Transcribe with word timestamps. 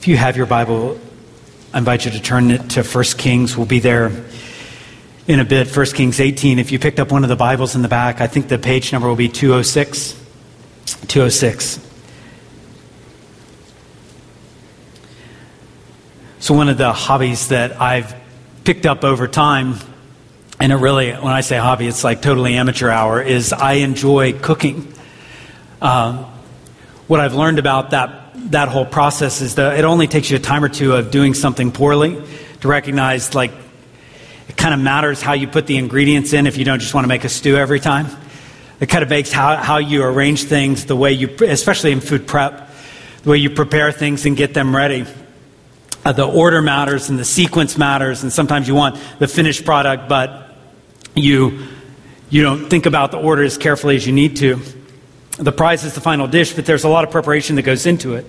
If 0.00 0.08
you 0.08 0.16
have 0.16 0.34
your 0.34 0.46
Bible, 0.46 0.98
I 1.74 1.78
invite 1.78 2.06
you 2.06 2.10
to 2.12 2.22
turn 2.22 2.50
it 2.50 2.70
to 2.70 2.82
1 2.82 3.04
Kings. 3.18 3.54
We'll 3.54 3.66
be 3.66 3.80
there 3.80 4.24
in 5.26 5.40
a 5.40 5.44
bit. 5.44 5.76
1 5.76 5.86
Kings 5.88 6.20
18. 6.20 6.58
If 6.58 6.72
you 6.72 6.78
picked 6.78 6.98
up 6.98 7.12
one 7.12 7.22
of 7.22 7.28
the 7.28 7.36
Bibles 7.36 7.74
in 7.74 7.82
the 7.82 7.88
back, 7.88 8.22
I 8.22 8.26
think 8.26 8.48
the 8.48 8.56
page 8.56 8.92
number 8.92 9.08
will 9.08 9.14
be 9.14 9.28
206. 9.28 10.12
206. 11.06 11.86
So, 16.38 16.54
one 16.54 16.70
of 16.70 16.78
the 16.78 16.94
hobbies 16.94 17.48
that 17.48 17.78
I've 17.78 18.14
picked 18.64 18.86
up 18.86 19.04
over 19.04 19.28
time, 19.28 19.74
and 20.58 20.72
it 20.72 20.76
really, 20.76 21.12
when 21.12 21.34
I 21.34 21.42
say 21.42 21.58
hobby, 21.58 21.86
it's 21.86 22.04
like 22.04 22.22
totally 22.22 22.54
amateur 22.54 22.88
hour, 22.88 23.20
is 23.20 23.52
I 23.52 23.74
enjoy 23.74 24.32
cooking. 24.32 24.94
Um, 25.82 26.24
what 27.06 27.20
I've 27.20 27.34
learned 27.34 27.58
about 27.58 27.90
that 27.90 28.19
that 28.48 28.68
whole 28.68 28.86
process 28.86 29.40
is 29.40 29.56
that 29.56 29.78
it 29.78 29.84
only 29.84 30.08
takes 30.08 30.30
you 30.30 30.36
a 30.36 30.40
time 30.40 30.64
or 30.64 30.68
two 30.68 30.94
of 30.94 31.10
doing 31.10 31.34
something 31.34 31.72
poorly 31.72 32.20
to 32.60 32.68
recognize 32.68 33.34
like 33.34 33.52
it 34.48 34.56
kind 34.56 34.74
of 34.74 34.80
matters 34.80 35.22
how 35.22 35.34
you 35.34 35.46
put 35.46 35.66
the 35.66 35.76
ingredients 35.76 36.32
in 36.32 36.46
if 36.46 36.56
you 36.56 36.64
don't 36.64 36.80
just 36.80 36.94
want 36.94 37.04
to 37.04 37.08
make 37.08 37.24
a 37.24 37.28
stew 37.28 37.56
every 37.56 37.78
time. 37.78 38.08
It 38.80 38.88
kind 38.88 39.02
of 39.02 39.10
makes 39.10 39.30
how, 39.30 39.56
how 39.56 39.76
you 39.76 40.02
arrange 40.02 40.44
things, 40.44 40.86
the 40.86 40.96
way 40.96 41.12
you, 41.12 41.28
especially 41.42 41.92
in 41.92 42.00
food 42.00 42.26
prep, 42.26 42.70
the 43.22 43.30
way 43.30 43.36
you 43.36 43.50
prepare 43.50 43.92
things 43.92 44.26
and 44.26 44.36
get 44.36 44.54
them 44.54 44.74
ready. 44.74 45.04
Uh, 46.04 46.12
the 46.12 46.26
order 46.26 46.62
matters 46.62 47.10
and 47.10 47.18
the 47.18 47.24
sequence 47.24 47.76
matters, 47.76 48.22
and 48.22 48.32
sometimes 48.32 48.66
you 48.66 48.74
want 48.74 48.98
the 49.18 49.28
finished 49.28 49.64
product, 49.66 50.08
but 50.08 50.56
you, 51.14 51.66
you 52.30 52.42
don't 52.42 52.70
think 52.70 52.86
about 52.86 53.10
the 53.10 53.18
order 53.18 53.42
as 53.42 53.58
carefully 53.58 53.96
as 53.96 54.06
you 54.06 54.12
need 54.12 54.36
to. 54.38 54.60
The 55.40 55.52
prize 55.52 55.84
is 55.84 55.94
the 55.94 56.02
final 56.02 56.26
dish, 56.26 56.52
but 56.52 56.66
there's 56.66 56.84
a 56.84 56.88
lot 56.88 57.04
of 57.04 57.10
preparation 57.10 57.56
that 57.56 57.62
goes 57.62 57.86
into 57.86 58.14
it. 58.14 58.26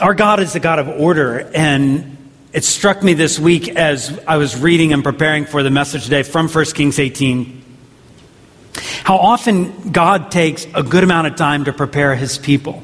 Our 0.00 0.14
God 0.14 0.38
is 0.38 0.52
the 0.52 0.60
God 0.60 0.78
of 0.78 0.86
order, 0.88 1.40
and 1.52 2.16
it 2.52 2.62
struck 2.62 3.02
me 3.02 3.14
this 3.14 3.36
week 3.36 3.68
as 3.68 4.16
I 4.28 4.36
was 4.36 4.56
reading 4.56 4.92
and 4.92 5.02
preparing 5.02 5.46
for 5.46 5.64
the 5.64 5.70
message 5.70 6.04
today 6.04 6.22
from 6.22 6.48
1 6.48 6.64
Kings 6.66 7.00
18 7.00 7.60
how 9.02 9.16
often 9.16 9.90
God 9.90 10.30
takes 10.30 10.68
a 10.72 10.84
good 10.84 11.02
amount 11.02 11.26
of 11.26 11.34
time 11.34 11.64
to 11.64 11.72
prepare 11.72 12.14
his 12.14 12.38
people. 12.38 12.80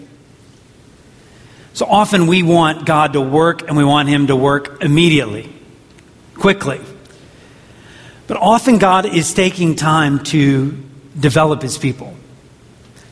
So 1.73 1.87
often 1.87 2.27
we 2.27 2.43
want 2.43 2.85
God 2.85 3.13
to 3.13 3.21
work 3.21 3.69
and 3.69 3.77
we 3.77 3.85
want 3.85 4.09
him 4.09 4.27
to 4.27 4.35
work 4.35 4.83
immediately, 4.83 5.53
quickly. 6.35 6.81
But 8.27 8.39
often 8.39 8.79
God 8.79 9.07
is 9.07 9.33
taking 9.35 9.77
time 9.77 10.25
to 10.25 10.77
develop 11.17 11.63
his 11.63 11.79
people 11.79 12.13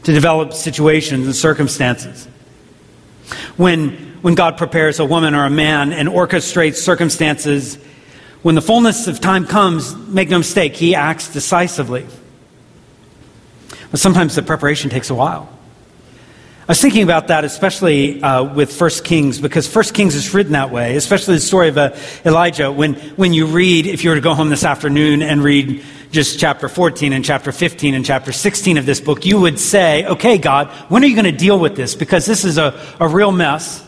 to 0.05 0.13
develop 0.13 0.53
situations 0.53 1.27
and 1.27 1.35
circumstances. 1.35 2.27
When, 3.57 3.91
when 4.23 4.35
God 4.35 4.57
prepares 4.57 5.01
a 5.01 5.05
woman 5.05 5.35
or 5.35 5.45
a 5.45 5.51
man 5.51 5.93
and 5.93 6.09
orchestrates 6.09 6.77
circumstances, 6.77 7.77
when 8.43 8.55
the 8.55 8.63
fullness 8.63 9.07
of 9.07 9.21
time 9.21 9.47
comes, 9.47 9.97
make 9.97 10.29
no 10.29 10.39
mistake, 10.39 10.77
he 10.77 10.95
acts 10.95 11.33
decisively. 11.33 12.07
But 13.91 14.01
sometimes 14.01 14.35
the 14.35 14.43
preparation 14.43 14.91
takes 14.91 15.09
a 15.09 15.15
while. 15.15 15.54
I 16.67 16.69
was 16.69 16.81
thinking 16.81 17.03
about 17.03 17.27
that, 17.27 17.45
especially 17.45 18.23
uh, 18.23 18.43
with 18.43 18.81
1 18.81 18.91
Kings, 19.05 19.39
because 19.39 19.73
1 19.73 19.85
Kings 19.93 20.15
is 20.15 20.33
written 20.33 20.53
that 20.53 20.71
way, 20.71 20.97
especially 20.97 21.35
the 21.35 21.43
story 21.43 21.69
of 21.69 21.77
uh, 21.77 21.95
Elijah. 22.25 22.73
When, 22.73 22.95
when 23.17 23.35
you 23.35 23.45
read, 23.45 23.87
if 23.87 24.03
you 24.03 24.09
were 24.09 24.17
to 24.17 24.23
go 24.23 24.33
home 24.33 24.49
this 24.49 24.65
afternoon 24.65 25.21
and 25.21 25.45
read 25.45 25.85
just 26.11 26.41
chapter 26.41 26.71
14 26.71 27.13
and 27.13 27.23
chapter 27.23 27.53
15 27.53 27.93
and 27.95 28.03
chapter 28.03 28.33
16 28.33 28.79
of 28.79 28.87
this 28.87 28.99
book, 28.99 29.27
you 29.27 29.39
would 29.41 29.59
say, 29.59 30.07
okay, 30.07 30.39
God, 30.39 30.69
when 30.89 31.05
are 31.05 31.07
you 31.07 31.15
going 31.15 31.31
to 31.31 31.39
deal 31.39 31.59
with 31.59 31.77
this? 31.77 31.95
Because 31.95 32.25
this 32.25 32.47
is 32.47 32.57
a, 32.57 32.81
a 32.99 33.07
real 33.07 33.31
mess. 33.31 33.87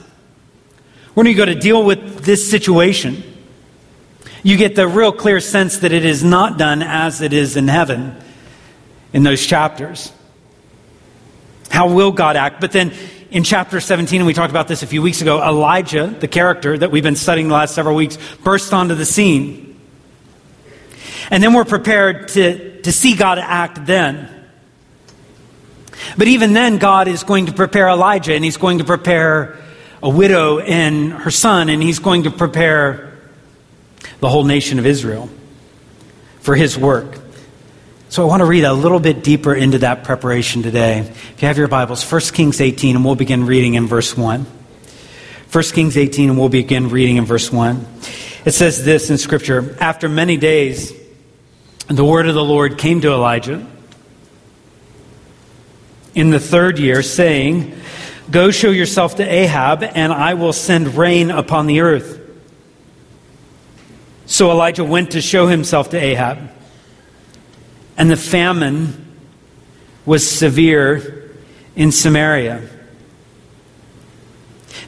When 1.15 1.27
are 1.27 1.31
you 1.31 1.37
going 1.37 1.49
to 1.49 1.59
deal 1.59 1.83
with 1.83 2.27
this 2.27 2.51
situation? 2.51 3.23
You 4.43 4.59
get 4.59 4.77
the 4.77 4.87
real 4.87 5.13
clear 5.13 5.41
sense 5.41 5.79
that 5.79 5.93
it 5.93 6.05
is 6.05 6.23
not 6.23 6.59
done 6.59 6.83
as 6.83 7.23
it 7.23 7.33
is 7.33 7.57
in 7.57 7.69
heaven 7.69 8.15
in 9.15 9.23
those 9.23 9.47
chapters. 9.47 10.13
How 11.77 11.89
will 11.89 12.11
God 12.11 12.37
act? 12.37 12.59
But 12.59 12.73
then 12.73 12.91
in 13.31 13.45
chapter 13.45 13.81
17, 13.81 14.23
and 14.23 14.27
we 14.27 14.33
talked 14.33 14.49
about 14.49 14.67
this 14.67 14.83
a 14.83 14.87
few 14.87 15.03
weeks 15.03 15.21
ago, 15.21 15.43
Elijah, 15.43 16.07
the 16.07 16.27
character 16.27 16.79
that 16.79 16.91
we've 16.91 17.03
been 17.03 17.17
studying 17.17 17.49
the 17.49 17.55
last 17.55 17.75
several 17.75 17.95
weeks, 17.95 18.17
burst 18.43 18.73
onto 18.73 18.95
the 18.95 19.05
scene. 19.05 19.79
And 21.31 21.43
then 21.43 21.53
we're 21.53 21.67
prepared 21.67 22.29
to, 22.29 22.81
to 22.81 22.91
see 22.91 23.15
God 23.15 23.39
act 23.39 23.85
then. 23.85 24.27
But 26.17 26.29
even 26.29 26.55
then, 26.55 26.79
God 26.79 27.09
is 27.09 27.25
going 27.25 27.45
to 27.45 27.53
prepare 27.53 27.89
Elijah, 27.89 28.33
and 28.33 28.43
he's 28.43 28.57
going 28.57 28.79
to 28.79 28.85
prepare 28.85 29.59
a 30.03 30.09
widow 30.09 30.61
and 30.61 31.13
her 31.13 31.31
son, 31.31 31.69
and 31.69 31.83
he's 31.83 31.99
going 31.99 32.23
to 32.23 32.31
prepare 32.31 33.19
the 34.21 34.31
whole 34.31 34.45
nation 34.45 34.79
of 34.79 34.87
Israel 34.87 35.29
for 36.41 36.55
his 36.55 36.79
work. 36.79 37.19
So 38.09 38.23
I 38.23 38.27
want 38.27 38.41
to 38.41 38.47
read 38.47 38.63
a 38.63 38.73
little 38.73 39.01
bit 39.01 39.25
deeper 39.25 39.53
into 39.53 39.79
that 39.79 40.05
preparation 40.05 40.63
today. 40.63 41.01
If 41.01 41.43
you 41.43 41.49
have 41.49 41.59
your 41.59 41.67
Bibles, 41.67 42.09
1 42.11 42.21
Kings 42.33 42.61
18, 42.61 42.95
and 42.95 43.05
we'll 43.05 43.17
begin 43.17 43.47
reading 43.47 43.75
in 43.75 43.89
verse 43.89 44.17
1. 44.17 44.47
1 45.51 45.65
Kings 45.65 45.97
18, 45.97 46.31
and 46.31 46.39
we'll 46.39 46.49
begin 46.49 46.89
reading 46.89 47.17
in 47.17 47.25
verse 47.25 47.51
1. 47.53 47.85
It 48.45 48.53
says 48.53 48.85
this 48.85 49.11
in 49.11 49.19
Scripture 49.19 49.77
After 49.81 50.09
many 50.09 50.37
days, 50.37 50.93
the 51.89 52.05
word 52.05 52.29
of 52.29 52.37
the 52.37 52.45
Lord 52.45 52.79
came 52.79 53.01
to 53.01 53.13
Elijah 53.13 53.67
in 56.15 56.31
the 56.31 56.41
third 56.41 56.79
year, 56.79 57.03
saying, 57.03 57.77
Go 58.31 58.53
show 58.53 58.71
yourself 58.71 59.17
to 59.17 59.25
Ahab, 59.25 59.83
and 59.83 60.13
I 60.13 60.35
will 60.35 60.53
send 60.53 60.97
rain 60.97 61.33
upon 61.33 61.67
the 61.67 61.81
earth. 61.81 62.21
So 64.27 64.53
Elijah 64.53 64.85
went 64.85 65.11
to 65.11 65.21
show 65.21 65.49
himself 65.49 65.91
to 65.91 65.99
Ahab. 65.99 66.53
And 67.97 68.11
the 68.11 68.17
famine 68.17 69.17
was 70.05 70.29
severe 70.29 71.33
in 71.75 71.93
Samaria. 71.93 72.69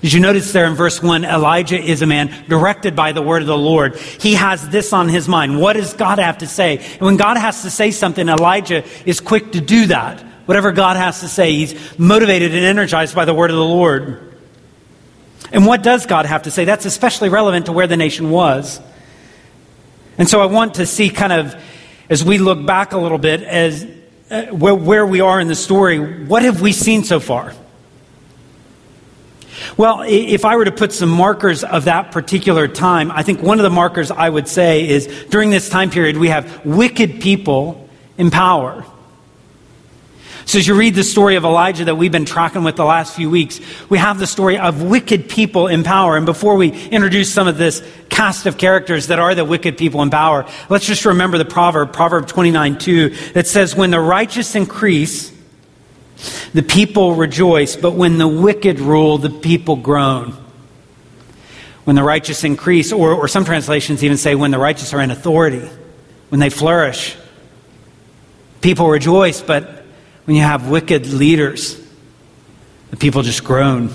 Did 0.01 0.13
you 0.13 0.21
notice 0.21 0.53
there 0.53 0.67
in 0.67 0.75
verse 0.75 1.03
1? 1.03 1.25
Elijah 1.25 1.81
is 1.81 2.03
a 2.03 2.07
man 2.07 2.45
directed 2.49 2.95
by 2.95 3.13
the 3.13 3.23
word 3.23 3.43
of 3.43 3.49
the 3.49 3.59
Lord. 3.59 3.97
He 3.97 4.35
has 4.35 4.69
this 4.69 4.93
on 4.93 5.09
his 5.09 5.27
mind. 5.27 5.61
What 5.61 5.73
does 5.73 5.93
God 5.95 6.19
have 6.19 6.39
to 6.39 6.47
say? 6.47 6.79
And 6.79 7.01
when 7.01 7.17
God 7.17 7.37
has 7.37 7.63
to 7.63 7.71
say 7.71 7.91
something, 7.91 8.29
Elijah 8.29 8.85
is 9.05 9.21
quick 9.21 9.53
to 9.53 9.61
do 9.61 9.87
that. 9.87 10.21
Whatever 10.47 10.73
God 10.73 10.97
has 10.97 11.21
to 11.21 11.29
say, 11.29 11.53
he's 11.53 11.99
motivated 11.99 12.55
and 12.55 12.65
energized 12.65 13.15
by 13.15 13.25
the 13.25 13.35
word 13.35 13.51
of 13.51 13.57
the 13.57 13.65
Lord. 13.65 14.37
And 15.53 15.67
what 15.67 15.83
does 15.83 16.07
God 16.07 16.27
have 16.27 16.45
to 16.45 16.51
say? 16.51 16.65
That's 16.65 16.87
especially 16.87 17.29
relevant 17.29 17.67
to 17.67 17.73
where 17.73 17.87
the 17.87 17.97
nation 17.97 18.31
was. 18.31 18.81
And 20.17 20.29
so 20.29 20.41
I 20.41 20.47
want 20.47 20.75
to 20.75 20.87
see 20.87 21.11
kind 21.11 21.33
of 21.33 21.61
as 22.09 22.25
we 22.25 22.39
look 22.39 22.65
back 22.65 22.93
a 22.93 22.99
little 22.99 23.19
bit 23.19 23.43
as 23.43 23.87
uh, 24.31 24.47
where, 24.47 24.75
where 24.75 25.07
we 25.07 25.21
are 25.21 25.41
in 25.41 25.49
the 25.49 25.55
story, 25.55 26.25
what 26.25 26.43
have 26.43 26.61
we 26.61 26.73
seen 26.73 27.05
so 27.05 27.21
far? 27.21 27.55
Well, 29.77 30.05
if 30.07 30.45
I 30.45 30.57
were 30.57 30.65
to 30.65 30.73
put 30.73 30.93
some 30.93 31.09
markers 31.09 31.65
of 31.65 31.85
that 31.85 32.13
particular 32.13 32.69
time, 32.69 33.11
I 33.11 33.23
think 33.23 33.43
one 33.43 33.59
of 33.59 33.63
the 33.63 33.71
markers 33.71 34.11
I 34.11 34.29
would 34.29 34.49
say 34.49 34.89
is 34.89 35.07
during 35.31 35.51
this 35.51 35.69
time 35.69 35.91
period, 35.91 36.17
we 36.17 36.29
have 36.29 36.65
wicked 36.65 37.21
people 37.21 37.89
in 38.17 38.31
power. 38.31 38.85
So, 40.49 40.59
as 40.59 40.67
you 40.67 40.73
read 40.73 40.95
the 40.95 41.05
story 41.05 41.37
of 41.37 41.45
Elijah 41.45 41.85
that 41.85 41.97
we've 41.97 42.11
been 42.11 42.25
tracking 42.25 42.65
with 42.65 42.77
the 42.77 42.85
last 42.87 43.15
few 43.15 43.29
weeks, 43.29 43.61
we 43.91 43.99
have 43.99 44.19
the 44.19 44.27
story 44.27 44.57
of 44.57 44.83
wicked 44.83 45.29
people 45.29 45.67
in 45.67 45.85
power. 45.85 46.17
And 46.17 46.25
before 46.25 46.55
we 46.55 46.71
introduce 46.71 47.31
some 47.31 47.47
of 47.47 47.59
this 47.59 47.87
cast 48.09 48.47
of 48.47 48.57
characters 48.57 49.09
that 49.09 49.19
are 49.19 49.35
the 49.35 49.45
wicked 49.45 49.77
people 49.77 50.01
in 50.01 50.09
power, 50.09 50.47
let's 50.71 50.87
just 50.87 51.05
remember 51.05 51.37
the 51.37 51.45
proverb, 51.45 51.93
Proverb 51.93 52.29
29 52.29 52.79
2, 52.79 53.11
that 53.35 53.47
says, 53.47 53.77
When 53.77 53.91
the 53.91 54.01
righteous 54.01 54.55
increase, 54.55 55.31
the 56.55 56.63
people 56.63 57.15
rejoice, 57.15 57.77
but 57.77 57.93
when 57.93 58.17
the 58.17 58.27
wicked 58.27 58.81
rule, 58.81 59.19
the 59.19 59.29
people 59.29 59.77
groan. 59.77 60.35
When 61.85 61.95
the 61.95 62.03
righteous 62.03 62.43
increase, 62.43 62.91
or, 62.91 63.13
or 63.13 63.29
some 63.29 63.45
translations 63.45 64.03
even 64.03 64.17
say, 64.17 64.35
when 64.35 64.51
the 64.51 64.59
righteous 64.59 64.95
are 64.95 65.03
in 65.03 65.11
authority, 65.11 65.69
when 66.31 66.41
they 66.41 66.49
flourish, 66.49 67.19
people 68.63 68.89
rejoice, 68.89 69.43
but 69.43 69.78
when 70.29 70.37
you 70.37 70.43
have 70.43 70.69
wicked 70.69 71.07
leaders, 71.07 71.81
the 72.91 72.99
people 72.99 73.23
just 73.23 73.43
groan. 73.45 73.89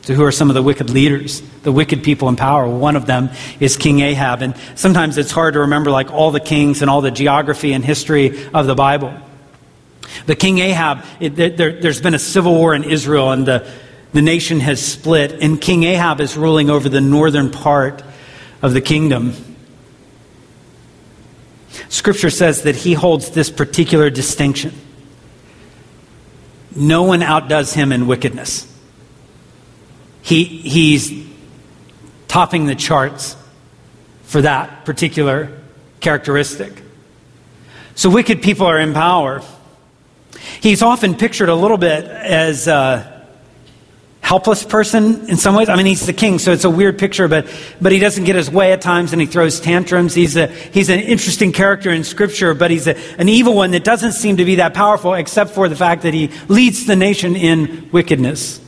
So, 0.00 0.14
who 0.14 0.24
are 0.24 0.32
some 0.32 0.48
of 0.48 0.54
the 0.54 0.62
wicked 0.62 0.88
leaders? 0.88 1.42
The 1.64 1.70
wicked 1.70 2.02
people 2.02 2.30
in 2.30 2.36
power. 2.36 2.66
One 2.66 2.96
of 2.96 3.04
them 3.04 3.28
is 3.60 3.76
King 3.76 4.00
Ahab. 4.00 4.40
And 4.40 4.54
sometimes 4.74 5.18
it's 5.18 5.30
hard 5.30 5.52
to 5.52 5.60
remember, 5.60 5.90
like, 5.90 6.10
all 6.10 6.30
the 6.30 6.40
kings 6.40 6.80
and 6.80 6.90
all 6.90 7.02
the 7.02 7.10
geography 7.10 7.74
and 7.74 7.84
history 7.84 8.46
of 8.54 8.66
the 8.66 8.74
Bible. 8.74 9.12
But 10.24 10.38
King 10.38 10.60
Ahab, 10.60 11.04
it, 11.20 11.36
there, 11.58 11.78
has 11.82 12.00
been 12.00 12.14
a 12.14 12.18
civil 12.18 12.54
war 12.54 12.74
in 12.74 12.82
Israel, 12.82 13.32
and 13.32 13.44
the, 13.44 13.70
the 14.14 14.22
nation 14.22 14.60
has 14.60 14.80
split. 14.82 15.42
And 15.42 15.60
King 15.60 15.84
Ahab 15.84 16.22
is 16.22 16.38
ruling 16.38 16.70
over 16.70 16.88
the 16.88 17.02
northern 17.02 17.50
part 17.50 18.02
of 18.62 18.72
the 18.72 18.80
kingdom. 18.80 19.34
Scripture 21.90 22.30
says 22.30 22.62
that 22.62 22.76
he 22.76 22.94
holds 22.94 23.28
this 23.32 23.50
particular 23.50 24.08
distinction. 24.08 24.72
No 26.74 27.02
one 27.02 27.22
outdoes 27.22 27.72
him 27.72 27.92
in 27.92 28.06
wickedness. 28.06 28.66
he, 30.22 30.44
he's 30.44 31.12
topping 32.28 32.66
the 32.66 32.74
charts 32.74 33.36
for 34.24 34.40
that 34.40 34.84
particular 34.84 35.60
characteristic. 36.00 36.72
So 37.94 38.08
wicked 38.08 38.40
people 38.40 38.66
are 38.66 38.78
in 38.78 38.94
power. 38.94 39.42
He's 40.60 40.80
often 40.82 41.14
pictured 41.14 41.50
a 41.50 41.54
little 41.54 41.76
bit 41.76 42.04
as 42.04 42.68
a 42.68 43.11
helpless 44.32 44.64
person 44.64 45.28
in 45.28 45.36
some 45.36 45.54
ways. 45.54 45.68
I 45.68 45.76
mean, 45.76 45.84
he's 45.84 46.06
the 46.06 46.14
king, 46.14 46.38
so 46.38 46.52
it's 46.52 46.64
a 46.64 46.70
weird 46.70 46.98
picture, 46.98 47.28
but, 47.28 47.46
but 47.82 47.92
he 47.92 47.98
doesn't 47.98 48.24
get 48.24 48.34
his 48.34 48.50
way 48.50 48.72
at 48.72 48.80
times 48.80 49.12
and 49.12 49.20
he 49.20 49.26
throws 49.26 49.60
tantrums. 49.60 50.14
He's, 50.14 50.36
a, 50.36 50.46
he's 50.46 50.88
an 50.88 51.00
interesting 51.00 51.52
character 51.52 51.90
in 51.90 52.02
Scripture, 52.02 52.54
but 52.54 52.70
he's 52.70 52.86
a, 52.86 52.96
an 53.20 53.28
evil 53.28 53.52
one 53.52 53.72
that 53.72 53.84
doesn't 53.84 54.12
seem 54.12 54.38
to 54.38 54.46
be 54.46 54.54
that 54.54 54.72
powerful 54.72 55.12
except 55.12 55.50
for 55.50 55.68
the 55.68 55.76
fact 55.76 56.04
that 56.04 56.14
he 56.14 56.30
leads 56.48 56.86
the 56.86 56.96
nation 56.96 57.36
in 57.36 57.90
wickedness. 57.92 58.58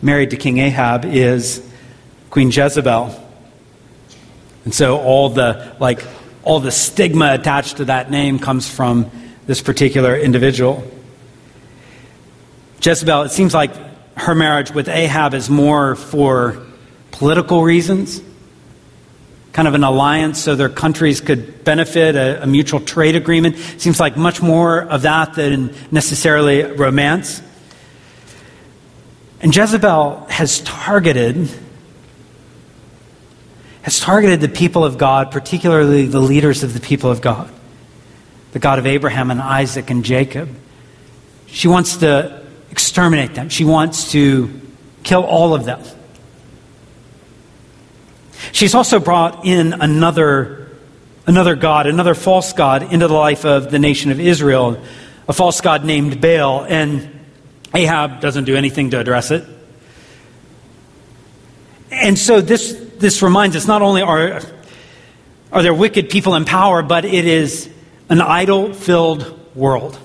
Married 0.00 0.30
to 0.30 0.38
King 0.38 0.56
Ahab 0.56 1.04
is 1.04 1.62
Queen 2.30 2.50
Jezebel. 2.50 3.14
And 4.64 4.72
so 4.72 5.00
all 5.00 5.28
the, 5.28 5.76
like, 5.80 6.02
all 6.44 6.60
the 6.60 6.72
stigma 6.72 7.34
attached 7.34 7.76
to 7.76 7.84
that 7.84 8.10
name 8.10 8.38
comes 8.38 8.66
from 8.66 9.10
this 9.46 9.60
particular 9.60 10.16
individual. 10.16 10.82
Jezebel, 12.80 13.24
it 13.24 13.32
seems 13.32 13.52
like 13.52 13.89
her 14.16 14.34
marriage 14.34 14.70
with 14.70 14.88
Ahab 14.88 15.34
is 15.34 15.48
more 15.48 15.94
for 15.94 16.62
political 17.10 17.62
reasons, 17.62 18.22
kind 19.52 19.66
of 19.66 19.74
an 19.74 19.84
alliance 19.84 20.40
so 20.40 20.54
their 20.54 20.68
countries 20.68 21.20
could 21.20 21.64
benefit, 21.64 22.16
a, 22.16 22.42
a 22.42 22.46
mutual 22.46 22.80
trade 22.80 23.16
agreement. 23.16 23.56
Seems 23.56 23.98
like 23.98 24.16
much 24.16 24.42
more 24.42 24.82
of 24.82 25.02
that 25.02 25.34
than 25.34 25.74
necessarily 25.90 26.62
romance. 26.62 27.42
And 29.40 29.54
Jezebel 29.54 30.26
has 30.28 30.60
targeted 30.60 31.48
has 33.82 33.98
targeted 33.98 34.42
the 34.42 34.48
people 34.48 34.84
of 34.84 34.98
God, 34.98 35.30
particularly 35.30 36.04
the 36.04 36.20
leaders 36.20 36.62
of 36.62 36.74
the 36.74 36.80
people 36.80 37.10
of 37.10 37.22
God, 37.22 37.50
the 38.52 38.58
God 38.58 38.78
of 38.78 38.86
Abraham 38.86 39.30
and 39.30 39.40
Isaac 39.40 39.90
and 39.90 40.04
Jacob. 40.04 40.54
She 41.46 41.66
wants 41.66 41.96
to 41.98 42.39
exterminate 42.70 43.34
them, 43.34 43.48
she 43.48 43.64
wants 43.64 44.12
to 44.12 44.60
kill 45.02 45.24
all 45.24 45.54
of 45.54 45.64
them. 45.64 45.82
She's 48.52 48.74
also 48.74 49.00
brought 49.00 49.44
in 49.44 49.74
another, 49.74 50.70
another 51.26 51.54
God, 51.54 51.86
another 51.86 52.14
false 52.14 52.52
God, 52.52 52.92
into 52.92 53.06
the 53.06 53.14
life 53.14 53.44
of 53.44 53.70
the 53.70 53.78
nation 53.78 54.10
of 54.10 54.20
Israel, 54.20 54.82
a 55.28 55.32
false 55.32 55.60
God 55.60 55.84
named 55.84 56.20
Baal, 56.20 56.64
and 56.64 57.20
Ahab 57.74 58.20
doesn't 58.20 58.44
do 58.44 58.56
anything 58.56 58.90
to 58.90 58.98
address 58.98 59.30
it. 59.30 59.44
And 61.90 62.18
so 62.18 62.40
this, 62.40 62.72
this 62.98 63.22
reminds 63.22 63.56
us 63.56 63.66
not 63.66 63.82
only 63.82 64.02
are, 64.02 64.40
are 65.52 65.62
there 65.62 65.74
wicked 65.74 66.08
people 66.08 66.34
in 66.34 66.44
power, 66.44 66.82
but 66.82 67.04
it 67.04 67.26
is 67.26 67.68
an 68.08 68.20
idol 68.20 68.72
filled 68.72 69.38
world. 69.54 69.98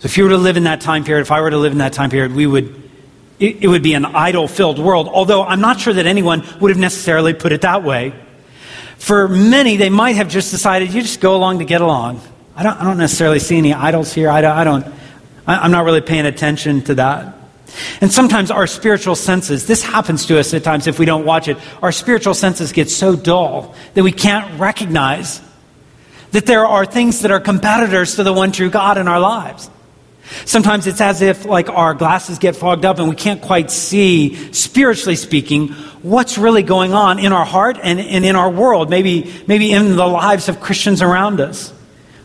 So 0.00 0.06
if 0.06 0.16
you 0.16 0.24
were 0.24 0.30
to 0.30 0.38
live 0.38 0.56
in 0.56 0.64
that 0.64 0.80
time 0.80 1.04
period, 1.04 1.22
if 1.22 1.32
I 1.32 1.40
were 1.40 1.50
to 1.50 1.58
live 1.58 1.72
in 1.72 1.78
that 1.78 1.92
time 1.92 2.10
period, 2.10 2.32
we 2.32 2.46
would, 2.46 2.90
it, 3.38 3.64
it 3.64 3.68
would 3.68 3.82
be 3.82 3.94
an 3.94 4.04
idol 4.04 4.46
filled 4.46 4.78
world. 4.78 5.08
Although 5.08 5.42
I'm 5.42 5.60
not 5.60 5.80
sure 5.80 5.92
that 5.92 6.06
anyone 6.06 6.44
would 6.60 6.70
have 6.70 6.78
necessarily 6.78 7.34
put 7.34 7.52
it 7.52 7.62
that 7.62 7.82
way. 7.82 8.14
For 8.98 9.28
many, 9.28 9.76
they 9.76 9.90
might 9.90 10.16
have 10.16 10.28
just 10.28 10.50
decided, 10.50 10.92
you 10.92 11.02
just 11.02 11.20
go 11.20 11.36
along 11.36 11.60
to 11.60 11.64
get 11.64 11.80
along. 11.80 12.20
I 12.54 12.62
don't, 12.62 12.80
I 12.80 12.84
don't 12.84 12.98
necessarily 12.98 13.38
see 13.38 13.58
any 13.58 13.72
idols 13.72 14.12
here. 14.12 14.30
I 14.30 14.40
don't, 14.40 14.56
I 14.56 14.64
don't 14.64 14.86
I'm 15.48 15.70
not 15.70 15.86
really 15.86 16.02
paying 16.02 16.26
attention 16.26 16.82
to 16.82 16.96
that. 16.96 17.34
And 18.02 18.12
sometimes 18.12 18.50
our 18.50 18.66
spiritual 18.66 19.14
senses, 19.14 19.66
this 19.66 19.82
happens 19.82 20.26
to 20.26 20.38
us 20.38 20.52
at 20.52 20.62
times 20.62 20.86
if 20.86 20.98
we 20.98 21.06
don't 21.06 21.24
watch 21.24 21.48
it, 21.48 21.56
our 21.82 21.90
spiritual 21.90 22.34
senses 22.34 22.72
get 22.72 22.90
so 22.90 23.16
dull 23.16 23.74
that 23.94 24.02
we 24.02 24.12
can't 24.12 24.60
recognize 24.60 25.40
that 26.32 26.44
there 26.44 26.66
are 26.66 26.84
things 26.84 27.22
that 27.22 27.30
are 27.30 27.40
competitors 27.40 28.16
to 28.16 28.24
the 28.24 28.32
one 28.32 28.52
true 28.52 28.68
God 28.68 28.98
in 28.98 29.08
our 29.08 29.20
lives. 29.20 29.70
Sometimes 30.44 30.86
it's 30.86 31.00
as 31.00 31.22
if 31.22 31.44
like 31.44 31.68
our 31.68 31.94
glasses 31.94 32.38
get 32.38 32.56
fogged 32.56 32.84
up 32.84 32.98
and 32.98 33.08
we 33.08 33.16
can't 33.16 33.40
quite 33.40 33.70
see, 33.70 34.52
spiritually 34.52 35.16
speaking, 35.16 35.68
what's 36.02 36.38
really 36.38 36.62
going 36.62 36.92
on 36.94 37.18
in 37.18 37.32
our 37.32 37.44
heart 37.44 37.78
and, 37.82 38.00
and 38.00 38.24
in 38.24 38.36
our 38.36 38.50
world, 38.50 38.90
maybe, 38.90 39.32
maybe 39.46 39.72
in 39.72 39.96
the 39.96 40.06
lives 40.06 40.48
of 40.48 40.60
Christians 40.60 41.02
around 41.02 41.40
us. 41.40 41.72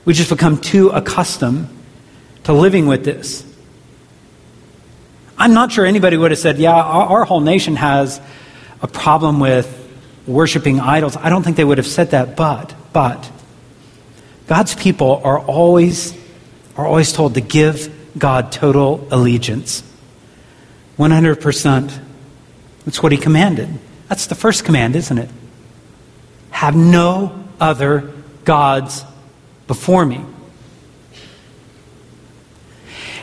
We 0.06 0.14
just 0.14 0.30
become 0.30 0.60
too 0.60 0.90
accustomed 0.90 1.70
to 2.44 2.54
living 2.54 2.88
with 2.88 3.06
this. 3.06 3.46
I'm 5.38 5.54
not 5.54 5.72
sure 5.72 5.86
anybody 5.86 6.18
would 6.18 6.32
have 6.32 6.40
said, 6.40 6.58
yeah, 6.58 6.74
our, 6.74 7.08
our 7.08 7.26
whole 7.26 7.42
nation 7.42 7.76
has 7.76 8.22
a 8.82 8.88
problem 8.88 9.40
with 9.40 9.80
worshiping 10.28 10.80
idols. 10.80 11.18
I 11.18 11.30
don't 11.30 11.44
think 11.44 11.58
they 11.58 11.64
would 11.64 11.78
have 11.78 11.88
said 11.88 12.12
that, 12.12 12.36
but, 12.36 12.74
but, 12.92 13.30
God's 14.48 14.76
people 14.76 15.22
are 15.24 15.40
always, 15.40 16.14
are 16.76 16.86
always 16.86 17.12
told 17.12 17.36
to 17.36 17.42
give 17.42 17.94
God 18.18 18.52
total 18.52 19.08
allegiance. 19.12 19.84
100%. 20.98 22.00
That's 22.86 23.02
what 23.02 23.12
he 23.12 23.18
commanded. 23.18 23.70
That's 24.10 24.28
the 24.28 24.36
first 24.36 24.66
command, 24.66 24.96
isn't 24.96 25.18
it? 25.18 25.30
Have 26.52 26.76
no 26.76 27.46
other 27.60 28.12
gods 28.46 29.04
before 29.68 30.06
me. 30.06 30.24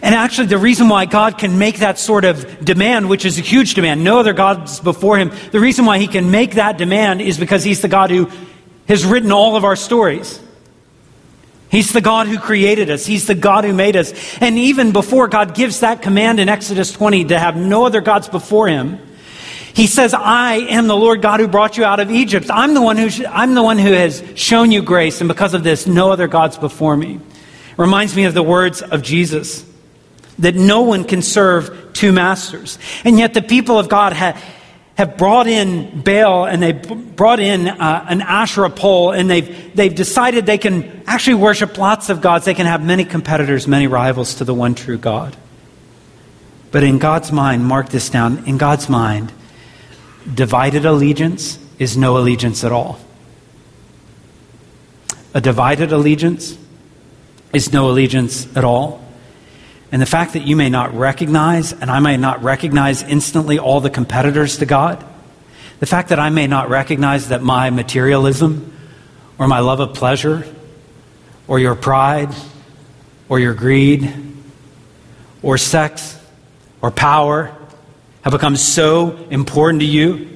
And 0.02 0.14
actually, 0.14 0.46
the 0.46 0.58
reason 0.58 0.88
why 0.88 1.04
God 1.04 1.36
can 1.36 1.58
make 1.58 1.80
that 1.80 1.98
sort 1.98 2.24
of 2.24 2.64
demand, 2.64 3.10
which 3.10 3.26
is 3.26 3.38
a 3.38 3.42
huge 3.42 3.74
demand, 3.74 4.02
no 4.02 4.18
other 4.18 4.32
gods 4.32 4.80
before 4.80 5.18
him, 5.18 5.30
the 5.52 5.60
reason 5.60 5.84
why 5.84 5.98
he 5.98 6.06
can 6.06 6.30
make 6.30 6.54
that 6.54 6.78
demand 6.78 7.20
is 7.20 7.38
because 7.38 7.62
he's 7.62 7.82
the 7.82 7.88
God 7.88 8.10
who 8.10 8.30
has 8.88 9.04
written 9.04 9.30
all 9.30 9.56
of 9.56 9.64
our 9.64 9.76
stories. 9.76 10.40
He's 11.70 11.92
the 11.92 12.00
God 12.00 12.26
who 12.26 12.38
created 12.38 12.90
us. 12.90 13.06
He's 13.06 13.26
the 13.26 13.34
God 13.34 13.64
who 13.64 13.72
made 13.72 13.94
us. 13.94 14.12
And 14.40 14.58
even 14.58 14.92
before 14.92 15.28
God 15.28 15.54
gives 15.54 15.80
that 15.80 16.02
command 16.02 16.40
in 16.40 16.48
Exodus 16.48 16.90
20 16.90 17.26
to 17.26 17.38
have 17.38 17.56
no 17.56 17.86
other 17.86 18.00
gods 18.00 18.28
before 18.28 18.66
him, 18.66 18.98
he 19.72 19.86
says, 19.86 20.12
I 20.12 20.54
am 20.54 20.88
the 20.88 20.96
Lord 20.96 21.22
God 21.22 21.38
who 21.38 21.46
brought 21.46 21.78
you 21.78 21.84
out 21.84 22.00
of 22.00 22.10
Egypt. 22.10 22.48
I'm 22.50 22.74
the 22.74 22.82
one 22.82 22.96
who, 22.96 23.08
sh- 23.08 23.22
I'm 23.28 23.54
the 23.54 23.62
one 23.62 23.78
who 23.78 23.92
has 23.92 24.22
shown 24.34 24.72
you 24.72 24.82
grace, 24.82 25.20
and 25.20 25.28
because 25.28 25.54
of 25.54 25.62
this, 25.62 25.86
no 25.86 26.10
other 26.10 26.26
gods 26.26 26.58
before 26.58 26.96
me. 26.96 27.20
Reminds 27.76 28.16
me 28.16 28.24
of 28.24 28.34
the 28.34 28.42
words 28.42 28.82
of 28.82 29.02
Jesus 29.02 29.64
that 30.40 30.54
no 30.56 30.82
one 30.82 31.04
can 31.04 31.22
serve 31.22 31.92
two 31.92 32.12
masters. 32.12 32.78
And 33.04 33.18
yet 33.18 33.32
the 33.32 33.42
people 33.42 33.78
of 33.78 33.88
God 33.88 34.12
have, 34.12 34.42
have 35.00 35.16
brought 35.16 35.46
in 35.46 36.02
Baal 36.02 36.44
and 36.44 36.62
they 36.62 36.72
brought 36.72 37.40
in 37.40 37.66
uh, 37.68 38.04
an 38.06 38.20
Asherah 38.20 38.68
pole 38.68 39.12
and 39.12 39.30
they've, 39.30 39.74
they've 39.74 39.94
decided 39.94 40.44
they 40.44 40.58
can 40.58 41.02
actually 41.06 41.36
worship 41.36 41.78
lots 41.78 42.10
of 42.10 42.20
gods. 42.20 42.44
They 42.44 42.52
can 42.52 42.66
have 42.66 42.84
many 42.84 43.06
competitors, 43.06 43.66
many 43.66 43.86
rivals 43.86 44.34
to 44.36 44.44
the 44.44 44.52
one 44.52 44.74
true 44.74 44.98
God. 44.98 45.34
But 46.70 46.82
in 46.82 46.98
God's 46.98 47.32
mind, 47.32 47.64
mark 47.64 47.88
this 47.88 48.10
down, 48.10 48.46
in 48.46 48.58
God's 48.58 48.90
mind, 48.90 49.32
divided 50.32 50.84
allegiance 50.84 51.58
is 51.78 51.96
no 51.96 52.18
allegiance 52.18 52.62
at 52.62 52.70
all. 52.70 53.00
A 55.32 55.40
divided 55.40 55.92
allegiance 55.92 56.58
is 57.54 57.72
no 57.72 57.88
allegiance 57.88 58.54
at 58.54 58.64
all. 58.64 59.02
And 59.92 60.00
the 60.00 60.06
fact 60.06 60.34
that 60.34 60.46
you 60.46 60.54
may 60.54 60.68
not 60.68 60.94
recognize, 60.94 61.72
and 61.72 61.90
I 61.90 61.98
may 61.98 62.16
not 62.16 62.42
recognize 62.42 63.02
instantly 63.02 63.58
all 63.58 63.80
the 63.80 63.90
competitors 63.90 64.58
to 64.58 64.66
God, 64.66 65.04
the 65.80 65.86
fact 65.86 66.10
that 66.10 66.20
I 66.20 66.30
may 66.30 66.46
not 66.46 66.68
recognize 66.68 67.28
that 67.28 67.42
my 67.42 67.70
materialism 67.70 68.76
or 69.38 69.48
my 69.48 69.60
love 69.60 69.80
of 69.80 69.94
pleasure 69.94 70.46
or 71.48 71.58
your 71.58 71.74
pride 71.74 72.32
or 73.28 73.40
your 73.40 73.54
greed 73.54 74.12
or 75.42 75.58
sex 75.58 76.20
or 76.82 76.90
power 76.90 77.56
have 78.22 78.32
become 78.32 78.56
so 78.56 79.16
important 79.30 79.80
to 79.80 79.86
you, 79.86 80.28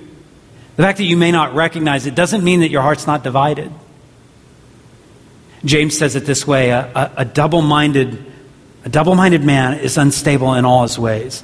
the 0.76 0.82
fact 0.82 0.98
that 0.98 1.04
you 1.04 1.16
may 1.16 1.30
not 1.30 1.54
recognize 1.54 2.06
it 2.06 2.14
doesn't 2.14 2.42
mean 2.42 2.60
that 2.60 2.70
your 2.70 2.82
heart's 2.82 3.06
not 3.06 3.22
divided. 3.22 3.70
James 5.64 5.96
says 5.96 6.16
it 6.16 6.26
this 6.26 6.46
way 6.46 6.70
a, 6.70 6.90
a, 6.94 7.12
a 7.18 7.24
double 7.24 7.62
minded 7.62 8.32
a 8.84 8.88
double 8.88 9.14
minded 9.14 9.42
man 9.42 9.78
is 9.78 9.96
unstable 9.96 10.54
in 10.54 10.64
all 10.64 10.82
his 10.82 10.98
ways. 10.98 11.42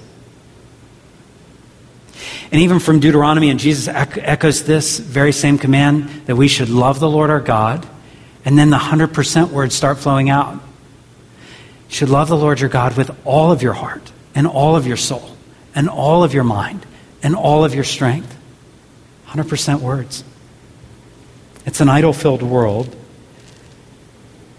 And 2.52 2.60
even 2.62 2.80
from 2.80 3.00
Deuteronomy, 3.00 3.48
and 3.48 3.58
Jesus 3.58 3.88
echoes 3.88 4.64
this 4.64 4.98
very 4.98 5.32
same 5.32 5.56
command 5.56 6.08
that 6.26 6.36
we 6.36 6.48
should 6.48 6.68
love 6.68 7.00
the 7.00 7.08
Lord 7.08 7.30
our 7.30 7.40
God. 7.40 7.86
And 8.44 8.58
then 8.58 8.70
the 8.70 8.76
100% 8.76 9.50
words 9.50 9.74
start 9.74 9.98
flowing 9.98 10.28
out. 10.30 10.54
You 10.54 11.94
should 11.94 12.08
love 12.08 12.28
the 12.28 12.36
Lord 12.36 12.60
your 12.60 12.68
God 12.68 12.96
with 12.96 13.10
all 13.24 13.52
of 13.52 13.62
your 13.62 13.72
heart, 13.72 14.12
and 14.34 14.46
all 14.46 14.76
of 14.76 14.86
your 14.86 14.96
soul, 14.96 15.36
and 15.74 15.88
all 15.88 16.24
of 16.24 16.34
your 16.34 16.44
mind, 16.44 16.84
and 17.22 17.34
all 17.34 17.64
of 17.64 17.74
your 17.74 17.84
strength. 17.84 18.36
100% 19.28 19.80
words. 19.80 20.24
It's 21.64 21.80
an 21.80 21.88
idol 21.88 22.12
filled 22.12 22.42
world 22.42 22.96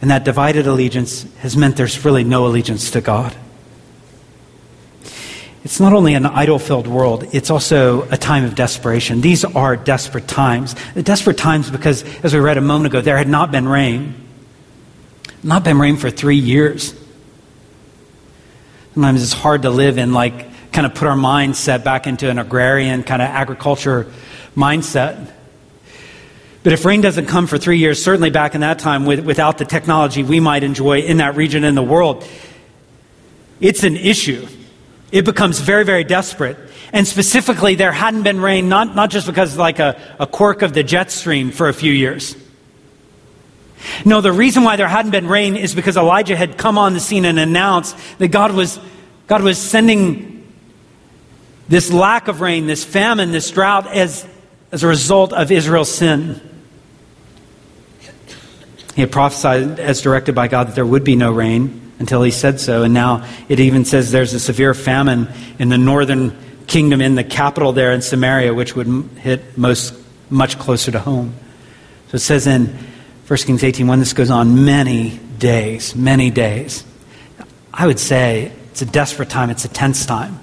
and 0.02 0.10
that 0.10 0.24
divided 0.26 0.68
allegiance 0.68 1.24
has 1.38 1.56
meant 1.56 1.78
there's 1.78 2.04
really 2.04 2.24
no 2.24 2.48
allegiance 2.48 2.92
to 2.92 3.02
God. 3.02 3.36
it's 5.64 5.80
not 5.80 5.94
only 5.94 6.16
an 6.16 6.26
idol 6.26 6.58
filled 6.58 6.88
world, 6.88 7.24
it's 7.34 7.52
also 7.52 8.02
a 8.10 8.18
time 8.18 8.44
of 8.44 8.56
desperation. 8.56 9.22
These 9.22 9.46
are 9.46 9.76
desperate 9.78 10.28
times. 10.28 10.76
Desperate 10.96 11.38
times 11.38 11.70
because, 11.70 12.04
as 12.24 12.34
we 12.34 12.40
read 12.40 12.58
a 12.58 12.62
moment 12.62 12.88
ago, 12.88 13.02
there 13.02 13.18
had 13.18 13.30
not 13.30 13.52
been 13.52 13.68
rain. 13.68 14.16
Not 15.44 15.64
been 15.64 15.78
rain 15.78 15.98
for 15.98 16.10
three 16.10 16.38
years. 16.38 16.96
Sometimes 18.96 19.22
it's 19.22 19.34
hard 19.34 19.62
to 19.62 19.70
live 19.70 20.00
in, 20.00 20.14
like, 20.14 20.48
kind 20.72 20.86
of 20.88 20.96
put 20.96 21.08
our 21.08 21.16
mindset 21.16 21.84
back 21.84 22.08
into 22.08 22.30
an 22.30 22.40
agrarian 22.40 23.04
kind 23.04 23.22
of 23.22 23.28
agriculture 23.28 24.12
mindset. 24.58 25.32
But 26.64 26.74
if 26.74 26.86
rain 26.86 27.02
doesn't 27.02 27.26
come 27.26 27.48
for 27.48 27.58
three 27.58 27.80
years, 27.80 28.04
certainly 28.04 28.30
back 28.30 28.54
in 28.54 28.62
that 28.62 28.78
time, 28.78 29.06
with, 29.06 29.22
without 29.26 29.58
the 29.58 29.66
technology 29.66 30.22
we 30.22 30.40
might 30.40 30.64
enjoy 30.64 31.00
in 31.00 31.18
that 31.18 31.36
region 31.36 31.64
in 31.64 31.74
the 31.74 31.84
world, 31.84 32.28
it's 33.60 33.84
an 33.84 33.98
issue. 33.98 34.48
It 35.12 35.26
becomes 35.26 35.60
very, 35.60 35.84
very 35.84 36.04
desperate. 36.04 36.58
And 36.94 37.08
specifically, 37.08 37.76
there 37.76 37.92
hadn't 37.92 38.24
been 38.24 38.42
rain, 38.42 38.70
not, 38.70 38.96
not 38.96 39.10
just 39.10 39.26
because 39.26 39.58
like 39.58 39.80
a, 39.80 40.00
a 40.20 40.28
quirk 40.28 40.62
of 40.62 40.74
the 40.74 40.84
jet 40.84 41.12
stream 41.12 41.52
for 41.52 41.68
a 41.68 41.74
few 41.74 41.92
years. 41.92 42.36
No, 44.06 44.22
the 44.22 44.32
reason 44.32 44.64
why 44.64 44.76
there 44.76 44.88
hadn't 44.88 45.12
been 45.12 45.28
rain 45.28 45.56
is 45.56 45.74
because 45.74 45.98
Elijah 45.98 46.36
had 46.36 46.58
come 46.58 46.78
on 46.78 46.94
the 46.94 47.00
scene 47.00 47.26
and 47.26 47.40
announced 47.40 47.96
that 48.20 48.28
God 48.28 48.52
was, 48.52 48.80
God 49.28 49.42
was 49.42 49.58
sending 49.58 50.48
this 51.68 51.92
lack 51.92 52.28
of 52.28 52.42
rain, 52.42 52.68
this 52.68 52.84
famine, 52.84 53.32
this 53.32 53.50
drought 53.50 53.88
as, 53.88 54.28
as 54.72 54.84
a 54.84 54.88
result 54.88 55.34
of 55.34 55.52
Israel's 55.52 55.90
sin. 55.90 56.40
He 58.96 59.02
had 59.02 59.12
prophesied 59.12 59.80
as 59.80 60.02
directed 60.02 60.36
by 60.36 60.48
God 60.48 60.68
that 60.68 60.76
there 60.76 60.86
would 60.86 61.04
be 61.04 61.16
no 61.16 61.32
rain 61.32 61.94
until 62.00 62.24
he 62.24 62.32
said 62.32 62.60
so. 62.60 62.84
And 62.84 62.94
now 62.94 63.28
it 63.48 63.60
even 63.60 63.86
says 63.86 64.12
there's 64.12 64.34
a 64.34 64.40
severe 64.40 64.74
famine 64.74 65.30
in 65.60 65.70
the 65.70 65.78
northern 65.78 66.38
kingdom, 66.68 67.00
in 67.02 67.16
the 67.16 67.24
capital 67.24 67.72
there 67.74 67.92
in 67.92 68.02
Samaria, 68.02 68.54
which 68.54 68.76
would 68.76 68.88
hit 69.18 69.58
most, 69.58 69.94
much 70.30 70.58
closer 70.58 70.92
to 70.92 71.00
home. 71.00 71.34
So 72.10 72.16
it 72.16 72.20
says 72.20 72.48
in 72.48 72.68
1 73.28 73.38
Kings 73.40 73.64
18, 73.64 73.88
when 73.88 74.00
this 74.00 74.14
goes 74.14 74.30
on 74.30 74.66
many 74.66 75.20
days, 75.38 75.96
many 75.96 76.30
days. 76.30 76.84
I 77.74 77.88
would 77.88 78.00
say 78.00 78.52
it's 78.72 78.82
a 78.82 78.86
desperate 78.86 79.30
time, 79.30 79.50
it's 79.50 79.64
a 79.64 79.70
tense 79.70 80.06
time. 80.06 80.40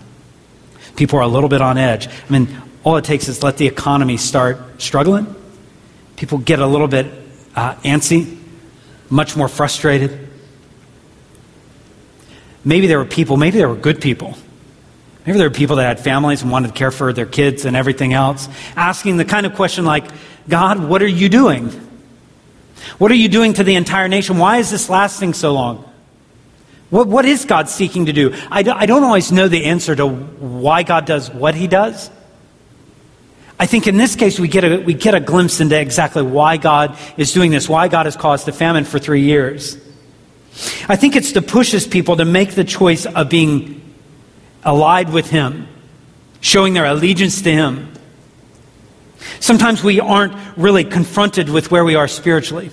People 0.97 1.19
are 1.19 1.23
a 1.23 1.29
little 1.29 1.49
bit 1.49 1.61
on 1.61 1.77
edge. 1.77 2.09
I 2.09 2.33
mean, 2.33 2.49
all 2.85 2.97
it 2.97 3.05
takes 3.05 3.29
is 3.29 3.43
let 3.43 3.59
the 3.59 3.67
economy 3.67 4.17
start 4.17 4.81
struggling. 4.81 5.35
People 6.17 6.39
get 6.39 6.59
a 6.59 6.67
little 6.67 6.89
bit 6.89 7.07
uh, 7.59 7.75
antsy 7.83 8.39
much 9.11 9.37
more 9.37 9.49
frustrated. 9.49 10.29
Maybe 12.65 12.87
there 12.87 12.99
were 12.99 13.05
people, 13.05 13.37
maybe 13.37 13.59
there 13.59 13.69
were 13.69 13.75
good 13.75 14.01
people. 14.01 14.37
Maybe 15.27 15.39
there 15.39 15.49
were 15.49 15.55
people 15.55 15.77
that 15.77 15.85
had 15.85 15.99
families 15.99 16.43
and 16.43 16.53
wanted 16.53 16.69
to 16.69 16.75
care 16.75 16.93
for 16.93 17.13
their 17.13 17.27
kids 17.27 17.65
and 17.65 17.77
everything 17.77 18.13
else, 18.13 18.49
asking 18.77 19.17
the 19.17 19.25
kind 19.25 19.45
of 19.45 19.55
question 19.55 19.85
like, 19.85 20.05
God, 20.49 20.79
what 20.79 21.03
are 21.03 21.09
you 21.09 21.29
doing? 21.29 21.71
What 22.99 23.11
are 23.11 23.17
you 23.17 23.29
doing 23.29 23.55
to 23.55 23.65
the 23.65 23.75
entire 23.75 24.07
nation? 24.07 24.39
Why 24.39 24.59
is 24.59 24.71
this 24.71 24.89
lasting 24.89 25.35
so 25.35 25.53
long? 25.53 25.85
What, 26.91 27.09
what 27.09 27.25
is 27.25 27.45
God 27.45 27.69
seeking 27.69 28.07
to 28.07 28.13
do? 28.13 28.35
I, 28.53 28.63
do, 28.63 28.71
I 28.71 28.87
don't 28.87 29.03
always 29.03 29.33
know 29.33 29.49
the 29.49 29.65
answer 29.65 29.97
to 29.97 30.07
why 30.07 30.85
God 30.85 31.07
does 31.07 31.29
what 31.29 31.57
he 31.57 31.67
does. 31.67 32.09
I 33.61 33.67
think 33.67 33.87
in 33.87 33.97
this 33.97 34.15
case, 34.15 34.39
we 34.39 34.47
get, 34.47 34.65
a, 34.65 34.79
we 34.79 34.95
get 34.95 35.15
a 35.15 35.21
glimpse 35.21 35.61
into 35.61 35.79
exactly 35.79 36.23
why 36.23 36.59
God 36.59 36.97
is 37.17 37.33
doing 37.33 37.51
this, 37.51 37.69
why 37.69 37.89
God 37.89 38.07
has 38.07 38.17
caused 38.17 38.47
the 38.47 38.53
famine 38.53 38.85
for 38.85 39.01
three 39.01 39.23
years. 39.23 39.77
I 40.89 40.97
think 40.97 41.17
it's 41.17 41.33
to 41.33 41.43
push 41.43 41.73
his 41.73 41.87
people 41.87 42.17
to 42.17 42.25
make 42.25 42.53
the 42.53 42.65
choice 42.65 43.05
of 43.05 43.29
being 43.29 43.83
allied 44.65 45.13
with 45.13 45.31
him, 45.31 45.67
showing 46.41 46.75
their 46.75 46.85
allegiance 46.85 47.43
to 47.43 47.53
him. 47.53 47.93
Sometimes 49.41 49.83
we 49.83 49.99
aren't 49.99 50.35
really 50.57 50.85
confronted 50.85 51.49
with 51.49 51.71
where 51.71 51.85
we 51.85 51.97
are 51.97 52.09
spiritually. 52.09 52.71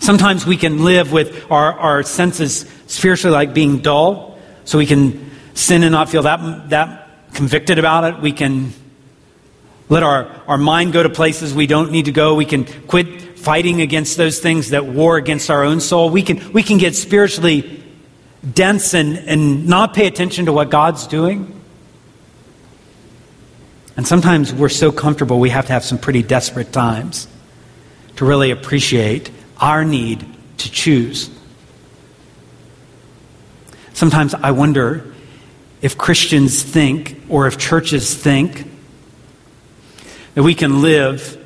Sometimes 0.00 0.46
we 0.46 0.56
can 0.56 0.84
live 0.84 1.10
with 1.10 1.50
our, 1.50 1.72
our 1.72 2.02
senses 2.04 2.66
spiritually 2.86 3.34
like 3.34 3.52
being 3.52 3.78
dull, 3.78 4.38
so 4.64 4.78
we 4.78 4.86
can 4.86 5.30
sin 5.54 5.82
and 5.82 5.90
not 5.90 6.08
feel 6.08 6.22
that, 6.22 6.70
that 6.70 7.34
convicted 7.34 7.80
about 7.80 8.04
it. 8.04 8.22
We 8.22 8.32
can 8.32 8.72
let 9.92 10.02
our, 10.02 10.24
our 10.48 10.56
mind 10.56 10.94
go 10.94 11.02
to 11.02 11.10
places 11.10 11.52
we 11.52 11.66
don't 11.66 11.92
need 11.92 12.06
to 12.06 12.12
go. 12.12 12.34
We 12.34 12.46
can 12.46 12.64
quit 12.64 13.38
fighting 13.38 13.82
against 13.82 14.16
those 14.16 14.38
things 14.38 14.70
that 14.70 14.86
war 14.86 15.18
against 15.18 15.50
our 15.50 15.64
own 15.64 15.80
soul. 15.80 16.08
We 16.08 16.22
can, 16.22 16.50
we 16.54 16.62
can 16.62 16.78
get 16.78 16.96
spiritually 16.96 17.84
dense 18.54 18.94
and, 18.94 19.18
and 19.18 19.68
not 19.68 19.92
pay 19.92 20.06
attention 20.06 20.46
to 20.46 20.52
what 20.52 20.70
God's 20.70 21.06
doing. 21.06 21.60
And 23.94 24.06
sometimes 24.08 24.54
we're 24.54 24.70
so 24.70 24.90
comfortable 24.90 25.38
we 25.38 25.50
have 25.50 25.66
to 25.66 25.74
have 25.74 25.84
some 25.84 25.98
pretty 25.98 26.22
desperate 26.22 26.72
times 26.72 27.28
to 28.16 28.24
really 28.24 28.50
appreciate 28.50 29.30
our 29.58 29.84
need 29.84 30.26
to 30.56 30.70
choose. 30.70 31.28
Sometimes 33.92 34.32
I 34.32 34.52
wonder 34.52 35.12
if 35.82 35.98
Christians 35.98 36.62
think, 36.62 37.20
or 37.28 37.46
if 37.46 37.58
churches 37.58 38.14
think, 38.14 38.71
that 40.34 40.42
we 40.42 40.54
can 40.54 40.82
live 40.82 41.38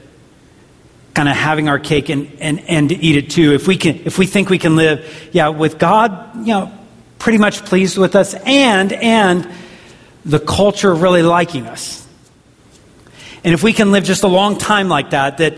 kind 1.14 1.28
of 1.28 1.34
having 1.34 1.68
our 1.68 1.78
cake 1.78 2.10
and, 2.10 2.30
and, 2.40 2.60
and 2.68 2.92
eat 2.92 3.16
it 3.16 3.30
too. 3.30 3.54
If 3.54 3.66
we, 3.66 3.76
can, 3.78 4.02
if 4.04 4.18
we 4.18 4.26
think 4.26 4.50
we 4.50 4.58
can 4.58 4.76
live, 4.76 5.30
yeah, 5.32 5.48
with 5.48 5.78
God, 5.78 6.36
you 6.46 6.52
know, 6.52 6.72
pretty 7.18 7.38
much 7.38 7.64
pleased 7.64 7.96
with 7.96 8.14
us 8.14 8.34
and, 8.34 8.92
and 8.92 9.50
the 10.26 10.38
culture 10.38 10.94
really 10.94 11.22
liking 11.22 11.66
us. 11.66 12.06
And 13.42 13.54
if 13.54 13.62
we 13.62 13.72
can 13.72 13.92
live 13.92 14.04
just 14.04 14.24
a 14.24 14.28
long 14.28 14.58
time 14.58 14.88
like 14.88 15.10
that, 15.10 15.38
that 15.38 15.54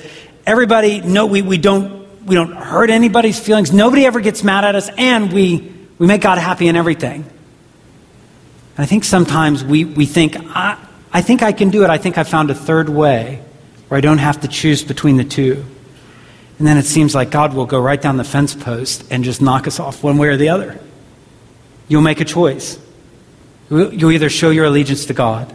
everybody, 0.47 1.00
no, 1.00 1.26
we, 1.26 1.42
we 1.42 1.58
don't, 1.58 2.25
we 2.25 2.35
don't 2.35 2.52
hurt 2.52 2.90
anybody's 2.90 3.40
feelings. 3.40 3.73
Nobody 3.73 4.06
ever 4.06 4.20
gets 4.20 4.44
mad 4.44 4.64
at 4.64 4.76
us 4.76 4.88
and 4.97 5.32
we, 5.32 5.73
we 5.99 6.06
make 6.06 6.20
God 6.20 6.38
happy 6.38 6.68
in 6.68 6.76
everything. 6.76 7.23
And 7.25 8.85
I 8.85 8.87
think 8.87 9.02
sometimes 9.04 9.64
we, 9.64 9.85
we 9.85 10.06
think, 10.06 10.37
I 11.12 11.23
think 11.23 11.43
I 11.43 11.53
can 11.53 11.71
do 11.71 11.85
it. 11.85 11.91
I 11.91 11.99
think 11.99 12.19
I 12.19 12.25
found 12.25 12.50
a 12.50 12.55
third 12.55 12.88
way 12.88 13.43
where 13.88 13.99
I 13.99 14.00
don't 14.00 14.19
have 14.19 14.41
to 14.43 14.49
choose 14.49 14.83
between 14.83 15.17
the 15.17 15.25
two. 15.25 15.65
And 16.59 16.67
then 16.67 16.77
it 16.77 16.85
seems 16.85 17.15
like 17.15 17.31
God 17.31 17.55
will 17.55 17.67
go 17.67 17.81
right 17.81 18.00
down 18.00 18.17
the 18.17 18.25
fence 18.25 18.55
post 18.55 19.05
and 19.11 19.25
just 19.25 19.41
knock 19.41 19.67
us 19.67 19.79
off 19.79 20.03
one 20.03 20.19
way 20.19 20.29
or 20.29 20.37
the 20.37 20.49
other. 20.49 20.79
You'll 21.87 22.03
make 22.03 22.21
a 22.21 22.25
choice. 22.25 22.79
You'll 23.71 24.11
either 24.11 24.29
show 24.29 24.50
your 24.50 24.67
allegiance 24.67 25.07
to 25.07 25.15
God 25.15 25.55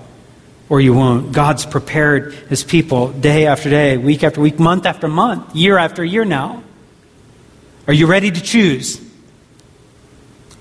or 0.69 0.79
you 0.79 0.93
won't. 0.93 1.31
God's 1.33 1.65
prepared 1.65 2.33
his 2.33 2.63
people 2.63 3.09
day 3.09 3.47
after 3.47 3.69
day, 3.69 3.97
week 3.97 4.23
after 4.23 4.41
week, 4.41 4.59
month 4.59 4.85
after 4.85 5.07
month, 5.07 5.55
year 5.55 5.77
after 5.77 6.03
year 6.03 6.25
now. 6.25 6.63
Are 7.85 7.93
you 7.93 8.07
ready 8.07 8.31
to 8.31 8.41
choose? 8.41 9.01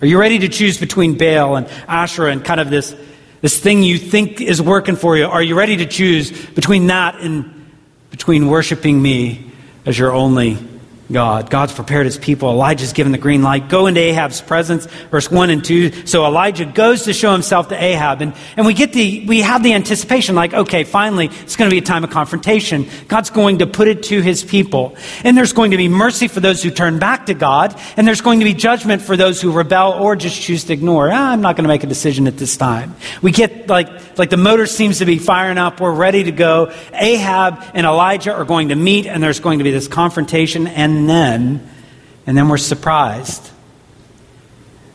Are 0.01 0.07
you 0.07 0.19
ready 0.19 0.41
to 0.41 0.49
choose 0.49 0.79
between 0.79 1.17
Baal 1.17 1.57
and 1.57 1.69
Asherah 1.87 2.33
and 2.33 2.45
kind 2.45 2.61
of 2.61 2.69
this 2.69 2.95
this 3.43 3.61
thing 3.61 3.83
you 3.83 3.99
think 3.99 4.41
is 4.41 4.63
working 4.63 4.97
for 4.97 5.17
you, 5.17 5.27
are 5.27 5.43
you 5.43 5.55
ready 5.55 5.77
to 5.79 5.87
choose 5.87 6.31
between 6.31 6.87
that 6.87 7.17
and 7.17 7.71
between 8.11 8.47
worshiping 8.47 9.03
me 9.03 9.51
as 9.85 9.99
your 9.99 10.13
only 10.13 10.57
God. 11.13 11.51
God's 11.51 11.73
prepared 11.73 12.07
his 12.07 12.19
people. 12.19 12.51
Elijah's 12.51 12.93
given 12.93 13.13
the 13.13 13.19
green 13.19 13.43
light. 13.43 13.69
Go 13.69 13.87
into 13.87 14.01
Ahab's 14.01 14.41
presence, 14.41 14.87
verse 15.11 15.31
1 15.31 15.51
and 15.51 15.65
2. 15.65 16.07
So 16.07 16.27
Elijah 16.27 16.65
goes 16.65 17.05
to 17.05 17.13
show 17.13 17.33
himself 17.33 17.69
to 17.69 17.83
Ahab. 17.83 18.23
And, 18.23 18.35
and 18.57 18.67
we 18.67 18.75
get 18.75 18.93
the, 18.93 19.25
we 19.27 19.43
have 19.43 19.63
the 19.63 19.75
anticipation 19.75 20.35
like, 20.35 20.55
okay, 20.55 20.85
finally, 20.85 21.27
it's 21.27 21.57
going 21.57 21.71
to 21.71 21.75
be 21.75 21.79
a 21.79 21.85
time 21.85 22.05
of 22.05 22.11
confrontation. 22.11 22.89
God's 23.09 23.31
going 23.31 23.59
to 23.59 23.67
put 23.67 23.89
it 23.89 24.05
to 24.05 24.21
his 24.21 24.43
people. 24.43 24.97
And 25.25 25.37
there's 25.37 25.53
going 25.53 25.71
to 25.71 25.77
be 25.77 25.89
mercy 25.89 26.29
for 26.29 26.41
those 26.41 26.63
who 26.63 26.71
turn 26.71 26.99
back 26.99 27.27
to 27.27 27.35
God. 27.35 27.79
And 27.97 28.07
there's 28.07 28.21
going 28.21 28.41
to 28.41 28.45
be 28.45 28.55
judgment 28.55 29.03
for 29.03 29.17
those 29.17 29.41
who 29.41 29.53
rebel 29.53 29.93
or 29.93 30.17
just 30.17 30.41
choose 30.41 30.65
to 30.65 30.73
ignore. 30.73 31.11
Ah, 31.13 31.33
I'm 31.33 31.41
not 31.41 31.57
going 31.57 31.65
to 31.65 31.69
make 31.69 31.85
a 31.85 31.87
decision 31.89 32.27
at 32.27 32.39
this 32.39 32.57
time. 32.57 32.97
We 33.21 33.31
get 33.31 33.69
like, 33.69 34.19
like 34.19 34.31
the 34.31 34.37
motor 34.37 34.67
seems 34.67 34.99
to 34.99 35.05
be 35.05 35.19
firing 35.19 35.59
up. 35.59 35.81
We're 35.81 35.93
ready 35.93 36.25
to 36.25 36.33
go. 36.33 36.73
Ahab 36.93 37.63
and 37.75 37.87
Elijah 37.87 38.33
are 38.35 38.45
going 38.45 38.71
to 38.71 38.77
meet 38.77 39.07
and 39.07 39.23
there's 39.23 39.41
going 39.41 39.59
to 39.59 39.65
be 39.65 39.71
this 39.71 39.89
confrontation 39.89 40.67
and 40.67 41.02
and 41.03 41.11
then, 41.11 41.69
and 42.29 42.37
then 42.37 42.49
we're 42.49 42.59
surprised. 42.59 43.51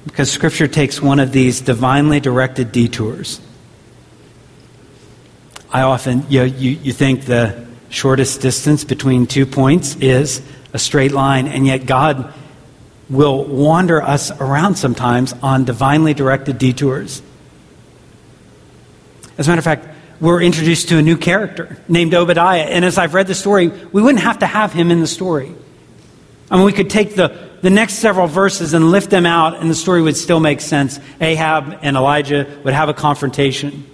Because 0.05 0.31
Scripture 0.31 0.69
takes 0.69 1.01
one 1.01 1.19
of 1.19 1.33
these 1.33 1.59
divinely 1.59 2.21
directed 2.21 2.71
detours. 2.71 3.41
I 5.69 5.81
often, 5.81 6.25
you, 6.29 6.39
know, 6.39 6.45
you, 6.45 6.71
you 6.71 6.93
think 6.93 7.25
the 7.25 7.67
shortest 7.89 8.39
distance 8.39 8.85
between 8.85 9.27
two 9.27 9.45
points 9.45 9.97
is 9.97 10.41
a 10.71 10.79
straight 10.79 11.11
line, 11.11 11.47
and 11.47 11.67
yet 11.67 11.85
God 11.85 12.33
will 13.09 13.43
wander 13.43 14.01
us 14.01 14.31
around 14.31 14.75
sometimes 14.75 15.33
on 15.43 15.65
divinely 15.65 16.13
directed 16.13 16.57
detours. 16.57 17.21
As 19.37 19.47
a 19.47 19.51
matter 19.51 19.59
of 19.59 19.65
fact, 19.65 19.87
we're 20.21 20.41
introduced 20.41 20.87
to 20.89 20.97
a 20.97 21.01
new 21.01 21.17
character 21.17 21.77
named 21.89 22.13
Obadiah. 22.13 22.63
And 22.63 22.85
as 22.85 22.97
I've 22.97 23.13
read 23.13 23.27
the 23.27 23.35
story, 23.35 23.67
we 23.67 24.01
wouldn't 24.01 24.23
have 24.23 24.39
to 24.39 24.47
have 24.47 24.71
him 24.71 24.89
in 24.89 25.01
the 25.01 25.07
story. 25.07 25.53
I 26.49 26.55
mean, 26.55 26.65
we 26.65 26.73
could 26.73 26.89
take 26.89 27.15
the, 27.15 27.37
the 27.61 27.69
next 27.69 27.95
several 27.95 28.27
verses 28.27 28.73
and 28.73 28.89
lift 28.89 29.09
them 29.09 29.25
out, 29.25 29.59
and 29.59 29.69
the 29.69 29.75
story 29.75 30.01
would 30.01 30.15
still 30.15 30.39
make 30.39 30.61
sense. 30.61 30.99
Ahab 31.19 31.79
and 31.81 31.97
Elijah 31.97 32.59
would 32.63 32.73
have 32.73 32.89
a 32.89 32.93
confrontation. 32.93 33.85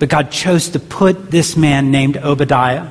But 0.00 0.08
God 0.08 0.32
chose 0.32 0.70
to 0.70 0.80
put 0.80 1.30
this 1.30 1.56
man 1.56 1.90
named 1.90 2.16
Obadiah 2.16 2.88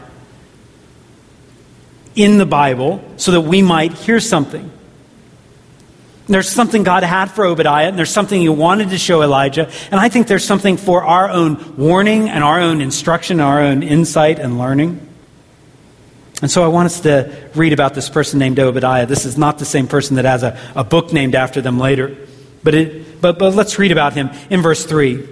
in 2.16 2.38
the 2.38 2.46
Bible 2.46 3.04
so 3.18 3.32
that 3.32 3.42
we 3.42 3.62
might 3.62 3.94
hear 3.94 4.20
something. 4.20 4.72
There's 6.28 6.48
something 6.48 6.84
God 6.84 7.02
had 7.02 7.32
for 7.32 7.46
Obadiah, 7.46 7.88
and 7.88 7.98
there's 7.98 8.12
something 8.12 8.40
he 8.40 8.50
wanted 8.50 8.92
to 8.92 9.00
show 9.00 9.24
Elijah. 9.24 9.68
And 9.90 10.00
I 10.00 10.10
think 10.10 10.28
there's 10.28 10.46
something 10.46 10.78
for 10.78 11.04
our 11.04 11.28
own 11.28 11.76
warning 11.76 12.30
and 12.30 12.44
our 12.44 12.62
own 12.62 12.82
instruction, 12.82 13.40
and 13.40 13.50
our 13.50 13.62
own 13.62 13.82
insight 13.82 14.38
and 14.38 14.60
learning. 14.60 15.09
And 16.42 16.50
so 16.50 16.64
I 16.64 16.68
want 16.68 16.86
us 16.86 17.02
to 17.02 17.50
read 17.54 17.74
about 17.74 17.94
this 17.94 18.10
person 18.10 18.40
named 18.40 18.60
Obadiah. 18.60 19.06
This 19.06 19.26
is 19.26 19.38
not 19.38 19.60
the 19.60 19.66
same 19.66 19.88
person 19.88 20.16
that 20.16 20.26
has 20.26 20.44
a, 20.44 20.58
a 20.76 20.84
book 20.84 21.12
named 21.12 21.36
after 21.36 21.62
them 21.62 21.80
later. 21.80 22.16
But, 22.64 22.76
it, 22.76 23.22
but, 23.22 23.38
but 23.38 23.56
let's 23.56 23.78
read 23.78 23.92
about 23.92 24.14
him 24.14 24.30
in 24.50 24.62
verse 24.62 24.86
3. 24.86 25.28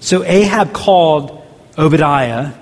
So 0.00 0.24
Ahab 0.24 0.72
called 0.72 1.46
Obadiah, 1.78 2.52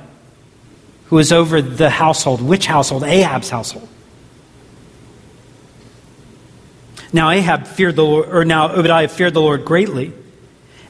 who 1.07 1.17
was 1.17 1.33
over 1.33 1.63
the 1.63 1.89
household. 1.89 2.43
Which 2.43 2.67
household? 2.67 3.05
Ahab's 3.05 3.49
household. 3.49 3.89
Now 7.13 7.31
Ahab 7.31 7.67
feared 7.67 7.97
the 7.97 8.05
Lord, 8.05 8.29
or 8.29 8.45
now 8.45 8.71
Obadiah 8.71 9.09
feared 9.09 9.35
the 9.35 9.41
Lord 9.41 9.65
greatly. 9.65 10.13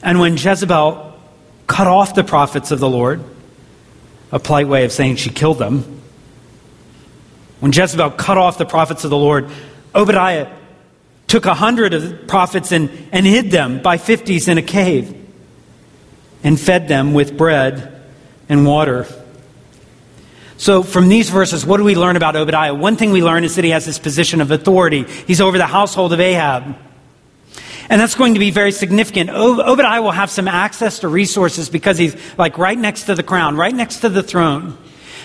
And 0.03 0.19
when 0.19 0.35
Jezebel 0.37 1.17
cut 1.67 1.87
off 1.87 2.13
the 2.13 2.23
prophets 2.23 2.71
of 2.71 2.79
the 2.79 2.89
Lord, 2.89 3.23
a 4.31 4.39
polite 4.39 4.67
way 4.67 4.85
of 4.85 4.91
saying 4.91 5.17
she 5.17 5.29
killed 5.29 5.59
them, 5.59 6.01
when 7.59 7.71
Jezebel 7.71 8.11
cut 8.11 8.37
off 8.37 8.57
the 8.57 8.65
prophets 8.65 9.03
of 9.03 9.09
the 9.09 9.17
Lord, 9.17 9.49
Obadiah 9.93 10.51
took 11.27 11.45
a 11.45 11.53
hundred 11.53 11.93
of 11.93 12.09
the 12.09 12.15
prophets 12.15 12.71
and, 12.71 12.89
and 13.11 13.25
hid 13.25 13.51
them 13.51 13.81
by 13.81 13.97
fifties 13.97 14.47
in 14.47 14.57
a 14.57 14.61
cave 14.61 15.15
and 16.43 16.59
fed 16.59 16.87
them 16.87 17.13
with 17.13 17.37
bread 17.37 18.01
and 18.49 18.65
water. 18.65 19.07
So, 20.57 20.83
from 20.83 21.09
these 21.09 21.29
verses, 21.29 21.65
what 21.65 21.77
do 21.77 21.83
we 21.83 21.95
learn 21.95 22.15
about 22.15 22.35
Obadiah? 22.35 22.73
One 22.73 22.95
thing 22.95 23.11
we 23.11 23.23
learn 23.23 23.43
is 23.43 23.55
that 23.55 23.63
he 23.63 23.71
has 23.71 23.85
this 23.85 23.97
position 23.97 24.41
of 24.41 24.51
authority. 24.51 25.03
He's 25.03 25.41
over 25.41 25.57
the 25.57 25.65
household 25.65 26.13
of 26.13 26.19
Ahab. 26.19 26.75
And 27.91 27.99
that's 27.99 28.15
going 28.15 28.35
to 28.35 28.39
be 28.39 28.51
very 28.51 28.71
significant. 28.71 29.29
Obadiah 29.31 30.01
will 30.01 30.11
have 30.11 30.31
some 30.31 30.47
access 30.47 30.99
to 30.99 31.09
resources 31.09 31.67
because 31.67 31.97
he's 31.97 32.15
like 32.37 32.57
right 32.57 32.77
next 32.77 33.03
to 33.03 33.15
the 33.15 33.21
crown, 33.21 33.57
right 33.57 33.75
next 33.75 33.97
to 33.97 34.07
the 34.07 34.23
throne. 34.23 34.77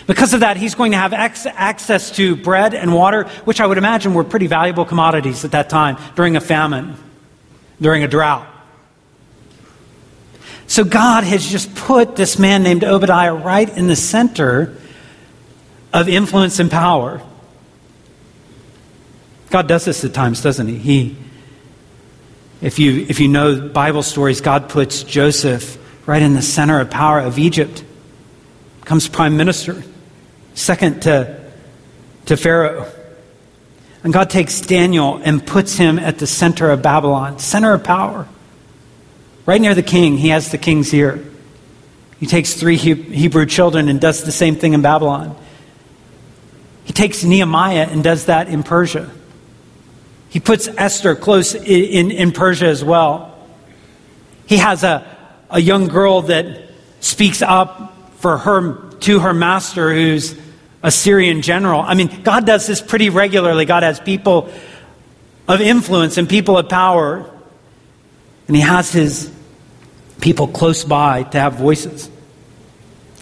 Because 0.09 0.35
of 0.35 0.41
that, 0.41 0.57
he's 0.57 0.75
going 0.75 0.91
to 0.91 0.99
have 0.99 1.13
access 1.13 2.11
to 2.17 2.35
bread 2.35 2.75
and 2.75 2.93
water, 2.93 3.29
which 3.45 3.61
I 3.61 3.67
would 3.67 3.79
imagine 3.79 4.15
were 4.15 4.25
pretty 4.25 4.49
valuable 4.49 4.85
commodities 4.85 5.45
at 5.45 5.53
that 5.53 5.71
time 5.71 5.97
during 6.17 6.35
a 6.35 6.41
famine, 6.41 6.97
during 7.81 8.03
a 8.03 8.09
drought. 8.09 8.49
So 10.67 10.83
God 10.83 11.23
has 11.23 11.49
just 11.49 11.73
put 11.77 12.17
this 12.17 12.37
man 12.37 12.65
named 12.65 12.83
Obadiah 12.83 13.33
right 13.33 13.69
in 13.69 13.87
the 13.87 13.95
center 13.95 14.77
of 15.93 16.09
influence 16.09 16.59
and 16.59 16.69
power. 16.69 17.23
God 19.51 19.69
does 19.69 19.85
this 19.85 20.05
at 20.05 20.13
times, 20.13 20.43
doesn't 20.43 20.67
he? 20.67 20.79
He 20.79 21.17
if 22.67 22.81
you 22.81 23.07
if 23.09 23.21
you 23.21 23.29
know 23.29 23.69
Bible 23.69 24.03
stories, 24.03 24.41
God 24.41 24.69
puts 24.69 25.05
Joseph 25.05 25.79
right 26.05 26.21
in 26.21 26.35
the 26.35 26.43
center 26.43 26.81
of 26.81 26.91
power 26.91 27.21
of 27.21 27.39
Egypt. 27.39 27.85
Becomes 28.81 29.09
prime 29.09 29.37
minister, 29.37 29.85
second 30.55 31.03
to, 31.03 31.41
to 32.25 32.37
Pharaoh. 32.37 32.91
And 34.03 34.13
God 34.13 34.31
takes 34.31 34.61
Daniel 34.61 35.21
and 35.23 35.47
puts 35.47 35.77
him 35.77 36.01
at 36.01 36.19
the 36.19 36.27
center 36.27 36.69
of 36.73 36.83
Babylon, 36.83 37.39
center 37.39 37.73
of 37.73 37.85
power. 37.85 38.27
Right 39.47 39.61
near 39.61 39.77
the 39.77 39.85
king, 39.85 40.17
he 40.17 40.31
has 40.31 40.51
the 40.51 40.59
king's 40.59 40.93
ear. 40.93 41.25
He 42.19 42.27
takes 42.27 42.55
three 42.55 42.77
Hebrew 42.77 43.47
children 43.47 43.89
and 43.89 44.01
does 44.01 44.25
the 44.25 44.33
same 44.33 44.57
thing 44.57 44.73
in 44.73 44.83
Babylon. 44.83 45.37
He 46.83 46.93
takes 46.93 47.23
Nehemiah 47.23 47.87
and 47.89 48.03
does 48.03 48.25
that 48.25 48.49
in 48.49 48.65
Persia. 48.65 49.09
He 50.37 50.41
puts 50.41 50.69
Esther 50.69 51.15
close 51.15 51.55
in, 51.55 51.65
in, 51.65 52.11
in 52.11 52.31
Persia 52.31 52.67
as 52.67 52.85
well. 52.85 53.35
He 54.45 54.59
has 54.59 54.85
a, 54.85 55.03
a 55.49 55.59
young 55.59 55.89
girl 55.89 56.21
that 56.21 56.73
speaks 57.01 57.41
up 57.41 57.97
for 58.17 58.37
her 58.37 58.91
to 58.97 59.21
her 59.21 59.33
master 59.33 59.95
who's 59.95 60.39
a 60.83 60.91
Syrian 60.91 61.41
general. 61.41 61.81
I 61.81 61.95
mean, 61.95 62.23
God 62.23 62.45
does 62.45 62.67
this 62.67 62.83
pretty 62.83 63.09
regularly. 63.09 63.65
God 63.65 63.83
has 63.83 63.99
people 63.99 64.53
of 65.49 65.63
influence 65.63 66.19
and 66.19 66.29
people 66.29 66.59
of 66.59 66.69
power. 66.69 67.25
And 68.47 68.55
he 68.55 68.61
has 68.61 68.93
his 68.93 69.33
people 70.21 70.49
close 70.49 70.85
by 70.85 71.23
to 71.23 71.41
have 71.41 71.55
voices. 71.55 72.11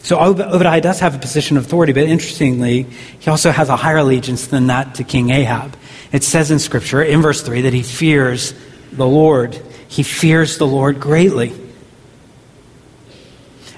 So 0.03 0.19
Obadiah 0.19 0.81
does 0.81 0.99
have 0.99 1.15
a 1.15 1.19
position 1.21 1.59
of 1.59 1.67
authority, 1.67 1.93
but 1.93 2.03
interestingly, 2.03 2.83
he 3.21 3.31
also 3.31 3.53
has 3.53 3.69
a 3.69 3.77
higher 3.77 3.99
allegiance 3.99 4.49
than 4.49 4.67
that 4.67 4.97
to 4.97 5.05
King 5.05 5.31
Ahab. 5.31 5.77
It 6.15 6.23
says 6.23 6.53
in 6.53 6.61
Scripture, 6.61 7.03
in 7.03 7.23
verse 7.23 7.43
3, 7.43 7.63
that 7.63 7.73
he 7.73 7.83
fears 7.83 8.55
the 8.93 9.05
Lord. 9.05 9.61
He 9.89 10.05
fears 10.05 10.59
the 10.59 10.67
Lord 10.67 11.01
greatly. 11.01 11.53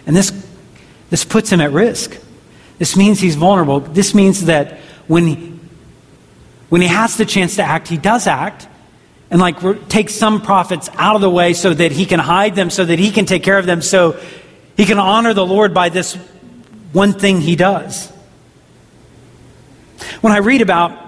And 0.06 0.14
this, 0.14 0.30
this 1.08 1.24
puts 1.24 1.48
him 1.48 1.62
at 1.62 1.72
risk. 1.72 2.14
This 2.76 2.94
means 2.94 3.20
he's 3.20 3.36
vulnerable. 3.36 3.80
This 3.80 4.14
means 4.14 4.44
that 4.44 4.80
when 5.06 5.26
he, 5.26 5.58
when 6.68 6.82
he 6.82 6.88
has 6.88 7.16
the 7.16 7.24
chance 7.24 7.56
to 7.56 7.62
act, 7.62 7.88
he 7.88 7.96
does 7.96 8.26
act 8.26 8.68
and 9.30 9.40
like 9.40 9.88
take 9.88 10.10
some 10.10 10.42
prophets 10.42 10.90
out 10.96 11.14
of 11.14 11.22
the 11.22 11.30
way 11.30 11.54
so 11.54 11.72
that 11.72 11.90
he 11.90 12.04
can 12.04 12.20
hide 12.20 12.54
them, 12.54 12.68
so 12.68 12.84
that 12.84 12.98
he 12.98 13.12
can 13.12 13.24
take 13.24 13.44
care 13.44 13.56
of 13.56 13.64
them, 13.64 13.80
so 13.80 14.20
he 14.76 14.84
can 14.84 14.98
honor 14.98 15.32
the 15.32 15.46
Lord 15.46 15.72
by 15.72 15.88
this 15.88 16.16
one 16.92 17.14
thing 17.14 17.40
he 17.40 17.56
does. 17.56 18.12
When 20.20 20.34
I 20.34 20.40
read 20.40 20.60
about 20.60 21.05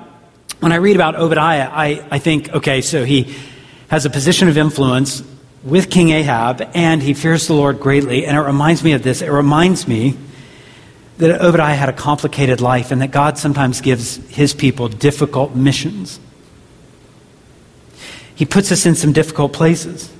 when 0.60 0.72
I 0.72 0.76
read 0.76 0.96
about 0.96 1.16
Obadiah, 1.16 1.68
I, 1.70 2.06
I 2.10 2.18
think, 2.18 2.50
okay, 2.50 2.80
so 2.80 3.04
he 3.04 3.34
has 3.88 4.04
a 4.04 4.10
position 4.10 4.48
of 4.48 4.58
influence 4.58 5.22
with 5.64 5.90
King 5.90 6.10
Ahab, 6.10 6.70
and 6.74 7.02
he 7.02 7.14
fears 7.14 7.46
the 7.46 7.54
Lord 7.54 7.80
greatly. 7.80 8.26
And 8.26 8.36
it 8.36 8.40
reminds 8.40 8.84
me 8.84 8.92
of 8.92 9.02
this. 9.02 9.22
It 9.22 9.30
reminds 9.30 9.88
me 9.88 10.16
that 11.18 11.40
Obadiah 11.40 11.74
had 11.74 11.88
a 11.88 11.92
complicated 11.92 12.60
life, 12.60 12.90
and 12.90 13.02
that 13.02 13.10
God 13.10 13.38
sometimes 13.38 13.80
gives 13.80 14.16
his 14.28 14.54
people 14.54 14.88
difficult 14.88 15.54
missions. 15.54 16.20
He 18.34 18.44
puts 18.44 18.70
us 18.70 18.86
in 18.86 18.94
some 18.94 19.12
difficult 19.12 19.52
places. 19.52 20.12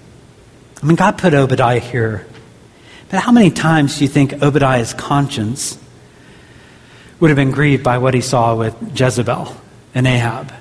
I 0.83 0.87
mean, 0.87 0.97
God 0.97 1.19
put 1.19 1.35
Obadiah 1.35 1.79
here 1.79 2.27
but 3.11 3.21
how 3.21 3.33
many 3.33 3.51
times 3.51 3.99
do 3.99 4.05
you 4.05 4.09
think 4.09 4.43
Obadiah's 4.43 4.93
conscience 4.93 5.79
would 7.21 7.31
have 7.31 7.37
been 7.37 7.51
grieved 7.51 7.83
by 7.83 7.99
what 7.99 8.15
he 8.15 8.21
saw 8.21 8.55
with 8.55 8.77
Jezebel 8.99 9.57
and 9.95 10.07
Ahab? 10.07 10.53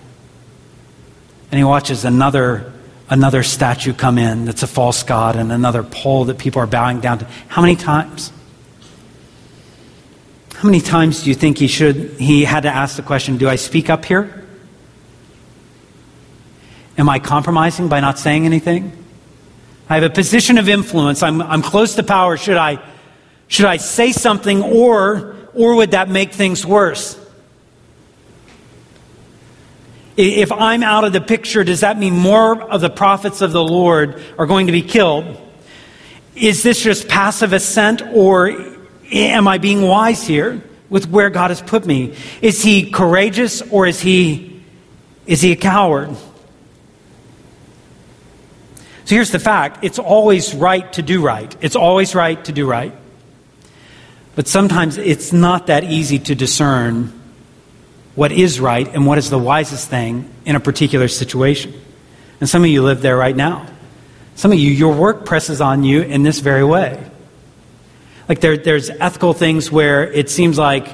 And 1.51 1.57
he 1.57 1.63
watches 1.63 2.05
another, 2.05 2.73
another 3.09 3.43
statue 3.43 3.93
come 3.93 4.17
in 4.17 4.45
that's 4.45 4.63
a 4.63 4.67
false 4.67 5.03
god 5.03 5.35
and 5.35 5.51
another 5.51 5.83
pole 5.83 6.25
that 6.25 6.37
people 6.37 6.61
are 6.61 6.67
bowing 6.67 6.99
down 6.99 7.19
to. 7.19 7.25
How 7.47 7.61
many 7.61 7.75
times? 7.75 8.31
How 10.55 10.67
many 10.67 10.81
times 10.81 11.23
do 11.23 11.29
you 11.29 11.35
think 11.35 11.57
he 11.59 11.67
should 11.67 11.95
he 12.19 12.43
had 12.43 12.63
to 12.63 12.69
ask 12.69 12.95
the 12.95 13.03
question, 13.03 13.37
do 13.37 13.47
I 13.47 13.57
speak 13.57 13.89
up 13.89 14.05
here? 14.05 14.45
Am 16.97 17.07
I 17.07 17.19
compromising 17.19 17.89
by 17.89 17.99
not 17.99 18.17
saying 18.17 18.45
anything? 18.45 18.91
I 19.89 19.95
have 19.95 20.03
a 20.03 20.09
position 20.09 20.57
of 20.57 20.67
influence. 20.67 21.23
I'm, 21.23 21.41
I'm 21.41 21.61
close 21.61 21.95
to 21.95 22.03
power. 22.03 22.37
Should 22.37 22.57
I, 22.57 22.83
should 23.47 23.65
I 23.65 23.77
say 23.77 24.11
something 24.11 24.63
or, 24.63 25.35
or 25.53 25.75
would 25.75 25.91
that 25.91 26.09
make 26.09 26.33
things 26.33 26.65
worse? 26.65 27.17
If 30.17 30.51
I'm 30.51 30.81
out 30.81 31.03
of 31.03 31.13
the 31.13 31.21
picture, 31.21 31.63
does 31.63 31.81
that 31.81 31.99
mean 31.99 32.15
more 32.15 32.59
of 32.59 32.81
the 32.81 32.89
prophets 32.89 33.41
of 33.41 33.51
the 33.51 33.63
Lord 33.63 34.21
are 34.39 34.47
going 34.47 34.65
to 34.65 34.71
be 34.71 34.81
killed? 34.81 35.37
Is 36.35 36.63
this 36.63 36.81
just 36.81 37.07
passive 37.07 37.53
assent 37.53 38.01
or 38.01 38.51
am 39.11 39.47
I 39.47 39.59
being 39.59 39.83
wise 39.83 40.25
here 40.25 40.63
with 40.89 41.07
where 41.09 41.29
God 41.29 41.51
has 41.51 41.61
put 41.61 41.85
me? 41.85 42.15
Is 42.41 42.63
he 42.63 42.89
courageous 42.89 43.61
or 43.61 43.85
is 43.85 43.99
he, 43.99 44.63
is 45.27 45.41
he 45.41 45.51
a 45.51 45.55
coward? 45.55 46.15
So 49.05 49.15
here's 49.15 49.31
the 49.31 49.39
fact 49.39 49.83
it's 49.83 49.99
always 49.99 50.55
right 50.55 50.91
to 50.93 51.03
do 51.03 51.21
right. 51.21 51.55
It's 51.61 51.75
always 51.75 52.15
right 52.15 52.43
to 52.45 52.51
do 52.51 52.67
right. 52.67 52.93
But 54.35 54.47
sometimes 54.47 54.97
it's 54.97 55.31
not 55.31 55.67
that 55.67 55.83
easy 55.83 56.19
to 56.19 56.35
discern 56.35 57.16
what 58.17 58.31
is 58.31 58.59
right 58.59 58.87
and 58.95 59.05
what 59.05 59.19
is 59.19 59.29
the 59.29 59.37
wisest 59.37 59.91
thing 59.91 60.27
in 60.43 60.55
a 60.55 60.59
particular 60.59 61.07
situation. 61.07 61.71
And 62.39 62.49
some 62.49 62.63
of 62.63 62.67
you 62.67 62.81
live 62.81 63.03
there 63.03 63.15
right 63.15 63.35
now. 63.35 63.67
Some 64.33 64.51
of 64.51 64.57
you, 64.57 64.71
your 64.71 64.95
work 64.95 65.23
presses 65.23 65.61
on 65.61 65.83
you 65.83 66.01
in 66.01 66.23
this 66.23 66.39
very 66.39 66.63
way. 66.63 67.11
Like 68.27 68.41
there, 68.41 68.57
there's 68.57 68.89
ethical 68.89 69.33
things 69.33 69.71
where 69.71 70.11
it 70.11 70.31
seems 70.31 70.57
like 70.57 70.87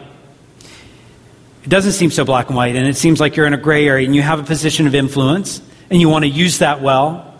it 1.63 1.69
doesn't 1.69 1.93
seem 1.93 2.12
so 2.12 2.25
black 2.25 2.47
and 2.47 2.57
white, 2.57 2.75
and 2.75 2.86
it 2.89 2.97
seems 2.97 3.21
like 3.21 3.38
you're 3.38 3.47
in 3.47 3.53
a 3.53 3.57
gray 3.57 3.88
area 3.88 4.05
and 4.05 4.13
you 4.13 4.21
have 4.21 4.41
a 4.41 4.43
position 4.43 4.86
of 4.86 4.93
influence 4.93 5.62
and 5.89 6.01
you 6.01 6.09
want 6.09 6.25
to 6.25 6.29
use 6.29 6.59
that 6.59 6.81
well. 6.81 7.33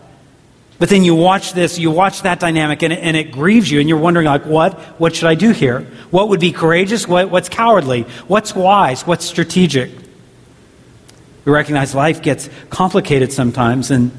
But 0.78 0.88
then 0.88 1.04
you 1.04 1.14
watch 1.14 1.52
this, 1.52 1.78
you 1.78 1.90
watch 1.90 2.22
that 2.22 2.40
dynamic, 2.40 2.82
and 2.82 2.92
it, 2.92 2.98
and 2.98 3.16
it 3.16 3.30
grieves 3.30 3.70
you, 3.70 3.78
and 3.78 3.88
you're 3.88 3.98
wondering, 3.98 4.26
like, 4.26 4.44
what? 4.44 4.78
What 4.98 5.14
should 5.14 5.28
I 5.28 5.36
do 5.36 5.50
here? 5.50 5.82
What 6.10 6.30
would 6.30 6.40
be 6.40 6.50
courageous? 6.50 7.06
What, 7.06 7.30
what's 7.30 7.48
cowardly? 7.48 8.02
What's 8.26 8.54
wise? 8.54 9.06
What's 9.06 9.24
strategic? 9.24 9.92
We 11.44 11.52
recognize 11.52 11.94
life 11.94 12.22
gets 12.22 12.48
complicated 12.70 13.32
sometimes, 13.32 13.90
and 13.90 14.10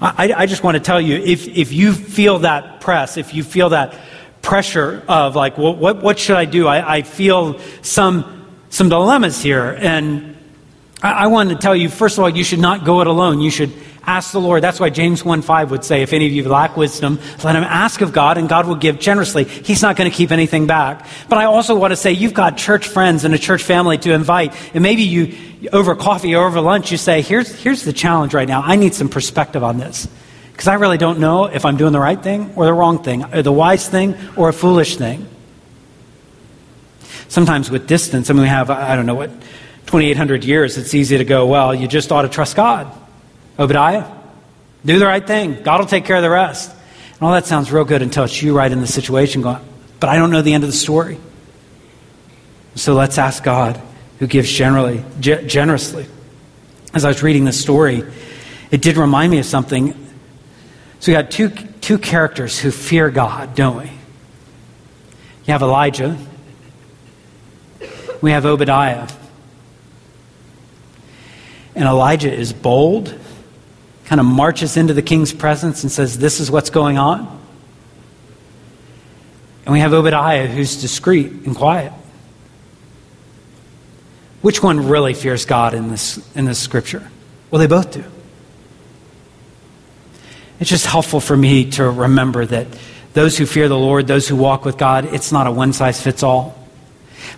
I, 0.00 0.32
I 0.34 0.46
just 0.46 0.64
want 0.64 0.76
to 0.76 0.82
tell 0.82 1.00
you 1.00 1.16
if, 1.16 1.46
if 1.46 1.72
you 1.72 1.92
feel 1.92 2.40
that 2.40 2.80
press, 2.80 3.16
if 3.16 3.34
you 3.34 3.44
feel 3.44 3.68
that 3.68 3.94
pressure 4.42 5.02
of, 5.06 5.36
like, 5.36 5.58
well, 5.58 5.76
what, 5.76 6.02
what 6.02 6.18
should 6.18 6.36
I 6.36 6.46
do? 6.46 6.66
I, 6.66 6.96
I 6.96 7.02
feel 7.02 7.60
some, 7.82 8.46
some 8.70 8.88
dilemmas 8.88 9.42
here, 9.42 9.76
and 9.78 10.36
I, 11.02 11.12
I 11.12 11.26
want 11.28 11.50
to 11.50 11.56
tell 11.56 11.76
you, 11.76 11.88
first 11.88 12.18
of 12.18 12.24
all, 12.24 12.30
you 12.30 12.44
should 12.44 12.58
not 12.58 12.84
go 12.84 13.02
it 13.02 13.06
alone. 13.06 13.40
You 13.40 13.50
should 13.50 13.72
Ask 14.04 14.32
the 14.32 14.40
Lord. 14.40 14.62
That's 14.62 14.80
why 14.80 14.90
James 14.90 15.24
1 15.24 15.42
5 15.42 15.70
would 15.70 15.84
say, 15.84 16.02
if 16.02 16.12
any 16.12 16.26
of 16.26 16.32
you 16.32 16.48
lack 16.48 16.76
wisdom, 16.76 17.18
let 17.44 17.54
him 17.54 17.64
ask 17.64 18.00
of 18.00 18.12
God, 18.12 18.38
and 18.38 18.48
God 18.48 18.66
will 18.66 18.76
give 18.76 18.98
generously. 18.98 19.44
He's 19.44 19.82
not 19.82 19.96
going 19.96 20.10
to 20.10 20.16
keep 20.16 20.30
anything 20.30 20.66
back. 20.66 21.06
But 21.28 21.38
I 21.38 21.44
also 21.44 21.78
want 21.78 21.92
to 21.92 21.96
say, 21.96 22.12
you've 22.12 22.34
got 22.34 22.56
church 22.56 22.88
friends 22.88 23.24
and 23.24 23.34
a 23.34 23.38
church 23.38 23.62
family 23.62 23.98
to 23.98 24.12
invite. 24.12 24.54
And 24.74 24.82
maybe 24.82 25.02
you, 25.02 25.68
over 25.72 25.94
coffee 25.94 26.34
or 26.34 26.46
over 26.46 26.60
lunch, 26.60 26.90
you 26.90 26.96
say, 26.96 27.20
here's, 27.20 27.54
here's 27.54 27.82
the 27.82 27.92
challenge 27.92 28.32
right 28.32 28.48
now. 28.48 28.62
I 28.62 28.76
need 28.76 28.94
some 28.94 29.08
perspective 29.08 29.62
on 29.62 29.78
this. 29.78 30.08
Because 30.52 30.68
I 30.68 30.74
really 30.74 30.98
don't 30.98 31.20
know 31.20 31.46
if 31.46 31.64
I'm 31.64 31.76
doing 31.76 31.92
the 31.92 32.00
right 32.00 32.22
thing 32.22 32.52
or 32.56 32.64
the 32.64 32.72
wrong 32.72 33.02
thing, 33.02 33.24
or 33.34 33.42
the 33.42 33.52
wise 33.52 33.88
thing 33.88 34.14
or 34.36 34.48
a 34.48 34.52
foolish 34.52 34.96
thing. 34.96 35.26
Sometimes 37.28 37.70
with 37.70 37.86
distance, 37.86 38.28
I 38.28 38.32
mean, 38.32 38.42
we 38.42 38.48
have, 38.48 38.70
I 38.70 38.96
don't 38.96 39.06
know 39.06 39.14
what, 39.14 39.30
2,800 39.86 40.44
years, 40.44 40.76
it's 40.76 40.94
easy 40.94 41.18
to 41.18 41.24
go, 41.24 41.46
well, 41.46 41.74
you 41.74 41.88
just 41.88 42.12
ought 42.12 42.22
to 42.22 42.28
trust 42.28 42.56
God. 42.56 42.92
Obadiah, 43.60 44.06
do 44.86 44.98
the 44.98 45.04
right 45.04 45.24
thing. 45.24 45.62
God 45.62 45.80
will 45.80 45.86
take 45.86 46.06
care 46.06 46.16
of 46.16 46.22
the 46.22 46.30
rest. 46.30 46.70
And 46.70 47.22
all 47.22 47.32
that 47.32 47.44
sounds 47.44 47.70
real 47.70 47.84
good 47.84 48.00
until 48.00 48.24
it's 48.24 48.40
you 48.40 48.56
right 48.56 48.72
in 48.72 48.80
the 48.80 48.86
situation 48.86 49.42
going, 49.42 49.62
but 50.00 50.08
I 50.08 50.16
don't 50.16 50.30
know 50.30 50.40
the 50.40 50.54
end 50.54 50.64
of 50.64 50.70
the 50.70 50.76
story. 50.76 51.18
So 52.74 52.94
let's 52.94 53.18
ask 53.18 53.44
God, 53.44 53.78
who 54.18 54.26
gives 54.26 54.50
generally, 54.50 55.04
ge- 55.20 55.46
generously. 55.46 56.06
As 56.94 57.04
I 57.04 57.08
was 57.08 57.22
reading 57.22 57.44
this 57.44 57.60
story, 57.60 58.02
it 58.70 58.80
did 58.80 58.96
remind 58.96 59.30
me 59.30 59.38
of 59.38 59.44
something. 59.44 59.92
So 61.00 61.12
we 61.12 61.16
got 61.16 61.30
two, 61.30 61.50
two 61.50 61.98
characters 61.98 62.58
who 62.58 62.70
fear 62.70 63.10
God, 63.10 63.54
don't 63.54 63.76
we? 63.76 63.90
You 65.44 65.52
have 65.52 65.62
Elijah. 65.62 66.16
We 68.22 68.30
have 68.30 68.46
Obadiah. 68.46 69.08
And 71.74 71.84
Elijah 71.84 72.32
is 72.32 72.52
bold 72.54 73.19
kind 74.10 74.20
of 74.20 74.26
marches 74.26 74.76
into 74.76 74.92
the 74.92 75.02
king's 75.02 75.32
presence 75.32 75.84
and 75.84 75.92
says, 75.92 76.18
This 76.18 76.40
is 76.40 76.50
what's 76.50 76.68
going 76.68 76.98
on. 76.98 77.20
And 79.64 79.72
we 79.72 79.78
have 79.78 79.92
Obadiah 79.92 80.48
who's 80.48 80.80
discreet 80.80 81.30
and 81.30 81.54
quiet. 81.54 81.92
Which 84.42 84.64
one 84.64 84.88
really 84.88 85.14
fears 85.14 85.44
God 85.44 85.74
in 85.74 85.90
this, 85.90 86.18
in 86.34 86.44
this 86.44 86.58
scripture? 86.58 87.08
Well, 87.52 87.60
they 87.60 87.68
both 87.68 87.92
do. 87.92 88.02
It's 90.58 90.70
just 90.70 90.86
helpful 90.86 91.20
for 91.20 91.36
me 91.36 91.70
to 91.72 91.88
remember 91.88 92.44
that 92.46 92.66
those 93.12 93.38
who 93.38 93.46
fear 93.46 93.68
the 93.68 93.78
Lord, 93.78 94.08
those 94.08 94.26
who 94.26 94.34
walk 94.34 94.64
with 94.64 94.76
God, 94.76 95.04
it's 95.04 95.30
not 95.30 95.46
a 95.46 95.52
one 95.52 95.72
size 95.72 96.02
fits 96.02 96.24
all. 96.24 96.58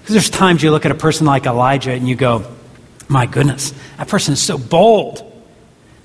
Because 0.00 0.14
there's 0.14 0.30
times 0.30 0.62
you 0.62 0.70
look 0.70 0.87
at 0.87 0.90
a 0.90 0.94
person 0.94 1.26
like 1.26 1.44
Elijah 1.44 1.92
and 1.92 2.08
you 2.08 2.14
go, 2.14 2.46
my 3.08 3.26
goodness, 3.26 3.74
that 3.98 4.08
person 4.08 4.32
is 4.32 4.40
so 4.40 4.56
bold. 4.56 5.28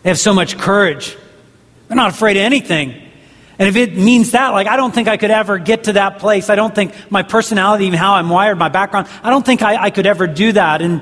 They 0.08 0.12
have 0.12 0.20
so 0.20 0.34
much 0.34 0.58
courage. 0.58 1.18
They're 1.90 1.98
not 1.98 2.12
afraid 2.12 2.38
of 2.38 2.44
anything. 2.44 2.92
And 3.60 3.68
if 3.68 3.76
it 3.76 3.98
means 3.98 4.32
that, 4.32 4.52
like, 4.52 4.66
I 4.66 4.78
don't 4.78 4.96
think 4.96 5.10
I 5.10 5.18
could 5.18 5.32
ever 5.32 5.58
get 5.58 5.84
to 5.84 5.94
that 5.94 6.20
place. 6.20 6.50
I 6.50 6.56
don't 6.56 6.74
think 6.74 6.94
my 7.12 7.24
personality, 7.24 7.88
even 7.88 8.00
how 8.00 8.14
I'm 8.14 8.30
wired, 8.30 8.58
my 8.58 8.70
background, 8.70 9.10
I 9.22 9.30
don't 9.32 9.46
think 9.46 9.62
I, 9.62 9.76
I 9.76 9.90
could 9.90 10.06
ever 10.08 10.26
do 10.26 10.54
that. 10.54 10.82
And, 10.82 11.02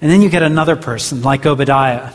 and 0.00 0.08
then 0.08 0.22
you 0.22 0.28
get 0.28 0.44
another 0.44 0.76
person 0.76 1.22
like 1.22 1.46
Obadiah. 1.46 2.12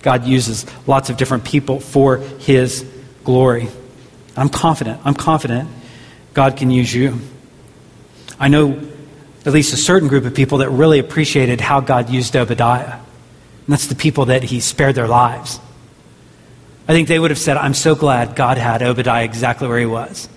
God 0.00 0.24
uses 0.24 0.64
lots 0.86 1.10
of 1.10 1.18
different 1.18 1.44
people 1.44 1.78
for 1.78 2.16
his 2.16 2.90
glory. 3.22 3.68
I'm 4.34 4.48
confident. 4.48 4.98
I'm 5.04 5.12
confident 5.12 5.68
God 6.32 6.56
can 6.56 6.70
use 6.70 6.94
you. 6.94 7.18
I 8.40 8.48
know 8.48 8.80
at 9.44 9.52
least 9.52 9.74
a 9.74 9.76
certain 9.76 10.08
group 10.08 10.24
of 10.24 10.34
people 10.34 10.56
that 10.58 10.70
really 10.70 11.00
appreciated 11.00 11.60
how 11.60 11.80
God 11.80 12.08
used 12.08 12.34
Obadiah. 12.34 13.03
And 13.66 13.72
that's 13.72 13.86
the 13.86 13.94
people 13.94 14.26
that 14.26 14.42
he 14.42 14.60
spared 14.60 14.94
their 14.94 15.08
lives. 15.08 15.58
I 16.86 16.92
think 16.92 17.08
they 17.08 17.18
would 17.18 17.30
have 17.30 17.38
said, 17.38 17.56
I'm 17.56 17.74
so 17.74 17.94
glad 17.94 18.36
God 18.36 18.58
had 18.58 18.82
Obadiah 18.82 19.24
exactly 19.24 19.68
where 19.68 19.78
he 19.78 19.86
was. 19.86 20.28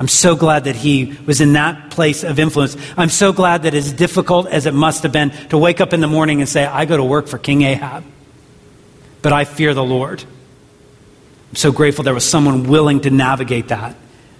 I'm 0.00 0.08
so 0.08 0.34
glad 0.34 0.64
that 0.64 0.76
he 0.76 1.16
was 1.26 1.40
in 1.40 1.52
that 1.52 1.90
place 1.90 2.24
of 2.24 2.38
influence. 2.38 2.76
I'm 2.96 3.10
so 3.10 3.32
glad 3.32 3.64
that 3.64 3.74
as 3.74 3.92
difficult 3.92 4.46
as 4.46 4.64
it 4.66 4.72
must 4.72 5.02
have 5.02 5.12
been 5.12 5.30
to 5.50 5.58
wake 5.58 5.80
up 5.80 5.92
in 5.92 6.00
the 6.00 6.08
morning 6.08 6.40
and 6.40 6.48
say, 6.48 6.64
I 6.64 6.86
go 6.86 6.96
to 6.96 7.04
work 7.04 7.28
for 7.28 7.36
King 7.36 7.62
Ahab, 7.62 8.02
but 9.20 9.32
I 9.34 9.44
fear 9.44 9.74
the 9.74 9.84
Lord. 9.84 10.24
I'm 11.50 11.56
so 11.56 11.70
grateful 11.70 12.02
there 12.02 12.14
was 12.14 12.28
someone 12.28 12.64
willing 12.64 13.00
to 13.00 13.10
navigate 13.10 13.68
that, 13.68 13.94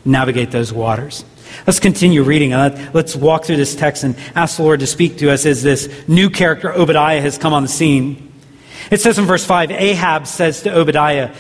navigate 0.04 0.50
those 0.50 0.72
waters. 0.72 1.24
Let's 1.66 1.80
continue 1.80 2.22
reading. 2.22 2.50
Let's 2.50 3.14
walk 3.14 3.44
through 3.44 3.56
this 3.56 3.74
text 3.74 4.04
and 4.04 4.16
ask 4.34 4.56
the 4.56 4.62
Lord 4.62 4.80
to 4.80 4.86
speak 4.86 5.18
to 5.18 5.30
us 5.30 5.46
as 5.46 5.62
this 5.62 5.88
new 6.08 6.30
character, 6.30 6.72
Obadiah, 6.72 7.20
has 7.20 7.38
come 7.38 7.52
on 7.52 7.62
the 7.62 7.68
scene. 7.68 8.32
It 8.90 9.00
says 9.00 9.18
in 9.18 9.24
verse 9.24 9.44
5 9.44 9.70
Ahab 9.70 10.26
says 10.26 10.62
to 10.62 10.76
Obadiah, 10.76 11.34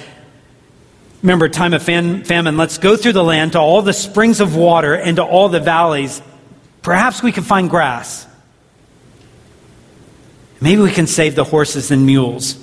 Remember, 1.22 1.48
time 1.48 1.74
of 1.74 1.82
fam- 1.82 2.24
famine, 2.24 2.56
let's 2.56 2.78
go 2.78 2.96
through 2.96 3.12
the 3.12 3.24
land 3.24 3.52
to 3.52 3.58
all 3.58 3.82
the 3.82 3.92
springs 3.92 4.40
of 4.40 4.56
water 4.56 4.94
and 4.94 5.16
to 5.16 5.24
all 5.24 5.48
the 5.48 5.60
valleys. 5.60 6.22
Perhaps 6.82 7.22
we 7.22 7.30
can 7.30 7.44
find 7.44 7.68
grass. 7.68 8.26
Maybe 10.60 10.80
we 10.80 10.90
can 10.90 11.06
save 11.06 11.34
the 11.34 11.44
horses 11.44 11.90
and 11.90 12.06
mules 12.06 12.58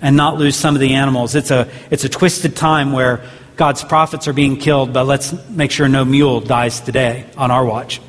and 0.00 0.16
not 0.16 0.38
lose 0.38 0.56
some 0.56 0.74
of 0.74 0.80
the 0.80 0.94
animals. 0.94 1.34
It's 1.34 1.50
a, 1.50 1.68
it's 1.90 2.04
a 2.04 2.08
twisted 2.08 2.56
time 2.56 2.92
where 2.92 3.24
God's 3.56 3.84
prophets 3.84 4.26
are 4.26 4.32
being 4.32 4.56
killed, 4.56 4.92
but 4.92 5.04
let's 5.04 5.32
make 5.48 5.70
sure 5.70 5.88
no 5.88 6.04
mule 6.04 6.40
dies 6.40 6.80
today 6.80 7.26
on 7.36 7.50
our 7.50 7.64
watch. 7.64 8.00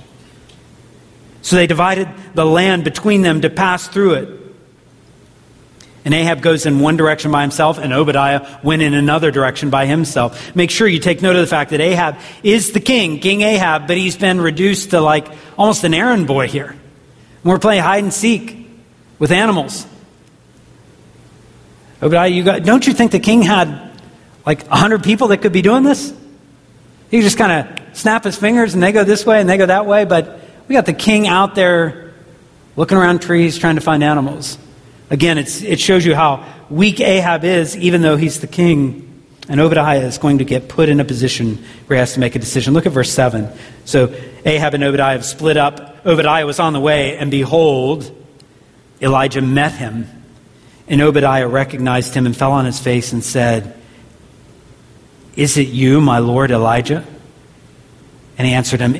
So 1.41 1.55
they 1.55 1.67
divided 1.67 2.09
the 2.33 2.45
land 2.45 2.83
between 2.83 3.21
them 3.21 3.41
to 3.41 3.49
pass 3.51 3.87
through 3.87 4.13
it. 4.13 4.29
And 6.03 6.13
Ahab 6.13 6.41
goes 6.41 6.65
in 6.65 6.79
one 6.79 6.97
direction 6.97 7.31
by 7.31 7.41
himself, 7.41 7.79
and 7.79 7.91
Obadiah 7.91 8.59
went 8.63 8.83
in 8.83 8.93
another 8.93 9.31
direction 9.31 9.71
by 9.71 9.87
himself. 9.87 10.55
Make 10.55 10.69
sure 10.69 10.87
you 10.87 10.99
take 10.99 11.21
note 11.21 11.35
of 11.35 11.41
the 11.41 11.47
fact 11.47 11.71
that 11.71 11.81
Ahab 11.81 12.17
is 12.43 12.73
the 12.73 12.79
king, 12.79 13.19
King 13.19 13.41
Ahab, 13.41 13.87
but 13.87 13.97
he's 13.97 14.15
been 14.15 14.39
reduced 14.39 14.91
to 14.91 15.01
like 15.01 15.27
almost 15.57 15.83
an 15.83 15.95
errand 15.95 16.27
boy 16.27 16.47
here. 16.47 16.75
We're 17.43 17.59
playing 17.59 17.81
hide 17.81 18.03
and 18.03 18.13
seek 18.13 18.67
with 19.17 19.31
animals. 19.31 19.85
Obadiah, 22.01 22.27
you 22.27 22.43
got, 22.43 22.63
don't 22.63 22.85
you 22.85 22.93
think 22.93 23.11
the 23.11 23.19
king 23.19 23.41
had 23.41 23.94
like 24.45 24.67
100 24.67 25.03
people 25.03 25.29
that 25.29 25.37
could 25.41 25.53
be 25.53 25.61
doing 25.61 25.83
this? 25.83 26.13
He 27.11 27.21
just 27.21 27.37
kind 27.37 27.51
of 27.51 27.97
snap 27.97 28.23
his 28.23 28.35
fingers 28.35 28.73
and 28.73 28.83
they 28.83 28.91
go 28.91 29.03
this 29.03 29.25
way 29.25 29.39
and 29.39 29.49
they 29.49 29.57
go 29.57 29.65
that 29.65 29.85
way, 29.85 30.05
but 30.05 30.39
we 30.67 30.73
got 30.73 30.85
the 30.85 30.93
king 30.93 31.27
out 31.27 31.55
there 31.55 32.13
looking 32.75 32.97
around 32.97 33.21
trees 33.21 33.57
trying 33.57 33.75
to 33.75 33.81
find 33.81 34.03
animals. 34.03 34.57
Again, 35.09 35.37
it 35.37 35.79
shows 35.79 36.05
you 36.05 36.15
how 36.15 36.45
weak 36.69 36.99
Ahab 36.99 37.43
is, 37.43 37.77
even 37.77 38.01
though 38.01 38.17
he's 38.17 38.39
the 38.39 38.47
king. 38.47 39.01
And 39.47 39.61
Obadiah 39.61 39.99
is 39.99 40.17
going 40.17 40.39
to 40.39 40.43
get 40.43 40.67
put 40.67 40.89
in 40.89 40.99
a 40.99 41.05
position 41.05 41.63
where 41.85 41.97
he 41.97 41.99
has 41.99 42.13
to 42.13 42.19
make 42.19 42.35
a 42.35 42.39
decision. 42.39 42.73
Look 42.73 42.87
at 42.87 42.91
verse 42.91 43.11
7. 43.11 43.47
So 43.85 44.11
Ahab 44.43 44.73
and 44.73 44.83
Obadiah 44.83 45.13
have 45.13 45.23
split 45.23 45.55
up. 45.55 46.03
Obadiah 46.03 46.47
was 46.47 46.59
on 46.59 46.73
the 46.73 46.79
way, 46.79 47.15
and 47.17 47.29
behold, 47.29 48.11
Elijah 48.99 49.43
met 49.43 49.73
him. 49.73 50.07
And 50.87 50.99
Obadiah 51.01 51.47
recognized 51.47 52.15
him 52.15 52.25
and 52.25 52.35
fell 52.35 52.53
on 52.53 52.65
his 52.65 52.79
face 52.79 53.13
and 53.13 53.23
said, 53.23 53.79
is 55.35 55.57
it 55.57 55.67
you, 55.67 55.99
my 56.01 56.19
Lord 56.19 56.51
Elijah? 56.51 57.05
And 58.37 58.47
he 58.47 58.53
answered 58.53 58.79
him, 58.79 58.95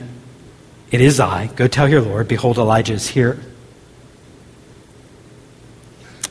It 0.92 1.02
is 1.02 1.20
I. 1.20 1.48
Go 1.48 1.68
tell 1.68 1.88
your 1.88 2.02
Lord, 2.02 2.28
behold, 2.28 2.58
Elijah 2.58 2.94
is 2.94 3.08
here. 3.08 3.40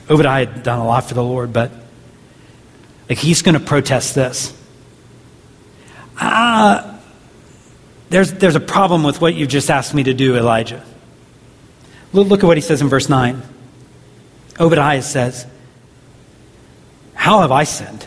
Obadiah 0.09 0.47
had 0.47 0.63
done 0.63 0.79
a 0.79 0.85
lot 0.85 1.05
for 1.05 1.15
the 1.15 1.25
Lord, 1.25 1.53
but 1.53 1.73
like 3.09 3.19
he's 3.19 3.43
going 3.43 3.55
to 3.55 3.61
protest 3.61 4.15
this. 4.15 4.53
Ah, 6.19 6.99
there's, 8.11 8.33
there's 8.33 8.55
a 8.55 8.61
problem 8.61 9.03
with 9.03 9.21
what 9.21 9.35
you 9.35 9.47
just 9.47 9.71
asked 9.71 9.95
me 9.95 10.05
to 10.05 10.15
do, 10.15 10.37
Elijah. 10.37 10.85
Look 12.13 12.45
at 12.45 12.47
what 12.47 12.57
he 12.57 12.61
says 12.61 12.81
in 12.81 12.89
verse 12.89 13.09
9. 13.09 13.43
Obadiah 14.61 15.03
says, 15.03 15.47
How 17.15 17.41
have 17.41 17.51
I 17.51 17.65
sinned? 17.65 18.07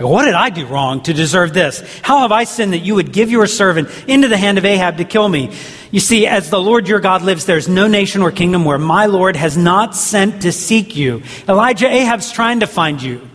What 0.00 0.24
did 0.24 0.34
I 0.34 0.48
do 0.48 0.64
wrong 0.64 1.02
to 1.02 1.12
deserve 1.12 1.52
this? 1.52 1.82
How 2.00 2.20
have 2.20 2.32
I 2.32 2.44
sinned 2.44 2.72
that 2.72 2.78
you 2.78 2.94
would 2.94 3.12
give 3.12 3.30
your 3.30 3.46
servant 3.46 3.90
into 4.08 4.28
the 4.28 4.36
hand 4.38 4.56
of 4.56 4.64
Ahab 4.64 4.96
to 4.96 5.04
kill 5.04 5.28
me? 5.28 5.54
You 5.90 6.00
see, 6.00 6.26
as 6.26 6.48
the 6.48 6.60
Lord 6.60 6.88
your 6.88 7.00
God 7.00 7.20
lives, 7.20 7.44
there's 7.44 7.68
no 7.68 7.86
nation 7.86 8.22
or 8.22 8.32
kingdom 8.32 8.64
where 8.64 8.78
my 8.78 9.06
Lord 9.06 9.36
has 9.36 9.58
not 9.58 9.94
sent 9.94 10.42
to 10.42 10.52
seek 10.52 10.96
you. 10.96 11.22
Elijah, 11.46 11.86
Ahab's 11.86 12.32
trying 12.32 12.60
to 12.60 12.66
find 12.66 13.02
you. 13.02 13.28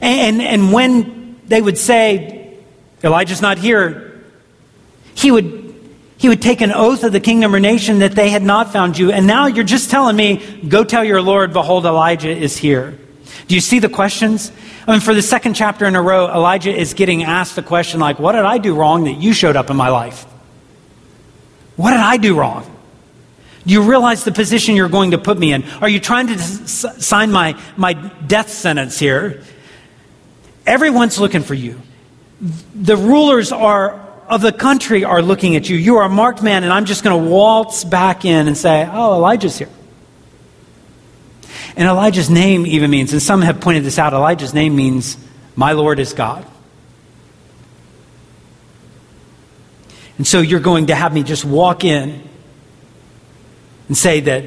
And, 0.00 0.40
and 0.40 0.72
when 0.72 1.38
they 1.46 1.60
would 1.60 1.76
say, 1.76 2.56
Elijah's 3.04 3.42
not 3.42 3.58
here, 3.58 4.22
he 5.14 5.30
would, 5.30 5.74
he 6.16 6.30
would 6.30 6.40
take 6.40 6.62
an 6.62 6.72
oath 6.72 7.04
of 7.04 7.12
the 7.12 7.20
kingdom 7.20 7.54
or 7.54 7.60
nation 7.60 7.98
that 7.98 8.12
they 8.12 8.30
had 8.30 8.42
not 8.42 8.72
found 8.72 8.96
you. 8.96 9.12
And 9.12 9.26
now 9.26 9.48
you're 9.48 9.64
just 9.64 9.90
telling 9.90 10.16
me, 10.16 10.62
go 10.66 10.82
tell 10.82 11.04
your 11.04 11.20
Lord, 11.20 11.52
behold, 11.52 11.84
Elijah 11.84 12.30
is 12.30 12.56
here. 12.56 12.96
Do 13.50 13.56
you 13.56 13.60
see 13.60 13.80
the 13.80 13.88
questions? 13.88 14.52
I 14.86 14.92
mean, 14.92 15.00
for 15.00 15.12
the 15.12 15.22
second 15.22 15.54
chapter 15.54 15.84
in 15.84 15.96
a 15.96 16.00
row, 16.00 16.28
Elijah 16.28 16.72
is 16.72 16.94
getting 16.94 17.24
asked 17.24 17.56
the 17.56 17.64
question 17.64 17.98
like, 17.98 18.20
What 18.20 18.30
did 18.30 18.44
I 18.44 18.58
do 18.58 18.76
wrong 18.76 19.02
that 19.04 19.14
you 19.14 19.32
showed 19.32 19.56
up 19.56 19.70
in 19.70 19.76
my 19.76 19.88
life? 19.88 20.22
What 21.74 21.90
did 21.90 21.98
I 21.98 22.16
do 22.16 22.38
wrong? 22.38 22.64
Do 23.66 23.72
you 23.74 23.82
realize 23.82 24.22
the 24.22 24.30
position 24.30 24.76
you're 24.76 24.88
going 24.88 25.10
to 25.10 25.18
put 25.18 25.36
me 25.36 25.52
in? 25.52 25.64
Are 25.82 25.88
you 25.88 25.98
trying 25.98 26.28
to 26.28 26.34
s- 26.34 27.04
sign 27.04 27.32
my, 27.32 27.60
my 27.76 27.94
death 27.94 28.50
sentence 28.50 29.00
here? 29.00 29.42
Everyone's 30.64 31.18
looking 31.18 31.42
for 31.42 31.54
you. 31.54 31.82
The 32.40 32.96
rulers 32.96 33.50
are 33.50 33.94
of 34.28 34.42
the 34.42 34.52
country 34.52 35.02
are 35.02 35.22
looking 35.22 35.56
at 35.56 35.68
you. 35.68 35.76
You 35.76 35.96
are 35.96 36.04
a 36.04 36.08
marked 36.08 36.40
man, 36.40 36.62
and 36.62 36.72
I'm 36.72 36.84
just 36.84 37.02
going 37.02 37.20
to 37.20 37.28
waltz 37.28 37.82
back 37.82 38.24
in 38.24 38.46
and 38.46 38.56
say, 38.56 38.88
Oh, 38.88 39.16
Elijah's 39.16 39.58
here. 39.58 39.68
And 41.76 41.88
Elijah's 41.88 42.30
name 42.30 42.66
even 42.66 42.90
means, 42.90 43.12
and 43.12 43.22
some 43.22 43.42
have 43.42 43.60
pointed 43.60 43.84
this 43.84 43.98
out, 43.98 44.12
Elijah's 44.12 44.54
name 44.54 44.76
means, 44.76 45.16
My 45.56 45.72
Lord 45.72 45.98
is 45.98 46.12
God. 46.12 46.46
And 50.18 50.26
so 50.26 50.40
you're 50.40 50.60
going 50.60 50.88
to 50.88 50.94
have 50.94 51.14
me 51.14 51.22
just 51.22 51.44
walk 51.44 51.84
in 51.84 52.22
and 53.88 53.96
say 53.96 54.20
that, 54.20 54.44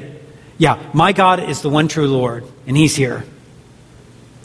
yeah, 0.56 0.80
my 0.92 1.12
God 1.12 1.40
is 1.40 1.62
the 1.62 1.68
one 1.68 1.88
true 1.88 2.06
Lord, 2.06 2.44
and 2.66 2.76
He's 2.76 2.94
here. 2.94 3.24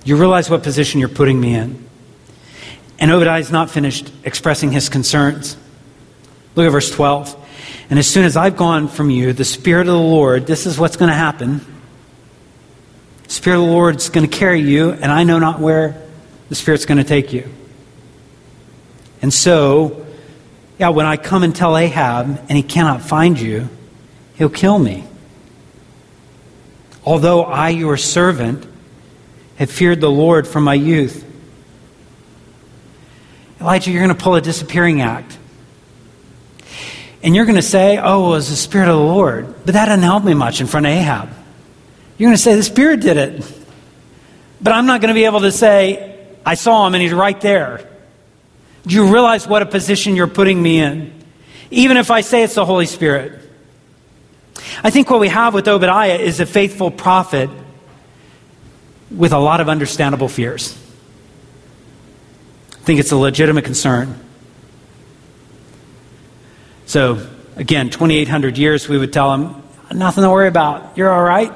You 0.03 0.15
realize 0.15 0.49
what 0.49 0.63
position 0.63 0.99
you're 0.99 1.09
putting 1.09 1.39
me 1.39 1.53
in. 1.53 1.87
And 2.99 3.11
Obadiah 3.11 3.39
is 3.39 3.51
not 3.51 3.69
finished 3.69 4.11
expressing 4.23 4.71
his 4.71 4.89
concerns. 4.89 5.55
Look 6.55 6.65
at 6.65 6.71
verse 6.71 6.91
12. 6.91 7.35
And 7.89 7.97
as 7.97 8.07
soon 8.07 8.25
as 8.25 8.35
I've 8.35 8.57
gone 8.57 8.87
from 8.87 9.09
you, 9.09 9.33
the 9.33 9.45
Spirit 9.45 9.81
of 9.81 9.93
the 9.93 9.99
Lord, 9.99 10.47
this 10.47 10.65
is 10.65 10.77
what's 10.77 10.97
going 10.97 11.09
to 11.09 11.15
happen. 11.15 11.65
Spirit 13.29 13.57
of 13.59 13.67
the 13.67 13.71
Lord 13.71 13.95
is 13.97 14.09
going 14.09 14.27
to 14.27 14.37
carry 14.37 14.59
you, 14.59 14.89
and 14.89 15.05
I 15.05 15.23
know 15.23 15.37
not 15.37 15.59
where 15.59 15.95
the 16.49 16.55
Spirit's 16.55 16.85
going 16.85 16.97
to 16.97 17.03
take 17.03 17.31
you. 17.31 17.47
And 19.21 19.31
so, 19.31 20.05
yeah, 20.79 20.89
when 20.89 21.05
I 21.05 21.15
come 21.15 21.43
and 21.43 21.55
tell 21.55 21.77
Ahab 21.77 22.25
and 22.25 22.51
he 22.51 22.63
cannot 22.63 23.03
find 23.03 23.39
you, 23.39 23.69
he'll 24.33 24.49
kill 24.49 24.79
me. 24.79 25.03
Although 27.05 27.43
I, 27.43 27.69
your 27.69 27.97
servant, 27.97 28.65
have 29.57 29.69
feared 29.69 30.01
the 30.01 30.09
Lord 30.09 30.47
from 30.47 30.63
my 30.63 30.73
youth. 30.73 31.23
Elijah, 33.61 33.91
you're 33.91 34.03
going 34.03 34.15
to 34.15 34.21
pull 34.21 34.35
a 34.35 34.41
disappearing 34.41 35.01
act. 35.01 35.37
And 37.21 37.35
you're 37.35 37.45
going 37.45 37.57
to 37.57 37.61
say, 37.61 37.99
oh, 37.99 38.27
it 38.27 38.29
was 38.29 38.49
the 38.49 38.55
Spirit 38.55 38.89
of 38.89 38.97
the 38.97 39.03
Lord. 39.03 39.53
But 39.65 39.75
that 39.75 39.85
didn't 39.85 40.01
help 40.01 40.23
me 40.23 40.33
much 40.33 40.61
in 40.61 40.67
front 40.67 40.87
of 40.87 40.93
Ahab. 40.93 41.29
You're 42.19 42.27
going 42.27 42.36
to 42.36 42.41
say, 42.41 42.53
the 42.55 42.63
Spirit 42.63 42.99
did 42.99 43.17
it. 43.17 43.43
But 44.62 44.73
I'm 44.73 44.86
not 44.86 44.99
going 44.99 45.08
to 45.08 45.13
be 45.13 45.23
able 45.23 45.39
to 45.39 45.53
say, 45.53 46.17
I 46.45 46.55
saw 46.55 46.86
him 46.86 46.93
and 46.93 47.01
he's 47.01 47.13
right 47.13 47.39
there. 47.39 47.89
Do 48.86 48.93
you 48.95 49.12
realize 49.12 49.47
what 49.47 49.62
a 49.62 49.65
position 49.65 50.17
you're 50.17 50.27
putting 50.27 50.62
me 50.62 50.79
in? 50.79 51.13
Even 51.71 51.95
if 51.95 52.12
I 52.12 52.21
say 52.21 52.43
it's 52.43 52.55
the 52.55 52.65
Holy 52.65 52.86
Spirit. 52.86 53.39
I 54.84 54.89
think 54.89 55.10
what 55.10 55.21
we 55.21 55.29
have 55.29 55.53
with 55.53 55.67
Obadiah 55.67 56.17
is 56.17 56.41
a 56.41 56.45
faithful 56.45 56.91
prophet 56.91 57.49
with 59.10 59.32
a 59.32 59.39
lot 59.39 59.62
of 59.62 59.69
understandable 59.69 60.27
fears. 60.27 60.77
I 62.73 62.82
think 62.82 62.99
it's 62.99 63.12
a 63.12 63.17
legitimate 63.17 63.63
concern. 63.63 64.19
So, 66.86 67.25
again, 67.55 67.89
2,800 67.89 68.58
years, 68.58 68.89
we 68.89 68.97
would 68.97 69.13
tell 69.13 69.34
him, 69.34 69.63
nothing 69.93 70.23
to 70.23 70.29
worry 70.29 70.47
about. 70.47 70.97
You're 70.97 71.12
all 71.12 71.23
right. 71.23 71.53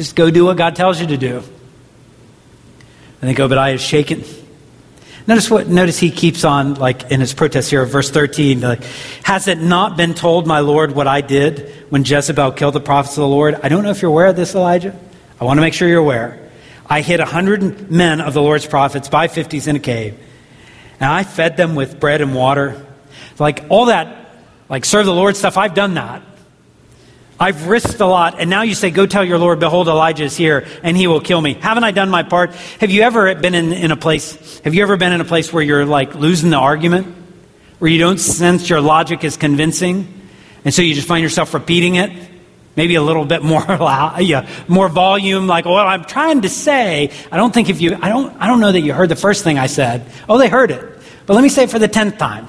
Just 0.00 0.16
go 0.16 0.30
do 0.30 0.46
what 0.46 0.56
God 0.56 0.76
tells 0.76 0.98
you 0.98 1.08
to 1.08 1.18
do. 1.18 1.42
I 3.20 3.26
think 3.26 3.38
Obadiah 3.38 3.74
is 3.74 3.82
shaken. 3.82 4.24
Notice 5.26 5.50
what 5.50 5.68
notice 5.68 5.98
he 5.98 6.10
keeps 6.10 6.42
on 6.42 6.72
like 6.76 7.10
in 7.10 7.20
his 7.20 7.34
protest 7.34 7.68
here, 7.68 7.84
verse 7.84 8.08
13, 8.08 8.62
like, 8.62 8.82
has 9.24 9.46
it 9.46 9.60
not 9.60 9.98
been 9.98 10.14
told, 10.14 10.46
my 10.46 10.60
Lord, 10.60 10.92
what 10.92 11.06
I 11.06 11.20
did 11.20 11.70
when 11.90 12.02
Jezebel 12.02 12.52
killed 12.52 12.72
the 12.76 12.80
prophets 12.80 13.18
of 13.18 13.20
the 13.20 13.28
Lord? 13.28 13.56
I 13.62 13.68
don't 13.68 13.84
know 13.84 13.90
if 13.90 14.00
you're 14.00 14.10
aware 14.10 14.28
of 14.28 14.36
this, 14.36 14.54
Elijah. 14.54 14.98
I 15.38 15.44
want 15.44 15.58
to 15.58 15.60
make 15.60 15.74
sure 15.74 15.86
you're 15.86 15.98
aware. 15.98 16.48
I 16.88 17.02
hid 17.02 17.20
a 17.20 17.26
hundred 17.26 17.90
men 17.90 18.22
of 18.22 18.32
the 18.32 18.40
Lord's 18.40 18.64
prophets 18.64 19.10
by 19.10 19.28
fifties 19.28 19.66
in 19.66 19.76
a 19.76 19.80
cave. 19.80 20.18
And 20.98 21.12
I 21.12 21.24
fed 21.24 21.58
them 21.58 21.74
with 21.74 22.00
bread 22.00 22.22
and 22.22 22.34
water. 22.34 22.86
Like 23.38 23.66
all 23.68 23.84
that, 23.84 24.30
like 24.70 24.86
serve 24.86 25.04
the 25.04 25.12
Lord 25.12 25.36
stuff, 25.36 25.58
I've 25.58 25.74
done 25.74 25.92
that. 25.92 26.22
I've 27.42 27.68
risked 27.68 28.00
a 28.00 28.06
lot, 28.06 28.38
and 28.38 28.50
now 28.50 28.60
you 28.62 28.74
say, 28.74 28.90
Go 28.90 29.06
tell 29.06 29.24
your 29.24 29.38
Lord, 29.38 29.60
behold, 29.60 29.88
Elijah 29.88 30.24
is 30.24 30.36
here, 30.36 30.66
and 30.82 30.94
he 30.94 31.06
will 31.06 31.22
kill 31.22 31.40
me. 31.40 31.54
Haven't 31.54 31.84
I 31.84 31.90
done 31.90 32.10
my 32.10 32.22
part? 32.22 32.54
Have 32.80 32.90
you 32.90 33.00
ever 33.00 33.34
been 33.34 33.54
in, 33.54 33.72
in 33.72 33.90
a 33.90 33.96
place, 33.96 34.58
have 34.58 34.74
you 34.74 34.82
ever 34.82 34.98
been 34.98 35.12
in 35.12 35.22
a 35.22 35.24
place 35.24 35.50
where 35.50 35.62
you're 35.62 35.86
like 35.86 36.14
losing 36.14 36.50
the 36.50 36.58
argument? 36.58 37.16
Where 37.78 37.90
you 37.90 37.98
don't 37.98 38.18
sense 38.18 38.68
your 38.68 38.82
logic 38.82 39.24
is 39.24 39.38
convincing, 39.38 40.06
and 40.66 40.74
so 40.74 40.82
you 40.82 40.94
just 40.94 41.08
find 41.08 41.22
yourself 41.22 41.54
repeating 41.54 41.94
it? 41.94 42.12
Maybe 42.76 42.96
a 42.96 43.02
little 43.02 43.24
bit 43.24 43.42
more 43.54 43.64
loud, 43.64 44.20
yeah, 44.20 44.46
more 44.68 44.90
volume, 44.90 45.46
like, 45.46 45.64
well, 45.64 45.76
I'm 45.78 46.04
trying 46.04 46.42
to 46.42 46.50
say, 46.50 47.10
I 47.32 47.38
don't 47.38 47.54
think 47.54 47.70
if 47.70 47.80
you, 47.80 47.96
I 48.02 48.10
don't, 48.10 48.36
I 48.38 48.48
don't 48.48 48.60
know 48.60 48.70
that 48.70 48.82
you 48.82 48.92
heard 48.92 49.08
the 49.08 49.16
first 49.16 49.44
thing 49.44 49.58
I 49.58 49.66
said. 49.66 50.04
Oh, 50.28 50.36
they 50.36 50.50
heard 50.50 50.70
it. 50.70 50.84
But 51.24 51.32
let 51.32 51.42
me 51.42 51.48
say 51.48 51.64
it 51.64 51.70
for 51.70 51.78
the 51.78 51.88
tenth 51.88 52.18
time. 52.18 52.48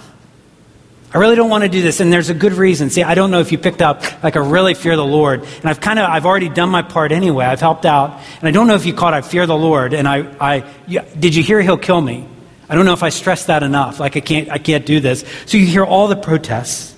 I 1.13 1.17
really 1.17 1.35
don't 1.35 1.49
want 1.49 1.63
to 1.65 1.69
do 1.69 1.81
this, 1.81 1.99
and 1.99 2.11
there's 2.11 2.29
a 2.29 2.33
good 2.33 2.53
reason. 2.53 2.89
See, 2.89 3.03
I 3.03 3.15
don't 3.15 3.31
know 3.31 3.41
if 3.41 3.51
you 3.51 3.57
picked 3.57 3.81
up, 3.81 4.01
like, 4.23 4.37
I 4.37 4.39
really 4.39 4.73
fear 4.73 4.95
the 4.95 5.05
Lord, 5.05 5.43
and 5.43 5.65
I've 5.65 5.81
kind 5.81 5.99
of, 5.99 6.09
I've 6.09 6.25
already 6.25 6.47
done 6.47 6.69
my 6.69 6.83
part 6.83 7.11
anyway. 7.11 7.43
I've 7.43 7.59
helped 7.59 7.85
out, 7.85 8.21
and 8.39 8.47
I 8.47 8.51
don't 8.51 8.67
know 8.67 8.75
if 8.75 8.85
you 8.85 8.93
caught, 8.93 9.13
I 9.13 9.19
fear 9.21 9.45
the 9.45 9.57
Lord, 9.57 9.93
and 9.93 10.07
I, 10.07 10.19
I, 10.39 10.73
yeah, 10.87 11.03
did 11.19 11.35
you 11.35 11.43
hear 11.43 11.61
He'll 11.61 11.77
kill 11.77 11.99
me? 11.99 12.27
I 12.69 12.75
don't 12.75 12.85
know 12.85 12.93
if 12.93 13.03
I 13.03 13.09
stressed 13.09 13.47
that 13.47 13.61
enough. 13.61 13.99
Like, 13.99 14.15
I 14.15 14.21
can't, 14.21 14.49
I 14.49 14.57
can't 14.57 14.85
do 14.85 15.01
this. 15.01 15.25
So 15.47 15.57
you 15.57 15.65
hear 15.65 15.83
all 15.83 16.07
the 16.07 16.15
protests, 16.15 16.95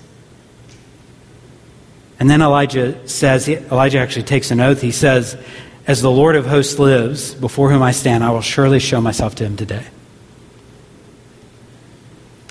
and 2.20 2.30
then 2.30 2.40
Elijah 2.40 3.08
says, 3.08 3.48
Elijah 3.48 3.98
actually 3.98 4.22
takes 4.22 4.52
an 4.52 4.60
oath. 4.60 4.80
He 4.80 4.92
says, 4.92 5.36
"As 5.88 6.00
the 6.00 6.10
Lord 6.10 6.36
of 6.36 6.46
hosts 6.46 6.78
lives, 6.78 7.34
before 7.34 7.68
whom 7.68 7.82
I 7.82 7.90
stand, 7.90 8.22
I 8.22 8.30
will 8.30 8.40
surely 8.40 8.78
show 8.78 9.00
myself 9.00 9.34
to 9.34 9.44
him 9.44 9.56
today." 9.56 9.84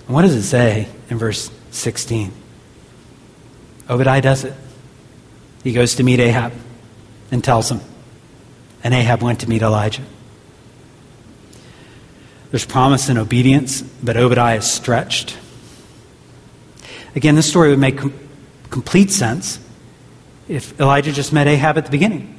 And 0.05 0.13
what 0.13 0.23
does 0.23 0.35
it 0.35 0.43
say 0.43 0.89
in 1.13 1.19
verse 1.19 1.51
16? 1.69 2.31
Obadiah 3.87 4.21
does 4.21 4.43
it. 4.43 4.53
He 5.63 5.71
goes 5.71 5.95
to 5.95 6.03
meet 6.03 6.19
Ahab 6.19 6.51
and 7.31 7.43
tells 7.43 7.69
him. 7.71 7.81
And 8.83 8.93
Ahab 8.93 9.21
went 9.21 9.41
to 9.41 9.49
meet 9.49 9.61
Elijah. 9.61 10.01
There's 12.49 12.65
promise 12.65 13.09
and 13.09 13.19
obedience, 13.19 13.81
but 13.81 14.17
Obadiah 14.17 14.57
is 14.57 14.69
stretched. 14.69 15.37
Again, 17.15 17.35
this 17.35 17.47
story 17.47 17.69
would 17.69 17.79
make 17.79 17.99
com- 17.99 18.13
complete 18.71 19.11
sense 19.11 19.59
if 20.47 20.79
Elijah 20.79 21.11
just 21.11 21.31
met 21.31 21.47
Ahab 21.47 21.77
at 21.77 21.85
the 21.85 21.91
beginning. 21.91 22.37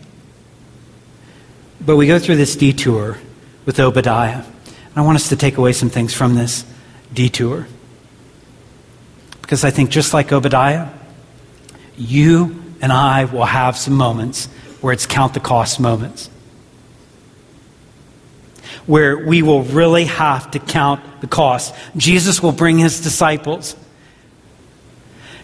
But 1.80 1.96
we 1.96 2.08
go 2.08 2.18
through 2.18 2.36
this 2.36 2.56
detour 2.56 3.18
with 3.66 3.78
Obadiah. 3.78 4.42
And 4.42 4.96
I 4.96 5.02
want 5.02 5.16
us 5.16 5.28
to 5.28 5.36
take 5.36 5.58
away 5.58 5.72
some 5.72 5.90
things 5.90 6.12
from 6.12 6.34
this 6.34 6.64
detour. 7.12 7.68
Because 9.44 9.62
I 9.62 9.70
think 9.70 9.90
just 9.90 10.14
like 10.14 10.32
Obadiah, 10.32 10.88
you 11.98 12.62
and 12.80 12.90
I 12.90 13.26
will 13.26 13.44
have 13.44 13.76
some 13.76 13.92
moments 13.92 14.46
where 14.80 14.94
it's 14.94 15.04
count 15.04 15.34
the 15.34 15.40
cost 15.40 15.78
moments. 15.78 16.30
Where 18.86 19.18
we 19.18 19.42
will 19.42 19.62
really 19.62 20.06
have 20.06 20.50
to 20.52 20.58
count 20.58 21.02
the 21.20 21.26
cost. 21.26 21.74
Jesus 21.94 22.42
will 22.42 22.52
bring 22.52 22.78
his 22.78 23.02
disciples 23.02 23.76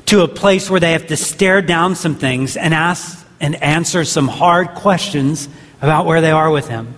to 0.07 0.23
a 0.23 0.29
place 0.29 0.71
where 0.71 0.81
they 0.81 0.93
have 0.93 1.09
to 1.09 1.17
stare 1.19 1.61
down 1.61 1.95
some 1.95 2.15
things 2.15 2.57
and 2.57 2.73
ask 2.73 3.27
and 3.39 3.63
answer 3.63 4.07
some 4.07 4.29
hard 4.29 4.71
questions 4.77 5.47
about 5.83 6.07
where 6.07 6.23
they 6.23 6.31
are 6.31 6.51
with 6.51 6.69
him. 6.69 6.95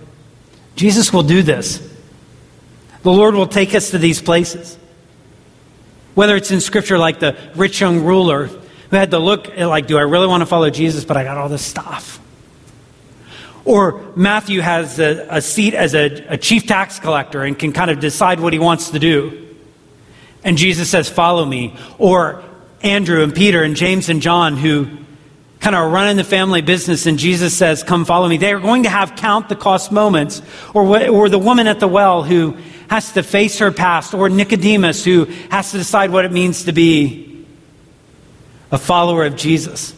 Jesus 0.77 1.11
will 1.11 1.23
do 1.23 1.41
this. 1.41 1.85
The 3.01 3.11
Lord 3.11 3.35
will 3.35 3.47
take 3.47 3.75
us 3.75 3.91
to 3.91 3.97
these 3.97 4.21
places. 4.21 4.77
Whether 6.15 6.35
it's 6.35 6.51
in 6.51 6.61
scripture 6.61 6.97
like 6.97 7.19
the 7.19 7.37
rich 7.55 7.81
young 7.81 8.03
ruler 8.03 8.45
who 8.45 8.95
had 8.95 9.11
to 9.11 9.19
look 9.19 9.49
at 9.49 9.67
like, 9.67 9.87
do 9.87 9.97
I 9.97 10.01
really 10.01 10.27
want 10.27 10.41
to 10.41 10.45
follow 10.45 10.69
Jesus, 10.69 11.05
but 11.05 11.17
I 11.17 11.23
got 11.23 11.37
all 11.37 11.49
this 11.49 11.65
stuff? 11.65 12.19
Or 13.65 14.03
Matthew 14.15 14.61
has 14.61 14.99
a, 14.99 15.25
a 15.29 15.41
seat 15.41 15.73
as 15.73 15.95
a, 15.95 16.25
a 16.27 16.37
chief 16.37 16.67
tax 16.67 16.99
collector 16.99 17.43
and 17.43 17.57
can 17.57 17.71
kind 17.71 17.89
of 17.89 17.99
decide 17.99 18.39
what 18.39 18.53
he 18.53 18.59
wants 18.59 18.89
to 18.91 18.99
do. 18.99 19.55
And 20.43 20.57
Jesus 20.57 20.89
says, 20.89 21.09
Follow 21.09 21.45
me. 21.45 21.75
Or 21.97 22.43
Andrew 22.81 23.23
and 23.23 23.33
Peter 23.33 23.63
and 23.63 23.75
James 23.75 24.09
and 24.09 24.21
John, 24.21 24.57
who 24.57 24.89
kind 25.61 25.75
of 25.77 25.93
running 25.93 26.17
the 26.17 26.25
family 26.25 26.61
business, 26.61 27.05
and 27.05 27.17
Jesus 27.17 27.55
says, 27.55 27.83
Come 27.83 28.03
follow 28.03 28.27
me. 28.27 28.35
They 28.35 28.51
are 28.51 28.59
going 28.59 28.83
to 28.83 28.89
have 28.89 29.15
count 29.15 29.47
the 29.47 29.55
cost 29.55 29.93
moments. 29.93 30.41
Or, 30.73 31.07
or 31.07 31.29
the 31.29 31.39
woman 31.39 31.67
at 31.67 31.79
the 31.79 31.87
well 31.87 32.23
who 32.23 32.57
has 32.93 33.11
to 33.13 33.23
face 33.23 33.57
her 33.57 33.71
past. 33.71 34.13
Or 34.13 34.29
Nicodemus 34.29 35.03
who 35.03 35.25
has 35.49 35.71
to 35.71 35.79
decide 35.79 36.11
what 36.11 36.25
it 36.25 36.31
means 36.31 36.65
to 36.65 36.73
be 36.73 37.43
a 38.71 38.77
follower 38.77 39.25
of 39.25 39.35
Jesus. 39.35 39.95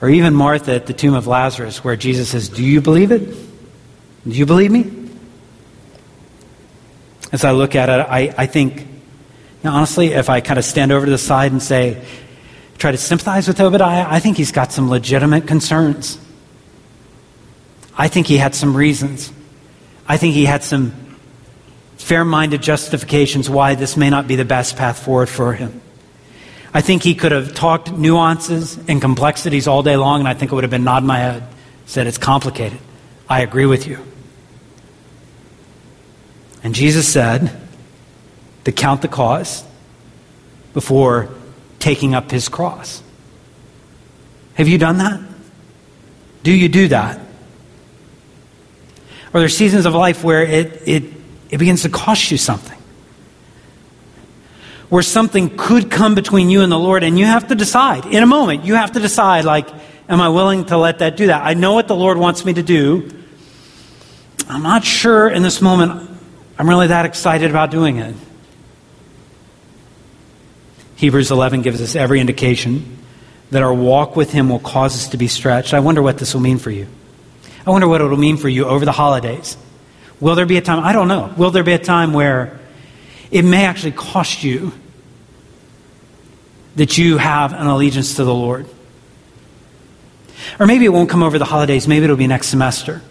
Or 0.00 0.08
even 0.08 0.34
Martha 0.34 0.72
at 0.72 0.86
the 0.86 0.92
tomb 0.92 1.14
of 1.14 1.26
Lazarus, 1.26 1.82
where 1.82 1.96
Jesus 1.96 2.28
says, 2.28 2.48
Do 2.48 2.64
you 2.64 2.80
believe 2.80 3.10
it? 3.10 3.26
Do 3.26 4.36
you 4.36 4.46
believe 4.46 4.70
me? 4.70 4.88
As 7.32 7.44
I 7.44 7.50
look 7.50 7.74
at 7.74 7.88
it, 7.88 8.06
I, 8.08 8.32
I 8.38 8.46
think, 8.46 8.86
honestly, 9.64 10.12
if 10.12 10.30
I 10.30 10.40
kind 10.40 10.60
of 10.60 10.64
stand 10.64 10.92
over 10.92 11.06
to 11.06 11.10
the 11.10 11.18
side 11.18 11.50
and 11.50 11.60
say, 11.60 12.04
try 12.78 12.92
to 12.92 12.96
sympathize 12.96 13.48
with 13.48 13.60
Obadiah, 13.60 14.06
I 14.08 14.20
think 14.20 14.36
he's 14.36 14.52
got 14.52 14.70
some 14.70 14.88
legitimate 14.88 15.48
concerns. 15.48 16.18
I 17.98 18.06
think 18.06 18.28
he 18.28 18.36
had 18.36 18.54
some 18.54 18.76
reasons. 18.76 19.32
I 20.06 20.16
think 20.16 20.34
he 20.34 20.44
had 20.44 20.64
some 20.64 20.92
fair 21.96 22.24
minded 22.24 22.62
justifications 22.62 23.48
why 23.48 23.74
this 23.74 23.96
may 23.96 24.10
not 24.10 24.26
be 24.26 24.36
the 24.36 24.44
best 24.44 24.76
path 24.76 25.04
forward 25.04 25.28
for 25.28 25.52
him. 25.52 25.80
I 26.72 26.80
think 26.80 27.02
he 27.02 27.14
could 27.14 27.32
have 27.32 27.54
talked 27.54 27.92
nuances 27.92 28.78
and 28.88 29.00
complexities 29.00 29.66
all 29.66 29.82
day 29.82 29.96
long, 29.96 30.20
and 30.20 30.28
I 30.28 30.34
think 30.34 30.52
it 30.52 30.54
would 30.54 30.64
have 30.64 30.70
been 30.70 30.84
nod 30.84 31.04
my 31.04 31.18
head, 31.18 31.42
said 31.86 32.06
it's 32.06 32.18
complicated. 32.18 32.78
I 33.28 33.42
agree 33.42 33.66
with 33.66 33.86
you. 33.86 33.98
And 36.62 36.74
Jesus 36.74 37.08
said 37.08 37.50
to 38.64 38.72
count 38.72 39.02
the 39.02 39.08
cost 39.08 39.66
before 40.74 41.28
taking 41.78 42.14
up 42.14 42.30
his 42.30 42.48
cross. 42.48 43.02
Have 44.54 44.68
you 44.68 44.78
done 44.78 44.98
that? 44.98 45.20
Do 46.42 46.52
you 46.52 46.68
do 46.68 46.88
that? 46.88 47.20
Are 49.32 49.40
there 49.40 49.48
seasons 49.48 49.86
of 49.86 49.94
life 49.94 50.24
where 50.24 50.42
it, 50.42 50.82
it, 50.86 51.04
it 51.50 51.58
begins 51.58 51.82
to 51.82 51.88
cost 51.88 52.30
you 52.30 52.38
something? 52.38 52.80
where 54.90 55.02
something 55.04 55.56
could 55.56 55.88
come 55.90 56.14
between 56.14 56.50
you 56.50 56.62
and 56.62 56.70
the 56.70 56.78
Lord, 56.78 57.04
and 57.04 57.18
you 57.18 57.24
have 57.24 57.48
to 57.48 57.54
decide 57.54 58.06
in 58.06 58.22
a 58.22 58.26
moment. 58.26 58.64
You 58.64 58.74
have 58.74 58.92
to 58.92 59.00
decide, 59.00 59.44
like, 59.44 59.68
am 60.08 60.20
I 60.20 60.28
willing 60.28 60.66
to 60.66 60.76
let 60.76 60.98
that 60.98 61.16
do 61.16 61.28
that? 61.28 61.46
I 61.46 61.54
know 61.54 61.74
what 61.74 61.86
the 61.88 61.94
Lord 61.94 62.18
wants 62.18 62.44
me 62.44 62.52
to 62.54 62.62
do. 62.62 63.08
I'm 64.48 64.64
not 64.64 64.84
sure 64.84 65.30
in 65.30 65.42
this 65.42 65.62
moment 65.62 66.10
I'm 66.58 66.68
really 66.68 66.88
that 66.88 67.06
excited 67.06 67.50
about 67.50 67.70
doing 67.70 67.98
it. 67.98 68.16
Hebrews 70.96 71.30
11 71.30 71.62
gives 71.62 71.80
us 71.80 71.94
every 71.94 72.20
indication 72.20 72.98
that 73.52 73.62
our 73.62 73.72
walk 73.72 74.16
with 74.16 74.32
Him 74.32 74.48
will 74.48 74.58
cause 74.58 74.94
us 74.96 75.08
to 75.10 75.16
be 75.16 75.28
stretched. 75.28 75.72
I 75.72 75.80
wonder 75.80 76.02
what 76.02 76.18
this 76.18 76.34
will 76.34 76.42
mean 76.42 76.58
for 76.58 76.72
you. 76.72 76.88
I 77.66 77.70
wonder 77.70 77.88
what 77.88 78.00
it 78.00 78.04
will 78.04 78.16
mean 78.16 78.36
for 78.36 78.48
you 78.48 78.64
over 78.64 78.84
the 78.84 78.92
holidays. 78.92 79.56
Will 80.18 80.34
there 80.34 80.46
be 80.46 80.56
a 80.56 80.60
time? 80.60 80.82
I 80.82 80.92
don't 80.92 81.08
know. 81.08 81.32
Will 81.36 81.50
there 81.50 81.64
be 81.64 81.72
a 81.72 81.78
time 81.78 82.12
where 82.12 82.58
it 83.30 83.44
may 83.44 83.64
actually 83.64 83.92
cost 83.92 84.42
you 84.42 84.72
that 86.76 86.98
you 86.98 87.18
have 87.18 87.52
an 87.52 87.66
allegiance 87.66 88.16
to 88.16 88.24
the 88.24 88.34
Lord. 88.34 88.66
Or 90.58 90.66
maybe 90.66 90.84
it 90.84 90.88
won't 90.88 91.10
come 91.10 91.22
over 91.22 91.38
the 91.38 91.44
holidays. 91.44 91.86
Maybe 91.86 92.04
it'll 92.04 92.16
be 92.16 92.26
next 92.26 92.48
semester. 92.48 93.02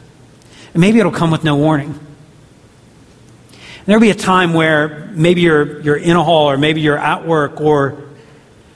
And 0.73 0.81
maybe 0.81 0.99
it'll 0.99 1.11
come 1.11 1.31
with 1.31 1.43
no 1.43 1.55
warning. 1.55 1.89
And 1.89 3.85
there'll 3.85 4.01
be 4.01 4.09
a 4.09 4.15
time 4.15 4.53
where 4.53 5.09
maybe 5.13 5.41
you're, 5.41 5.81
you're 5.81 5.97
in 5.97 6.15
a 6.15 6.23
hall 6.23 6.49
or 6.49 6.57
maybe 6.57 6.81
you're 6.81 6.97
at 6.97 7.25
work 7.25 7.61
or 7.61 8.03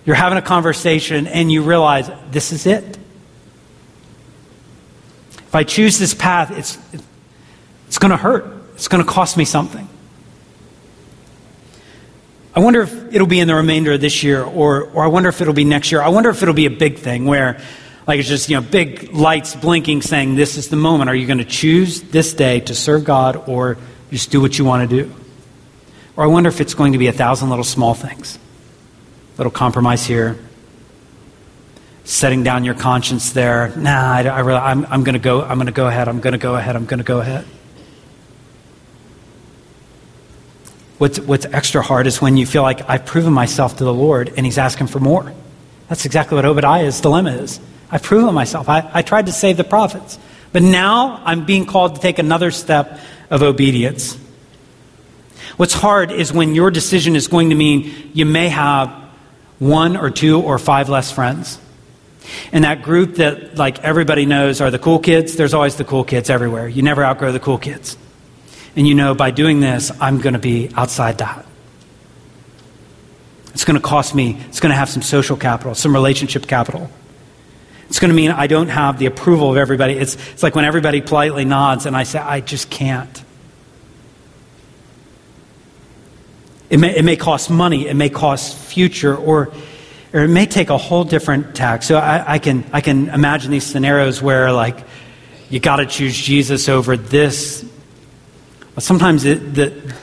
you're 0.05 0.15
having 0.15 0.37
a 0.37 0.41
conversation 0.41 1.27
and 1.27 1.51
you 1.51 1.63
realize 1.63 2.09
this 2.31 2.51
is 2.51 2.65
it. 2.65 2.97
If 5.53 5.57
I 5.57 5.63
choose 5.63 5.99
this 5.99 6.15
path, 6.15 6.49
it's, 6.49 6.79
it's 7.85 7.99
going 7.99 8.09
to 8.09 8.17
hurt. 8.17 8.43
It's 8.73 8.87
going 8.87 9.03
to 9.03 9.07
cost 9.07 9.37
me 9.37 9.45
something. 9.45 9.87
I 12.55 12.59
wonder 12.59 12.81
if 12.81 13.13
it'll 13.13 13.27
be 13.27 13.39
in 13.39 13.47
the 13.47 13.53
remainder 13.53 13.93
of 13.93 14.01
this 14.01 14.23
year, 14.23 14.41
or, 14.41 14.85
or 14.85 15.03
I 15.03 15.07
wonder 15.09 15.29
if 15.29 15.41
it'll 15.41 15.53
be 15.53 15.63
next 15.63 15.91
year. 15.91 16.01
I 16.01 16.09
wonder 16.09 16.31
if 16.31 16.41
it'll 16.41 16.55
be 16.55 16.65
a 16.65 16.71
big 16.71 16.97
thing 16.97 17.25
where, 17.25 17.61
like, 18.07 18.19
it's 18.19 18.27
just, 18.27 18.49
you 18.49 18.55
know, 18.55 18.63
big 18.63 19.13
lights 19.13 19.55
blinking 19.55 20.01
saying, 20.01 20.33
this 20.33 20.57
is 20.57 20.69
the 20.69 20.75
moment. 20.75 21.11
Are 21.11 21.15
you 21.15 21.27
going 21.27 21.37
to 21.37 21.45
choose 21.45 22.01
this 22.01 22.33
day 22.33 22.59
to 22.61 22.73
serve 22.73 23.03
God 23.03 23.47
or 23.47 23.77
just 24.09 24.31
do 24.31 24.41
what 24.41 24.57
you 24.57 24.65
want 24.65 24.89
to 24.89 25.03
do? 25.03 25.13
Or 26.15 26.23
I 26.23 26.27
wonder 26.27 26.47
if 26.47 26.61
it's 26.61 26.73
going 26.73 26.93
to 26.93 26.97
be 26.97 27.09
a 27.09 27.13
thousand 27.13 27.51
little 27.51 27.63
small 27.63 27.93
things. 27.93 28.39
Little 29.37 29.51
compromise 29.51 30.03
here, 30.03 30.39
setting 32.03 32.43
down 32.43 32.63
your 32.65 32.73
conscience 32.73 33.31
there. 33.31 33.73
Nah, 33.77 34.13
I, 34.13 34.23
I 34.23 34.39
really, 34.39 34.59
I'm, 34.59 34.85
I'm 34.85 35.03
going 35.03 35.13
to 35.13 35.19
go, 35.19 35.41
I'm 35.41 35.57
going 35.57 35.67
to 35.67 35.71
go 35.73 35.87
ahead, 35.87 36.07
I'm 36.07 36.19
going 36.19 36.33
to 36.33 36.37
go 36.37 36.55
ahead, 36.55 36.75
I'm 36.75 36.85
going 36.85 36.99
to 36.99 37.03
go 37.03 37.19
ahead. 37.19 37.45
What's, 40.97 41.19
what's 41.19 41.45
extra 41.45 41.81
hard 41.81 42.07
is 42.07 42.21
when 42.21 42.37
you 42.37 42.45
feel 42.45 42.61
like 42.61 42.87
I've 42.89 43.05
proven 43.05 43.33
myself 43.33 43.77
to 43.77 43.83
the 43.83 43.93
Lord 43.93 44.33
and 44.35 44.45
He's 44.45 44.57
asking 44.57 44.87
for 44.87 44.99
more. 44.99 45.33
That's 45.89 46.05
exactly 46.05 46.35
what 46.35 46.45
Obadiah's 46.45 47.01
dilemma 47.01 47.31
is. 47.31 47.59
I've 47.91 48.03
proven 48.03 48.33
myself. 48.33 48.69
I, 48.69 48.89
I 48.93 49.01
tried 49.01 49.25
to 49.25 49.31
save 49.31 49.57
the 49.57 49.63
prophets. 49.63 50.17
But 50.51 50.61
now 50.61 51.21
I'm 51.25 51.45
being 51.45 51.65
called 51.65 51.95
to 51.95 52.01
take 52.01 52.19
another 52.19 52.51
step 52.51 52.99
of 53.29 53.43
obedience. 53.43 54.17
What's 55.57 55.73
hard 55.73 56.11
is 56.11 56.31
when 56.31 56.55
your 56.55 56.71
decision 56.71 57.15
is 57.15 57.27
going 57.27 57.49
to 57.49 57.55
mean 57.55 58.11
you 58.13 58.25
may 58.25 58.49
have 58.49 58.89
one 59.59 59.97
or 59.97 60.09
two 60.09 60.41
or 60.41 60.57
five 60.57 60.89
less 60.89 61.11
friends. 61.11 61.59
And 62.51 62.63
that 62.63 62.81
group 62.81 63.15
that 63.15 63.57
like 63.57 63.79
everybody 63.79 64.25
knows 64.25 64.61
are 64.61 64.71
the 64.71 64.79
cool 64.79 64.99
kids, 64.99 65.35
there's 65.35 65.53
always 65.53 65.75
the 65.75 65.83
cool 65.83 66.03
kids 66.03 66.29
everywhere. 66.29 66.67
You 66.67 66.81
never 66.81 67.03
outgrow 67.03 67.31
the 67.31 67.39
cool 67.39 67.57
kids. 67.57 67.97
And 68.75 68.87
you 68.87 68.95
know, 68.95 69.13
by 69.13 69.31
doing 69.31 69.59
this, 69.59 69.91
I'm 69.99 70.19
going 70.19 70.33
to 70.33 70.39
be 70.39 70.69
outside 70.75 71.19
that. 71.19 71.45
It's 73.53 73.65
going 73.65 73.79
to 73.79 73.83
cost 73.83 74.15
me, 74.15 74.41
it's 74.49 74.59
going 74.59 74.71
to 74.71 74.75
have 74.75 74.89
some 74.89 75.03
social 75.03 75.37
capital, 75.37 75.75
some 75.75 75.93
relationship 75.93 76.47
capital. 76.47 76.89
It's 77.87 77.99
going 77.99 78.09
to 78.09 78.15
mean 78.15 78.31
I 78.31 78.47
don't 78.47 78.69
have 78.69 78.97
the 78.97 79.05
approval 79.05 79.51
of 79.51 79.57
everybody. 79.57 79.93
It's, 79.93 80.15
it's 80.31 80.41
like 80.41 80.55
when 80.55 80.65
everybody 80.65 81.01
politely 81.01 81.45
nods 81.45 81.85
and 81.85 81.95
I 81.95 82.03
say, 82.03 82.17
I 82.17 82.39
just 82.39 82.71
can't. 82.71 83.23
It 86.71 86.77
may, 86.77 86.95
it 86.95 87.05
may 87.05 87.15
cost 87.15 87.51
money, 87.51 87.87
it 87.87 87.93
may 87.93 88.09
cost 88.09 88.57
future, 88.57 89.15
or, 89.15 89.53
or 90.13 90.21
it 90.21 90.29
may 90.29 90.45
take 90.45 90.69
a 90.69 90.77
whole 90.77 91.03
different 91.03 91.55
tack. 91.55 91.83
So 91.83 91.97
I, 91.97 92.33
I, 92.33 92.39
can, 92.39 92.63
I 92.71 92.81
can 92.81 93.09
imagine 93.09 93.51
these 93.51 93.65
scenarios 93.65 94.21
where, 94.21 94.51
like, 94.51 94.77
you 95.49 95.59
got 95.59 95.77
to 95.77 95.85
choose 95.85 96.15
Jesus 96.15 96.69
over 96.69 96.95
this 96.95 97.65
but 98.75 98.83
sometimes 98.83 99.25
it, 99.25 99.53
the, 99.53 99.93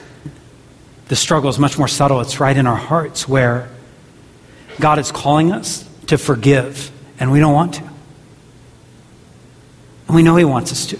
the 1.07 1.15
struggle 1.15 1.49
is 1.49 1.59
much 1.59 1.77
more 1.77 1.87
subtle. 1.87 2.21
It's 2.21 2.39
right 2.39 2.55
in 2.55 2.67
our 2.67 2.75
hearts 2.75 3.27
where 3.27 3.69
God 4.79 4.99
is 4.99 5.11
calling 5.11 5.51
us 5.51 5.87
to 6.07 6.17
forgive, 6.17 6.91
and 7.19 7.31
we 7.31 7.39
don't 7.39 7.53
want 7.53 7.75
to. 7.75 7.83
And 10.07 10.15
we 10.15 10.23
know 10.23 10.35
He 10.35 10.45
wants 10.45 10.71
us 10.71 10.85
to. 10.87 10.97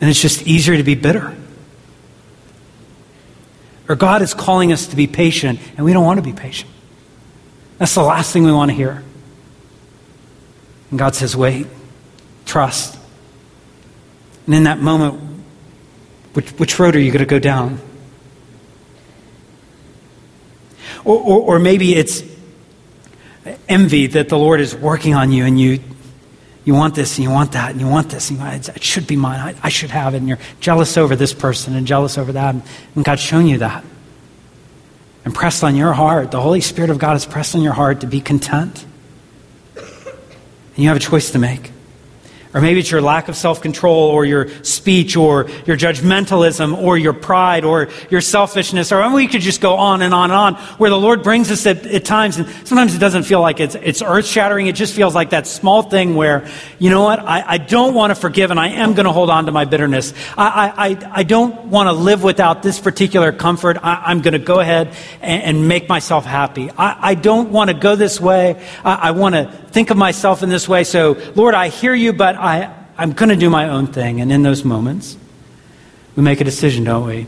And 0.00 0.10
it's 0.10 0.20
just 0.20 0.46
easier 0.46 0.76
to 0.76 0.82
be 0.82 0.94
bitter. 0.94 1.34
Or 3.88 3.94
God 3.94 4.22
is 4.22 4.34
calling 4.34 4.72
us 4.72 4.88
to 4.88 4.96
be 4.96 5.06
patient, 5.06 5.60
and 5.76 5.84
we 5.84 5.92
don't 5.92 6.04
want 6.04 6.18
to 6.18 6.22
be 6.22 6.32
patient. 6.32 6.70
That's 7.78 7.94
the 7.94 8.02
last 8.02 8.32
thing 8.32 8.44
we 8.44 8.52
want 8.52 8.70
to 8.70 8.74
hear. 8.74 9.02
And 10.90 10.98
God 10.98 11.14
says, 11.14 11.36
wait, 11.36 11.66
trust. 12.44 12.98
And 14.46 14.54
in 14.54 14.64
that 14.64 14.80
moment, 14.80 15.20
which, 16.32 16.50
which 16.52 16.78
road 16.78 16.96
are 16.96 17.00
you 17.00 17.10
going 17.10 17.24
to 17.24 17.26
go 17.26 17.38
down? 17.38 17.80
Or, 21.04 21.18
or, 21.18 21.40
or 21.40 21.58
maybe 21.58 21.94
it's 21.94 22.22
envy 23.68 24.08
that 24.08 24.28
the 24.28 24.38
Lord 24.38 24.60
is 24.60 24.74
working 24.74 25.14
on 25.14 25.32
you 25.32 25.44
and 25.44 25.60
you, 25.60 25.80
you 26.64 26.74
want 26.74 26.94
this 26.94 27.16
and 27.16 27.24
you 27.24 27.30
want 27.30 27.52
that 27.52 27.72
and 27.72 27.80
you 27.80 27.86
want 27.86 28.10
this 28.10 28.30
and 28.30 28.38
you, 28.38 28.72
it 28.74 28.82
should 28.82 29.06
be 29.06 29.16
mine. 29.16 29.38
I, 29.40 29.66
I, 29.66 29.68
should 29.68 29.90
have 29.90 30.14
it. 30.14 30.18
And 30.18 30.28
you're 30.28 30.38
jealous 30.60 30.96
over 30.96 31.14
this 31.14 31.32
person 31.32 31.76
and 31.76 31.86
jealous 31.86 32.18
over 32.18 32.32
that. 32.32 32.56
And 32.94 33.04
God's 33.04 33.20
shown 33.20 33.46
you 33.46 33.58
that. 33.58 33.84
And 35.26 35.34
pressed 35.34 35.64
on 35.64 35.74
your 35.74 35.92
heart, 35.92 36.30
the 36.30 36.40
Holy 36.40 36.60
Spirit 36.60 36.88
of 36.88 37.00
God 37.00 37.14
has 37.14 37.26
pressed 37.26 37.56
on 37.56 37.60
your 37.60 37.72
heart 37.72 38.02
to 38.02 38.06
be 38.06 38.20
content. 38.20 38.86
And 39.74 39.84
you 40.76 40.86
have 40.86 40.96
a 40.96 41.00
choice 41.00 41.32
to 41.32 41.40
make. 41.40 41.72
Or 42.56 42.62
maybe 42.62 42.80
it's 42.80 42.90
your 42.90 43.02
lack 43.02 43.28
of 43.28 43.36
self 43.36 43.60
control 43.60 44.08
or 44.08 44.24
your 44.24 44.48
speech 44.64 45.14
or 45.14 45.50
your 45.66 45.76
judgmentalism 45.76 46.74
or 46.74 46.96
your 46.96 47.12
pride 47.12 47.64
or 47.64 47.88
your 48.08 48.22
selfishness. 48.22 48.92
Or 48.92 49.12
we 49.12 49.26
could 49.26 49.42
just 49.42 49.60
go 49.60 49.74
on 49.74 50.00
and 50.00 50.14
on 50.14 50.30
and 50.30 50.38
on 50.38 50.54
where 50.78 50.88
the 50.88 50.98
Lord 50.98 51.22
brings 51.22 51.50
us 51.50 51.66
at, 51.66 51.84
at 51.84 52.06
times. 52.06 52.38
And 52.38 52.48
sometimes 52.66 52.94
it 52.94 52.98
doesn't 52.98 53.24
feel 53.24 53.42
like 53.42 53.60
it's, 53.60 53.74
it's 53.74 54.00
earth 54.00 54.24
shattering. 54.24 54.68
It 54.68 54.74
just 54.74 54.94
feels 54.94 55.14
like 55.14 55.30
that 55.30 55.46
small 55.46 55.82
thing 55.82 56.14
where, 56.14 56.48
you 56.78 56.88
know 56.88 57.02
what? 57.02 57.18
I, 57.18 57.44
I 57.46 57.58
don't 57.58 57.92
want 57.92 58.12
to 58.12 58.14
forgive 58.14 58.50
and 58.50 58.58
I 58.58 58.68
am 58.68 58.94
going 58.94 59.04
to 59.04 59.12
hold 59.12 59.28
on 59.28 59.44
to 59.44 59.52
my 59.52 59.66
bitterness. 59.66 60.14
I, 60.38 60.72
I, 60.74 61.10
I 61.20 61.22
don't 61.24 61.66
want 61.66 61.88
to 61.88 61.92
live 61.92 62.22
without 62.22 62.62
this 62.62 62.80
particular 62.80 63.32
comfort. 63.32 63.76
I, 63.82 64.10
am 64.10 64.22
going 64.22 64.32
to 64.32 64.38
go 64.38 64.60
ahead 64.60 64.96
and, 65.20 65.42
and, 65.42 65.68
make 65.68 65.90
myself 65.90 66.24
happy. 66.24 66.70
I, 66.70 67.10
I 67.10 67.14
don't 67.16 67.50
want 67.50 67.68
to 67.68 67.74
go 67.74 67.96
this 67.96 68.18
way. 68.18 68.66
I, 68.82 68.94
I 68.94 69.10
want 69.10 69.34
to 69.34 69.52
think 69.76 69.90
of 69.90 69.98
myself 69.98 70.42
in 70.42 70.48
this 70.48 70.66
way. 70.66 70.84
So, 70.84 71.20
Lord, 71.34 71.54
I 71.54 71.68
hear 71.68 71.92
you, 71.92 72.14
but 72.14 72.36
I, 72.46 72.72
I'm 72.96 73.12
going 73.12 73.28
to 73.28 73.36
do 73.36 73.50
my 73.50 73.68
own 73.68 73.88
thing. 73.88 74.20
And 74.20 74.32
in 74.32 74.42
those 74.42 74.64
moments, 74.64 75.16
we 76.14 76.22
make 76.22 76.40
a 76.40 76.44
decision, 76.44 76.84
don't 76.84 77.06
we? 77.06 77.26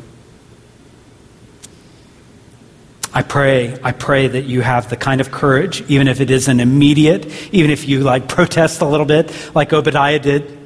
I 3.12 3.22
pray, 3.22 3.78
I 3.82 3.92
pray 3.92 4.28
that 4.28 4.44
you 4.44 4.60
have 4.60 4.90
the 4.90 4.96
kind 4.96 5.20
of 5.20 5.30
courage, 5.30 5.82
even 5.90 6.08
if 6.08 6.20
it 6.20 6.30
isn't 6.30 6.60
immediate, 6.60 7.26
even 7.52 7.70
if 7.70 7.88
you 7.88 8.00
like 8.00 8.28
protest 8.36 8.80
a 8.80 8.86
little 8.86 9.06
bit, 9.06 9.32
like 9.54 9.72
Obadiah 9.72 10.18
did. 10.18 10.56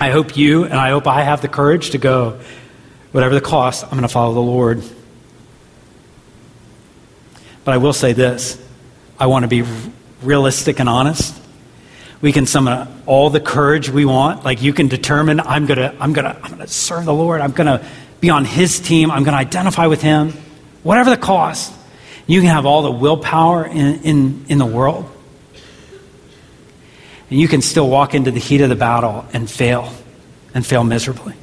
I 0.00 0.10
hope 0.10 0.36
you 0.36 0.64
and 0.64 0.74
I 0.74 0.90
hope 0.90 1.06
I 1.06 1.22
have 1.22 1.40
the 1.40 1.48
courage 1.48 1.90
to 1.90 1.98
go, 1.98 2.40
whatever 3.12 3.34
the 3.34 3.40
cost, 3.40 3.84
I'm 3.84 3.90
going 3.90 4.02
to 4.02 4.08
follow 4.08 4.34
the 4.34 4.40
Lord. 4.40 4.82
But 7.64 7.74
I 7.74 7.76
will 7.78 7.92
say 7.92 8.12
this 8.12 8.60
I 9.18 9.26
want 9.26 9.44
to 9.44 9.48
be 9.48 9.64
realistic 10.22 10.80
and 10.80 10.88
honest. 10.88 11.40
We 12.24 12.32
can 12.32 12.46
summon 12.46 12.88
all 13.04 13.28
the 13.28 13.38
courage 13.38 13.90
we 13.90 14.06
want. 14.06 14.46
Like 14.46 14.62
you 14.62 14.72
can 14.72 14.88
determine, 14.88 15.40
I'm 15.40 15.66
gonna, 15.66 15.94
I'm 16.00 16.14
gonna, 16.14 16.40
I'm 16.42 16.52
gonna 16.52 16.66
serve 16.66 17.04
the 17.04 17.12
Lord. 17.12 17.42
I'm 17.42 17.52
gonna 17.52 17.86
be 18.18 18.30
on 18.30 18.46
His 18.46 18.80
team. 18.80 19.10
I'm 19.10 19.24
gonna 19.24 19.36
identify 19.36 19.88
with 19.88 20.00
Him, 20.00 20.32
whatever 20.82 21.10
the 21.10 21.18
cost. 21.18 21.70
You 22.26 22.40
can 22.40 22.48
have 22.48 22.64
all 22.64 22.80
the 22.80 22.90
willpower 22.90 23.66
in, 23.66 24.02
in, 24.04 24.44
in 24.48 24.56
the 24.56 24.64
world. 24.64 25.04
And 27.28 27.38
you 27.38 27.46
can 27.46 27.60
still 27.60 27.90
walk 27.90 28.14
into 28.14 28.30
the 28.30 28.40
heat 28.40 28.62
of 28.62 28.70
the 28.70 28.74
battle 28.74 29.26
and 29.34 29.50
fail, 29.50 29.92
and 30.54 30.64
fail 30.64 30.82
miserably. 30.82 31.34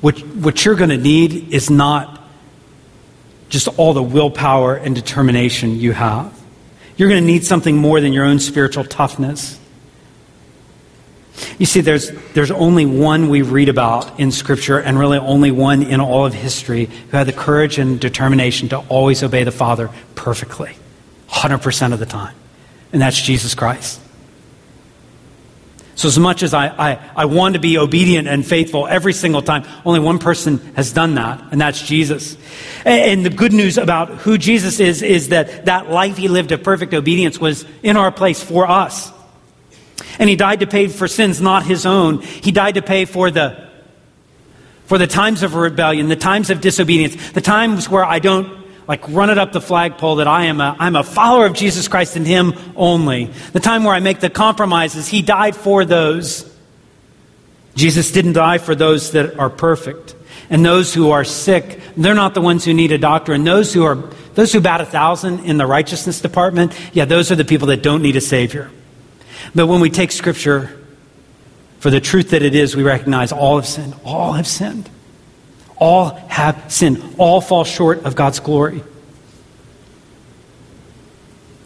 What, 0.00 0.18
what 0.18 0.64
you're 0.64 0.76
going 0.76 0.88
to 0.88 0.96
need 0.96 1.52
is 1.52 1.68
not 1.68 2.22
just 3.50 3.68
all 3.76 3.92
the 3.92 4.02
willpower 4.02 4.76
and 4.76 4.94
determination 4.94 5.78
you 5.78 5.92
have. 5.92 6.35
You're 6.96 7.08
going 7.08 7.22
to 7.22 7.26
need 7.26 7.44
something 7.44 7.76
more 7.76 8.00
than 8.00 8.12
your 8.12 8.24
own 8.24 8.38
spiritual 8.38 8.84
toughness. 8.84 9.58
You 11.58 11.66
see, 11.66 11.80
there's, 11.80 12.10
there's 12.32 12.50
only 12.50 12.86
one 12.86 13.28
we 13.28 13.42
read 13.42 13.68
about 13.68 14.18
in 14.18 14.32
Scripture, 14.32 14.78
and 14.78 14.98
really 14.98 15.18
only 15.18 15.50
one 15.50 15.82
in 15.82 16.00
all 16.00 16.24
of 16.24 16.32
history 16.32 16.86
who 16.86 17.16
had 17.16 17.26
the 17.26 17.32
courage 17.32 17.78
and 17.78 18.00
determination 18.00 18.70
to 18.70 18.78
always 18.78 19.22
obey 19.22 19.44
the 19.44 19.52
Father 19.52 19.90
perfectly, 20.14 20.74
100% 21.28 21.92
of 21.92 21.98
the 21.98 22.06
time. 22.06 22.34
And 22.92 23.02
that's 23.02 23.20
Jesus 23.20 23.54
Christ. 23.54 24.00
So, 25.96 26.08
as 26.08 26.18
much 26.18 26.42
as 26.42 26.52
I, 26.52 26.66
I, 26.68 27.10
I 27.16 27.24
want 27.24 27.54
to 27.54 27.58
be 27.58 27.78
obedient 27.78 28.28
and 28.28 28.46
faithful 28.46 28.86
every 28.86 29.14
single 29.14 29.40
time, 29.40 29.64
only 29.82 29.98
one 29.98 30.18
person 30.18 30.58
has 30.76 30.92
done 30.92 31.14
that, 31.14 31.42
and 31.50 31.58
that's 31.58 31.80
Jesus. 31.80 32.36
And, 32.84 33.10
and 33.10 33.26
the 33.26 33.30
good 33.30 33.54
news 33.54 33.78
about 33.78 34.10
who 34.10 34.36
Jesus 34.36 34.78
is 34.78 35.00
is 35.00 35.30
that 35.30 35.64
that 35.64 35.88
life 35.88 36.18
he 36.18 36.28
lived 36.28 36.52
of 36.52 36.62
perfect 36.62 36.92
obedience 36.92 37.40
was 37.40 37.64
in 37.82 37.96
our 37.96 38.12
place 38.12 38.42
for 38.42 38.68
us. 38.68 39.10
And 40.18 40.28
he 40.28 40.36
died 40.36 40.60
to 40.60 40.66
pay 40.66 40.88
for 40.88 41.08
sins 41.08 41.40
not 41.40 41.64
his 41.64 41.86
own. 41.86 42.20
He 42.20 42.52
died 42.52 42.74
to 42.74 42.82
pay 42.82 43.06
for 43.06 43.30
the 43.30 43.66
for 44.84 44.98
the 44.98 45.06
times 45.06 45.42
of 45.42 45.54
rebellion, 45.54 46.08
the 46.08 46.14
times 46.14 46.50
of 46.50 46.60
disobedience, 46.60 47.32
the 47.32 47.40
times 47.40 47.88
where 47.88 48.04
I 48.04 48.18
don't 48.18 48.65
like 48.88 49.08
run 49.08 49.30
it 49.30 49.38
up 49.38 49.52
the 49.52 49.60
flagpole 49.60 50.16
that 50.16 50.28
I 50.28 50.46
am 50.46 50.60
a, 50.60 50.76
I'm 50.78 50.96
a 50.96 51.02
follower 51.02 51.46
of 51.46 51.54
Jesus 51.54 51.88
Christ 51.88 52.16
and 52.16 52.26
Him 52.26 52.54
only. 52.76 53.26
The 53.52 53.60
time 53.60 53.84
where 53.84 53.94
I 53.94 54.00
make 54.00 54.20
the 54.20 54.30
compromises, 54.30 55.08
He 55.08 55.22
died 55.22 55.56
for 55.56 55.84
those. 55.84 56.52
Jesus 57.74 58.12
didn't 58.12 58.34
die 58.34 58.58
for 58.58 58.74
those 58.74 59.12
that 59.12 59.38
are 59.38 59.50
perfect. 59.50 60.14
And 60.48 60.64
those 60.64 60.94
who 60.94 61.10
are 61.10 61.24
sick, 61.24 61.80
they're 61.96 62.14
not 62.14 62.34
the 62.34 62.40
ones 62.40 62.64
who 62.64 62.72
need 62.72 62.92
a 62.92 62.98
doctor. 62.98 63.32
And 63.32 63.46
those 63.46 63.74
who 63.74 63.84
are, 63.84 63.96
those 64.34 64.52
who 64.52 64.60
bat 64.60 64.80
a 64.80 64.86
thousand 64.86 65.40
in 65.40 65.56
the 65.56 65.66
righteousness 65.66 66.20
department, 66.20 66.78
yeah, 66.92 67.04
those 67.04 67.32
are 67.32 67.36
the 67.36 67.44
people 67.44 67.68
that 67.68 67.82
don't 67.82 68.02
need 68.02 68.16
a 68.16 68.20
Savior. 68.20 68.70
But 69.54 69.66
when 69.66 69.80
we 69.80 69.90
take 69.90 70.12
Scripture 70.12 70.78
for 71.80 71.90
the 71.90 72.00
truth 72.00 72.30
that 72.30 72.42
it 72.42 72.54
is, 72.54 72.76
we 72.76 72.82
recognize 72.82 73.32
all 73.32 73.56
have 73.56 73.66
sinned. 73.66 73.94
All 74.04 74.34
have 74.34 74.46
sinned. 74.46 74.88
All 75.78 76.10
have 76.28 76.72
sinned. 76.72 77.16
All 77.18 77.40
fall 77.40 77.64
short 77.64 78.04
of 78.04 78.14
God's 78.14 78.40
glory. 78.40 78.82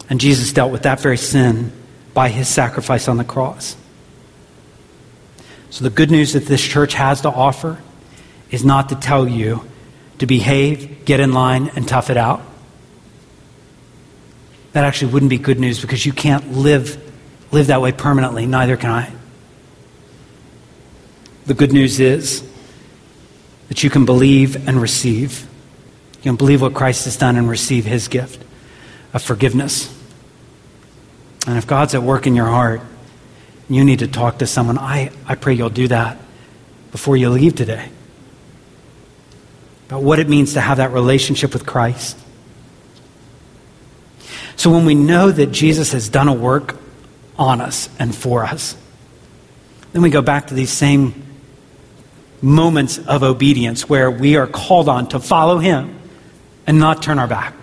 And 0.09 0.21
Jesus 0.21 0.53
dealt 0.53 0.73
with 0.73 0.83
that 0.83 1.01
very 1.01 1.17
sin 1.17 1.73
by 2.13 2.29
his 2.29 2.49
sacrifice 2.49 3.07
on 3.07 3.17
the 3.17 3.25
cross. 3.25 3.77
So, 5.71 5.85
the 5.85 5.91
good 5.91 6.11
news 6.11 6.33
that 6.33 6.47
this 6.47 6.61
church 6.61 6.95
has 6.95 7.21
to 7.21 7.31
offer 7.31 7.81
is 8.51 8.65
not 8.65 8.89
to 8.89 8.97
tell 8.97 9.29
you 9.29 9.65
to 10.19 10.27
behave, 10.27 11.05
get 11.05 11.21
in 11.21 11.33
line, 11.33 11.71
and 11.77 11.87
tough 11.87 12.11
it 12.11 12.17
out. 12.17 12.43
That 14.73 14.85
actually 14.85 15.13
wouldn't 15.13 15.31
be 15.31 15.39
good 15.39 15.61
news 15.61 15.81
because 15.81 16.05
you 16.05 16.13
can't 16.13 16.53
live, 16.53 17.01
live 17.53 17.69
that 17.69 17.81
way 17.81 17.93
permanently. 17.93 18.47
Neither 18.47 18.77
can 18.77 18.91
I. 18.91 19.13
The 21.47 21.55
good 21.55 21.73
news 21.73 22.01
is 22.01 22.43
that 23.71 23.85
you 23.85 23.89
can 23.89 24.05
believe 24.05 24.68
and 24.68 24.83
receive. 24.83 25.49
You 26.16 26.23
can 26.25 26.37
believe 26.37 26.61
what 26.61 26.75
Christ 26.75 27.05
has 27.05 27.16
done 27.16 27.37
and 27.37 27.49
receive 27.49 27.85
his 27.85 28.09
gift 28.09 28.45
of 29.14 29.23
forgiveness. 29.23 29.97
And 31.47 31.57
if 31.57 31.68
God's 31.68 31.95
at 31.95 32.03
work 32.03 32.27
in 32.27 32.35
your 32.35 32.47
heart, 32.47 32.83
you 33.68 33.85
need 33.85 34.01
to 34.01 34.09
talk 34.09 34.41
to 34.41 34.47
someone. 34.47 34.77
I, 34.77 35.12
I 35.25 35.37
pray 35.37 35.55
you'll 35.55 35.71
do 35.71 35.87
that 35.87 36.18
before 36.91 37.16
you 37.16 37.31
leave 37.31 37.55
today. 37.55 37.89
About 39.87 40.03
what 40.03 40.18
it 40.18 40.29
means 40.29 40.55
to 40.55 40.61
have 40.61 40.79
that 40.79 40.91
relationship 40.91 41.53
with 41.53 41.64
Christ. 41.64 42.18
So 44.57 44.73
when 44.73 44.85
we 44.85 44.97
know 44.97 45.31
that 45.31 45.53
Jesus 45.53 45.93
has 45.93 46.09
done 46.09 46.27
a 46.27 46.35
work 46.35 46.77
on 47.39 47.61
us 47.61 47.89
and 48.01 48.12
for 48.12 48.45
us, 48.45 48.77
then 49.93 50.03
we 50.03 50.11
go 50.11 50.23
back 50.23 50.49
to 50.49 50.55
these 50.55 50.71
same 50.71 51.30
moments 52.43 52.99
of 52.99 53.22
obedience 53.22 53.88
where 53.88 54.11
we 54.11 54.36
are 54.36 54.47
called 54.47 54.88
on 54.88 55.09
to 55.09 55.20
follow 55.20 55.59
Him 55.59 55.99
and 56.66 56.78
not 56.78 57.03
turn 57.03 57.18
our 57.18 57.26
back. 57.26 57.55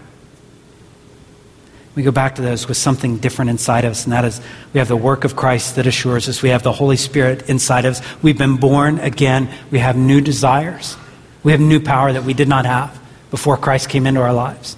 We 1.96 2.04
go 2.04 2.12
back 2.12 2.36
to 2.36 2.44
those 2.44 2.68
with 2.68 2.78
something 2.78 3.18
different 3.18 3.50
inside 3.50 3.84
of 3.84 3.92
us, 3.92 4.04
and 4.04 4.14
that 4.14 4.24
is 4.24 4.40
we 4.72 4.78
have 4.78 4.88
the 4.88 4.96
work 4.96 5.24
of 5.24 5.36
Christ 5.36 5.78
that 5.78 5.88
assures 5.88 6.30
us. 6.30 6.44
We 6.44 6.50
have 6.50 6.62
the 6.62 6.72
Holy 6.72 6.98
Spirit 6.98 7.50
inside 7.50 7.86
of 7.86 7.96
us. 7.96 8.22
We've 8.22 8.38
been 8.38 8.58
born 8.58 9.00
again. 9.00 9.50
We 9.72 9.80
have 9.80 9.98
new 9.98 10.22
desires. 10.22 10.96
We 11.42 11.54
have 11.54 11.62
new 11.62 11.80
power 11.80 12.14
that 12.14 12.24
we 12.24 12.36
did 12.36 12.48
not 12.48 12.66
have 12.66 13.02
before 13.32 13.58
Christ 13.58 13.90
came 13.90 14.06
into 14.06 14.22
our 14.22 14.34
lives. 14.34 14.78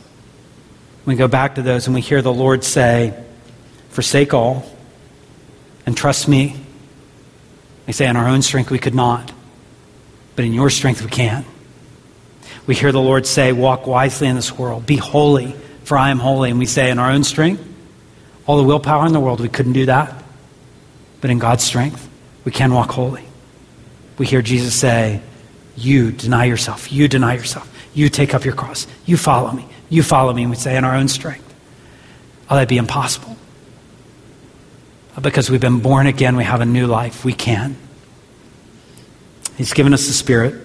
We 1.06 1.16
go 1.16 1.28
back 1.28 1.56
to 1.56 1.62
those 1.62 1.88
and 1.88 1.96
we 1.96 2.02
hear 2.02 2.22
the 2.22 2.32
Lord 2.32 2.64
say, 2.64 3.22
Forsake 3.90 4.34
all 4.34 4.64
and 5.86 5.98
trust 5.98 6.28
me. 6.28 6.56
They 7.86 7.92
say, 7.92 8.08
In 8.08 8.16
our 8.16 8.28
own 8.30 8.44
strength 8.44 8.72
we 8.72 8.80
could 8.80 8.96
not 8.96 9.34
but 10.40 10.46
in 10.46 10.54
your 10.54 10.70
strength 10.70 11.02
we 11.02 11.10
can. 11.10 11.44
We 12.66 12.74
hear 12.74 12.94
the 12.94 13.02
Lord 13.02 13.26
say, 13.26 13.52
Walk 13.52 13.86
wisely 13.86 14.30
in 14.30 14.38
this 14.38 14.58
world, 14.58 14.86
be 14.86 14.96
holy, 14.96 15.54
for 15.84 15.98
I 15.98 16.12
am 16.12 16.20
holy. 16.20 16.50
And 16.50 16.58
we 16.58 16.66
say, 16.66 16.90
In 16.90 16.98
our 16.98 17.12
own 17.12 17.26
strength, 17.26 17.62
all 18.46 18.56
the 18.56 18.64
willpower 18.64 19.06
in 19.06 19.12
the 19.12 19.20
world, 19.20 19.42
we 19.42 19.50
couldn't 19.50 19.74
do 19.74 19.88
that. 19.88 20.24
But 21.20 21.30
in 21.30 21.40
God's 21.40 21.66
strength, 21.66 22.08
we 22.46 22.54
can 22.54 22.74
walk 22.74 22.90
holy. 22.90 23.26
We 24.18 24.28
hear 24.28 24.42
Jesus 24.42 24.74
say, 24.74 25.22
You 25.76 26.14
deny 26.14 26.46
yourself, 26.46 26.90
you 26.90 27.10
deny 27.10 27.34
yourself, 27.34 27.70
you 27.94 28.08
take 28.08 28.34
up 28.34 28.46
your 28.46 28.56
cross, 28.56 28.88
you 29.06 29.18
follow 29.18 29.52
me, 29.52 29.68
you 29.90 30.04
follow 30.04 30.32
me. 30.32 30.44
And 30.44 30.52
we 30.52 30.56
say, 30.56 30.78
In 30.78 30.86
our 30.86 30.96
own 30.96 31.10
strength, 31.10 31.54
oh, 32.50 32.56
that'd 32.56 32.70
be 32.70 32.78
impossible. 32.78 33.36
Because 35.22 35.50
we've 35.50 35.60
been 35.60 35.82
born 35.82 36.08
again, 36.08 36.38
we 36.38 36.46
have 36.46 36.62
a 36.62 36.66
new 36.66 36.88
life, 36.88 37.26
we 37.26 37.34
can. 37.34 37.76
He's 39.60 39.74
given 39.74 39.94
us 39.94 40.08
the 40.08 40.14
Spirit 40.14 40.56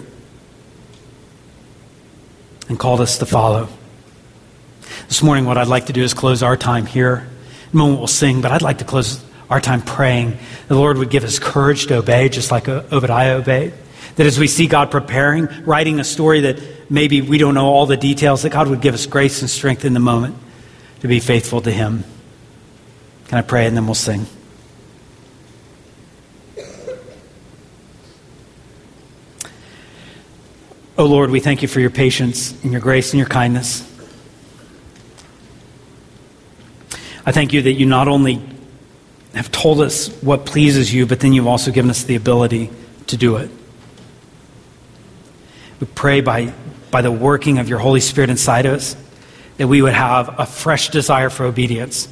and 2.68 2.78
called 2.78 3.01
us 3.01 3.18
to 3.18 3.26
follow. 3.26 3.68
This 5.09 5.20
morning, 5.20 5.47
what 5.47 5.59
I'd 5.59 5.66
like 5.66 5.86
to 5.86 5.92
do 5.92 6.05
is 6.05 6.14
close 6.14 6.45
our 6.45 6.57
time 6.57 6.86
here. 6.86 7.26
In 7.72 7.72
a 7.72 7.76
moment, 7.76 7.99
we'll 7.99 8.07
sing, 8.07 8.40
but 8.40 8.53
I'd 8.53 8.62
like 8.62 8.78
to 8.78 8.84
close 8.84 9.20
our 9.51 9.61
time 9.61 9.82
praying 9.82 10.38
the 10.68 10.76
Lord 10.76 10.99
would 10.99 11.11
give 11.11 11.24
us 11.24 11.40
courage 11.40 11.88
to 11.88 11.97
obey, 11.97 12.28
just 12.28 12.53
like 12.53 12.68
uh, 12.68 12.84
Obadiah 12.92 13.34
obeyed. 13.34 13.74
That 14.14 14.26
as 14.26 14.38
we 14.38 14.47
see 14.47 14.68
God 14.68 14.92
preparing, 14.92 15.49
writing 15.64 15.99
a 15.99 16.05
story 16.05 16.42
that 16.42 16.88
maybe 16.88 17.20
we 17.20 17.36
don't 17.36 17.55
know 17.55 17.66
all 17.66 17.86
the 17.86 17.97
details, 17.97 18.42
that 18.42 18.51
God 18.51 18.68
would 18.68 18.80
give 18.80 18.95
us 18.95 19.07
grace 19.07 19.40
and 19.40 19.51
strength 19.51 19.84
in 19.84 19.92
the 19.92 19.99
moment 19.99 20.36
to 21.01 21.09
be 21.09 21.18
faithful 21.18 21.61
to 21.62 21.72
Him. 21.72 22.05
Can 23.26 23.38
I 23.38 23.42
pray 23.42 23.66
and 23.66 23.76
then 23.76 23.86
we'll 23.86 23.97
sing? 23.97 24.26
Oh 30.97 31.07
Lord, 31.07 31.30
we 31.30 31.40
thank 31.40 31.61
you 31.62 31.66
for 31.66 31.80
your 31.80 31.90
patience 31.90 32.53
and 32.62 32.70
your 32.70 32.80
grace 32.80 33.12
and 33.12 33.18
your 33.18 33.28
kindness. 33.28 33.82
I 37.26 37.32
thank 37.32 37.53
you 37.53 37.62
that 37.62 37.72
you 37.72 37.84
not 37.86 38.07
only 38.07 38.40
have 39.34 39.51
told 39.51 39.80
us 39.80 40.09
what 40.22 40.47
pleases 40.47 40.95
you, 40.95 41.05
but 41.05 41.18
then 41.18 41.32
you've 41.32 41.49
also 41.49 41.72
given 41.72 41.90
us 41.90 42.05
the 42.05 42.14
ability 42.14 42.70
to 43.09 43.16
do 43.16 43.36
it. 43.36 43.51
We 45.80 45.88
pray 45.88 46.20
by, 46.20 46.53
by 46.92 47.03
the 47.03 47.11
working 47.11 47.59
of 47.59 47.68
your 47.68 47.80
Holy 47.80 48.01
Spirit 48.01 48.30
inside 48.30 48.64
of 48.64 48.74
us 48.74 48.95
that 49.57 49.66
we 49.66 49.82
would 49.82 49.95
have 49.95 50.38
a 50.38 50.47
fresh 50.47 50.90
desire 50.90 51.28
for 51.28 51.45
obedience. 51.45 52.07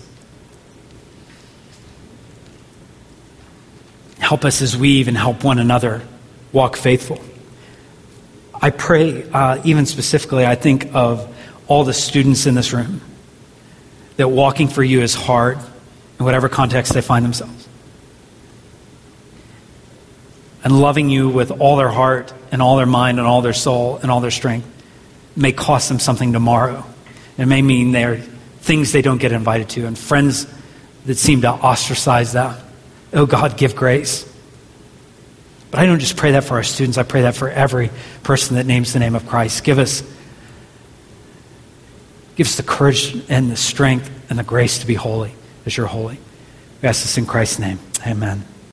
Help 4.19 4.45
us 4.45 4.61
as 4.61 4.77
we 4.77 4.89
even 4.91 5.15
help 5.15 5.45
one 5.45 5.61
another 5.61 6.03
walk 6.53 6.77
faithful. 6.77 7.21
I 8.63 8.71
pray, 8.71 9.29
uh, 9.29 9.61
even 9.65 9.87
specifically, 9.87 10.47
I 10.47 10.55
think 10.55 10.95
of 10.95 11.29
all 11.67 11.83
the 11.83 11.93
students 11.93 12.47
in 12.47 12.55
this 12.55 12.73
room, 12.73 13.01
that 14.17 14.29
walking 14.29 14.69
for 14.69 14.85
you 14.85 15.03
is 15.03 15.15
hard 15.15 15.59
in 16.19 16.25
whatever 16.25 16.49
context 16.49 16.95
they 16.95 17.01
find 17.01 17.25
themselves. 17.25 17.69
And 20.63 20.81
loving 20.81 21.09
you 21.09 21.29
with 21.29 21.51
all 21.51 21.77
their 21.77 21.89
heart 21.89 22.33
and 22.53 22.63
all 22.63 22.77
their 22.77 22.87
mind 22.87 23.19
and 23.19 23.27
all 23.27 23.43
their 23.43 23.53
soul 23.53 23.97
and 23.97 24.13
all 24.13 24.21
their 24.21 24.31
strength 24.31 24.69
may 25.35 25.51
cost 25.51 25.89
them 25.89 25.99
something 25.99 26.33
tomorrow. 26.33 26.85
It 27.37 27.47
may 27.47 27.63
mean 27.63 27.91
there 27.91 28.13
are 28.13 28.17
things 28.61 28.93
they 28.93 29.03
don't 29.03 29.19
get 29.19 29.33
invited 29.33 29.71
to 29.71 29.87
and 29.87 29.99
friends 29.99 30.47
that 31.07 31.17
seem 31.19 31.41
to 31.41 31.49
ostracize 31.49 32.35
that. 32.35 32.61
Oh 33.13 33.27
God, 33.27 33.57
give 33.57 33.75
grace. 33.75 34.32
But 35.73 35.81
I 35.81 35.87
don't 35.87 35.99
just 35.99 36.19
pray 36.19 36.33
that 36.33 36.45
for 36.45 36.55
our 36.55 36.63
students, 36.63 36.99
I 36.99 37.03
pray 37.03 37.23
that 37.23 37.35
for 37.35 37.49
every 37.49 37.91
person 38.23 38.57
that 38.57 38.67
names 38.67 38.93
the 38.93 38.99
name 38.99 39.15
of 39.15 39.27
Christ. 39.27 39.65
Give 39.65 39.79
us, 39.79 40.03
give 42.37 42.47
us 42.47 42.57
the 42.57 42.63
courage 42.63 43.17
and 43.31 43.51
the 43.51 43.57
strength 43.57 44.11
and 44.29 44.39
the 44.39 44.45
grace 44.45 44.81
to 44.81 44.87
be 44.87 44.95
holy 44.95 45.33
as 45.65 45.75
you're 45.75 45.87
holy. 45.87 46.19
We 46.83 46.89
ask 46.89 47.03
this 47.03 47.17
in 47.17 47.25
Christ's 47.25 47.59
name. 47.59 47.79
Amen. 48.07 48.45